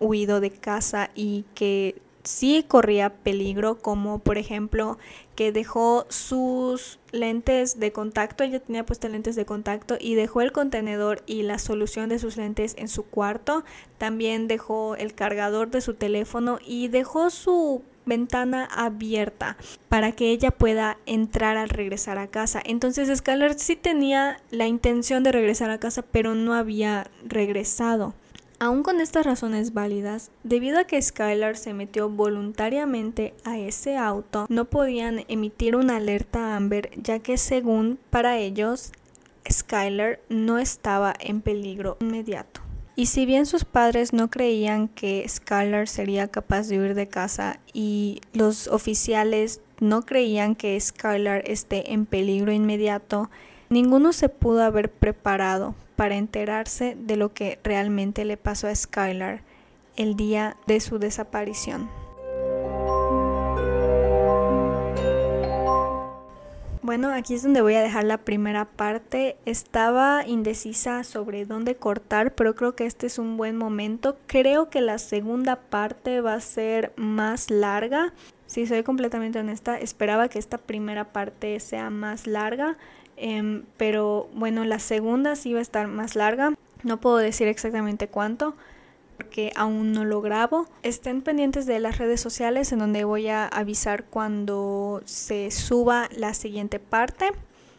huido 0.00 0.40
de 0.40 0.50
casa 0.50 1.10
y 1.14 1.44
que 1.54 2.00
sí 2.22 2.64
corría 2.66 3.14
peligro, 3.14 3.78
como 3.78 4.18
por 4.18 4.36
ejemplo 4.36 4.98
que 5.40 5.52
dejó 5.52 6.04
sus 6.10 6.98
lentes 7.12 7.80
de 7.80 7.92
contacto, 7.92 8.44
ella 8.44 8.60
tenía 8.60 8.84
puestas 8.84 9.10
lentes 9.10 9.36
de 9.36 9.46
contacto 9.46 9.96
y 9.98 10.14
dejó 10.14 10.42
el 10.42 10.52
contenedor 10.52 11.22
y 11.24 11.44
la 11.44 11.58
solución 11.58 12.10
de 12.10 12.18
sus 12.18 12.36
lentes 12.36 12.74
en 12.76 12.88
su 12.88 13.04
cuarto, 13.06 13.64
también 13.96 14.48
dejó 14.48 14.96
el 14.96 15.14
cargador 15.14 15.70
de 15.70 15.80
su 15.80 15.94
teléfono 15.94 16.58
y 16.62 16.88
dejó 16.88 17.30
su 17.30 17.80
ventana 18.04 18.66
abierta 18.66 19.56
para 19.88 20.12
que 20.12 20.30
ella 20.30 20.50
pueda 20.50 20.98
entrar 21.06 21.56
al 21.56 21.70
regresar 21.70 22.18
a 22.18 22.26
casa. 22.26 22.60
Entonces 22.62 23.08
Skylar 23.16 23.58
sí 23.58 23.76
tenía 23.76 24.42
la 24.50 24.66
intención 24.66 25.22
de 25.22 25.32
regresar 25.32 25.70
a 25.70 25.80
casa, 25.80 26.02
pero 26.02 26.34
no 26.34 26.52
había 26.52 27.10
regresado. 27.24 28.12
Aún 28.62 28.82
con 28.82 29.00
estas 29.00 29.24
razones 29.24 29.72
válidas, 29.72 30.30
debido 30.42 30.78
a 30.78 30.84
que 30.84 31.00
Skylar 31.00 31.56
se 31.56 31.72
metió 31.72 32.10
voluntariamente 32.10 33.32
a 33.42 33.56
ese 33.56 33.96
auto, 33.96 34.44
no 34.50 34.66
podían 34.66 35.24
emitir 35.28 35.76
una 35.76 35.96
alerta 35.96 36.56
Amber 36.56 36.90
ya 37.02 37.20
que 37.20 37.38
según 37.38 37.98
para 38.10 38.36
ellos, 38.36 38.92
Skylar 39.50 40.20
no 40.28 40.58
estaba 40.58 41.14
en 41.20 41.40
peligro 41.40 41.96
inmediato. 42.00 42.60
Y 42.96 43.06
si 43.06 43.24
bien 43.24 43.46
sus 43.46 43.64
padres 43.64 44.12
no 44.12 44.28
creían 44.28 44.88
que 44.88 45.26
Skylar 45.26 45.88
sería 45.88 46.28
capaz 46.28 46.68
de 46.68 46.78
huir 46.78 46.94
de 46.94 47.08
casa 47.08 47.60
y 47.72 48.20
los 48.34 48.68
oficiales 48.68 49.62
no 49.80 50.02
creían 50.02 50.54
que 50.54 50.78
Skylar 50.78 51.44
esté 51.50 51.94
en 51.94 52.04
peligro 52.04 52.52
inmediato, 52.52 53.30
ninguno 53.70 54.12
se 54.12 54.28
pudo 54.28 54.62
haber 54.62 54.90
preparado 54.90 55.74
para 56.00 56.16
enterarse 56.16 56.96
de 56.98 57.18
lo 57.18 57.34
que 57.34 57.58
realmente 57.62 58.24
le 58.24 58.38
pasó 58.38 58.68
a 58.68 58.74
Skylar 58.74 59.42
el 59.96 60.16
día 60.16 60.56
de 60.66 60.80
su 60.80 60.98
desaparición. 60.98 61.90
Bueno, 66.80 67.12
aquí 67.12 67.34
es 67.34 67.42
donde 67.42 67.60
voy 67.60 67.74
a 67.74 67.82
dejar 67.82 68.04
la 68.04 68.16
primera 68.16 68.64
parte. 68.64 69.36
Estaba 69.44 70.26
indecisa 70.26 71.04
sobre 71.04 71.44
dónde 71.44 71.76
cortar, 71.76 72.34
pero 72.34 72.54
creo 72.54 72.74
que 72.74 72.86
este 72.86 73.06
es 73.06 73.18
un 73.18 73.36
buen 73.36 73.58
momento. 73.58 74.16
Creo 74.26 74.70
que 74.70 74.80
la 74.80 74.96
segunda 74.96 75.56
parte 75.56 76.22
va 76.22 76.32
a 76.32 76.40
ser 76.40 76.94
más 76.96 77.50
larga. 77.50 78.14
Si 78.46 78.66
soy 78.66 78.84
completamente 78.84 79.38
honesta, 79.38 79.78
esperaba 79.78 80.28
que 80.30 80.38
esta 80.38 80.56
primera 80.56 81.12
parte 81.12 81.60
sea 81.60 81.90
más 81.90 82.26
larga, 82.26 82.78
em, 83.20 83.64
pero 83.76 84.28
bueno, 84.34 84.64
la 84.64 84.78
segunda 84.78 85.36
sí 85.36 85.52
va 85.52 85.58
a 85.58 85.62
estar 85.62 85.86
más 85.86 86.16
larga. 86.16 86.54
No 86.82 87.00
puedo 87.00 87.18
decir 87.18 87.46
exactamente 87.48 88.08
cuánto, 88.08 88.56
porque 89.16 89.52
aún 89.54 89.92
no 89.92 90.04
lo 90.04 90.22
grabo. 90.22 90.66
Estén 90.82 91.20
pendientes 91.20 91.66
de 91.66 91.78
las 91.78 91.98
redes 91.98 92.20
sociales 92.20 92.72
en 92.72 92.78
donde 92.78 93.04
voy 93.04 93.28
a 93.28 93.46
avisar 93.46 94.04
cuando 94.04 95.02
se 95.04 95.50
suba 95.50 96.08
la 96.16 96.32
siguiente 96.34 96.78
parte. 96.78 97.30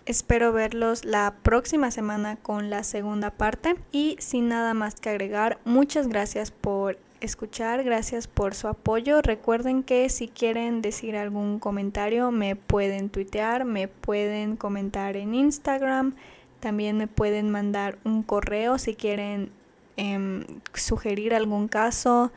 Espero 0.06 0.52
verlos 0.52 1.06
la 1.06 1.36
próxima 1.42 1.92
semana 1.92 2.36
con 2.36 2.70
la 2.70 2.84
segunda 2.84 3.32
parte 3.32 3.76
y 3.92 4.18
sin 4.20 4.48
nada 4.48 4.74
más 4.74 4.96
que 4.96 5.10
agregar, 5.10 5.60
muchas 5.64 6.08
gracias 6.08 6.52
por 6.52 6.98
escuchar, 7.22 7.84
gracias 7.84 8.28
por 8.28 8.54
su 8.54 8.68
apoyo. 8.68 9.22
Recuerden 9.22 9.84
que 9.84 10.10
si 10.10 10.28
quieren 10.28 10.82
decir 10.82 11.16
algún 11.16 11.60
comentario 11.60 12.32
me 12.32 12.56
pueden 12.56 13.10
tuitear, 13.10 13.66
me 13.66 13.88
pueden 13.88 14.58
comentar 14.58 15.16
en 15.16 15.34
Instagram, 15.34 16.16
también 16.60 16.98
me 16.98 17.08
pueden 17.08 17.50
mandar 17.50 17.98
un 18.04 18.24
correo 18.24 18.78
si 18.78 18.96
quieren 18.96 19.52
Em, 19.98 20.46
sugerir 20.74 21.36
algún 21.36 21.68
caso, 21.68 22.32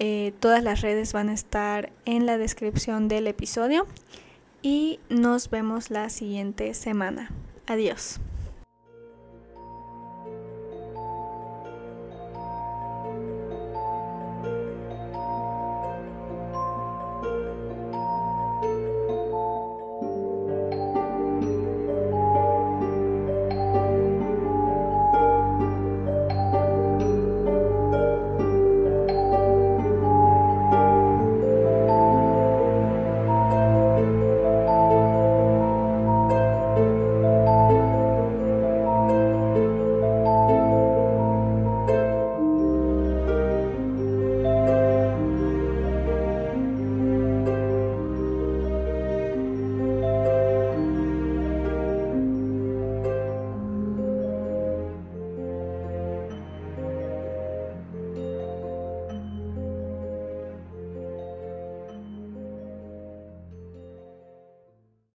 eh, 0.00 0.34
todas 0.40 0.62
las 0.62 0.80
redes 0.80 1.12
van 1.12 1.28
a 1.28 1.32
estar 1.32 1.90
en 2.04 2.26
la 2.26 2.36
descripción 2.36 3.08
del 3.08 3.26
episodio 3.26 3.86
y 4.60 4.98
nos 5.08 5.50
vemos 5.50 5.90
la 5.90 6.10
siguiente 6.10 6.74
semana. 6.74 7.30
Adiós. 7.66 8.20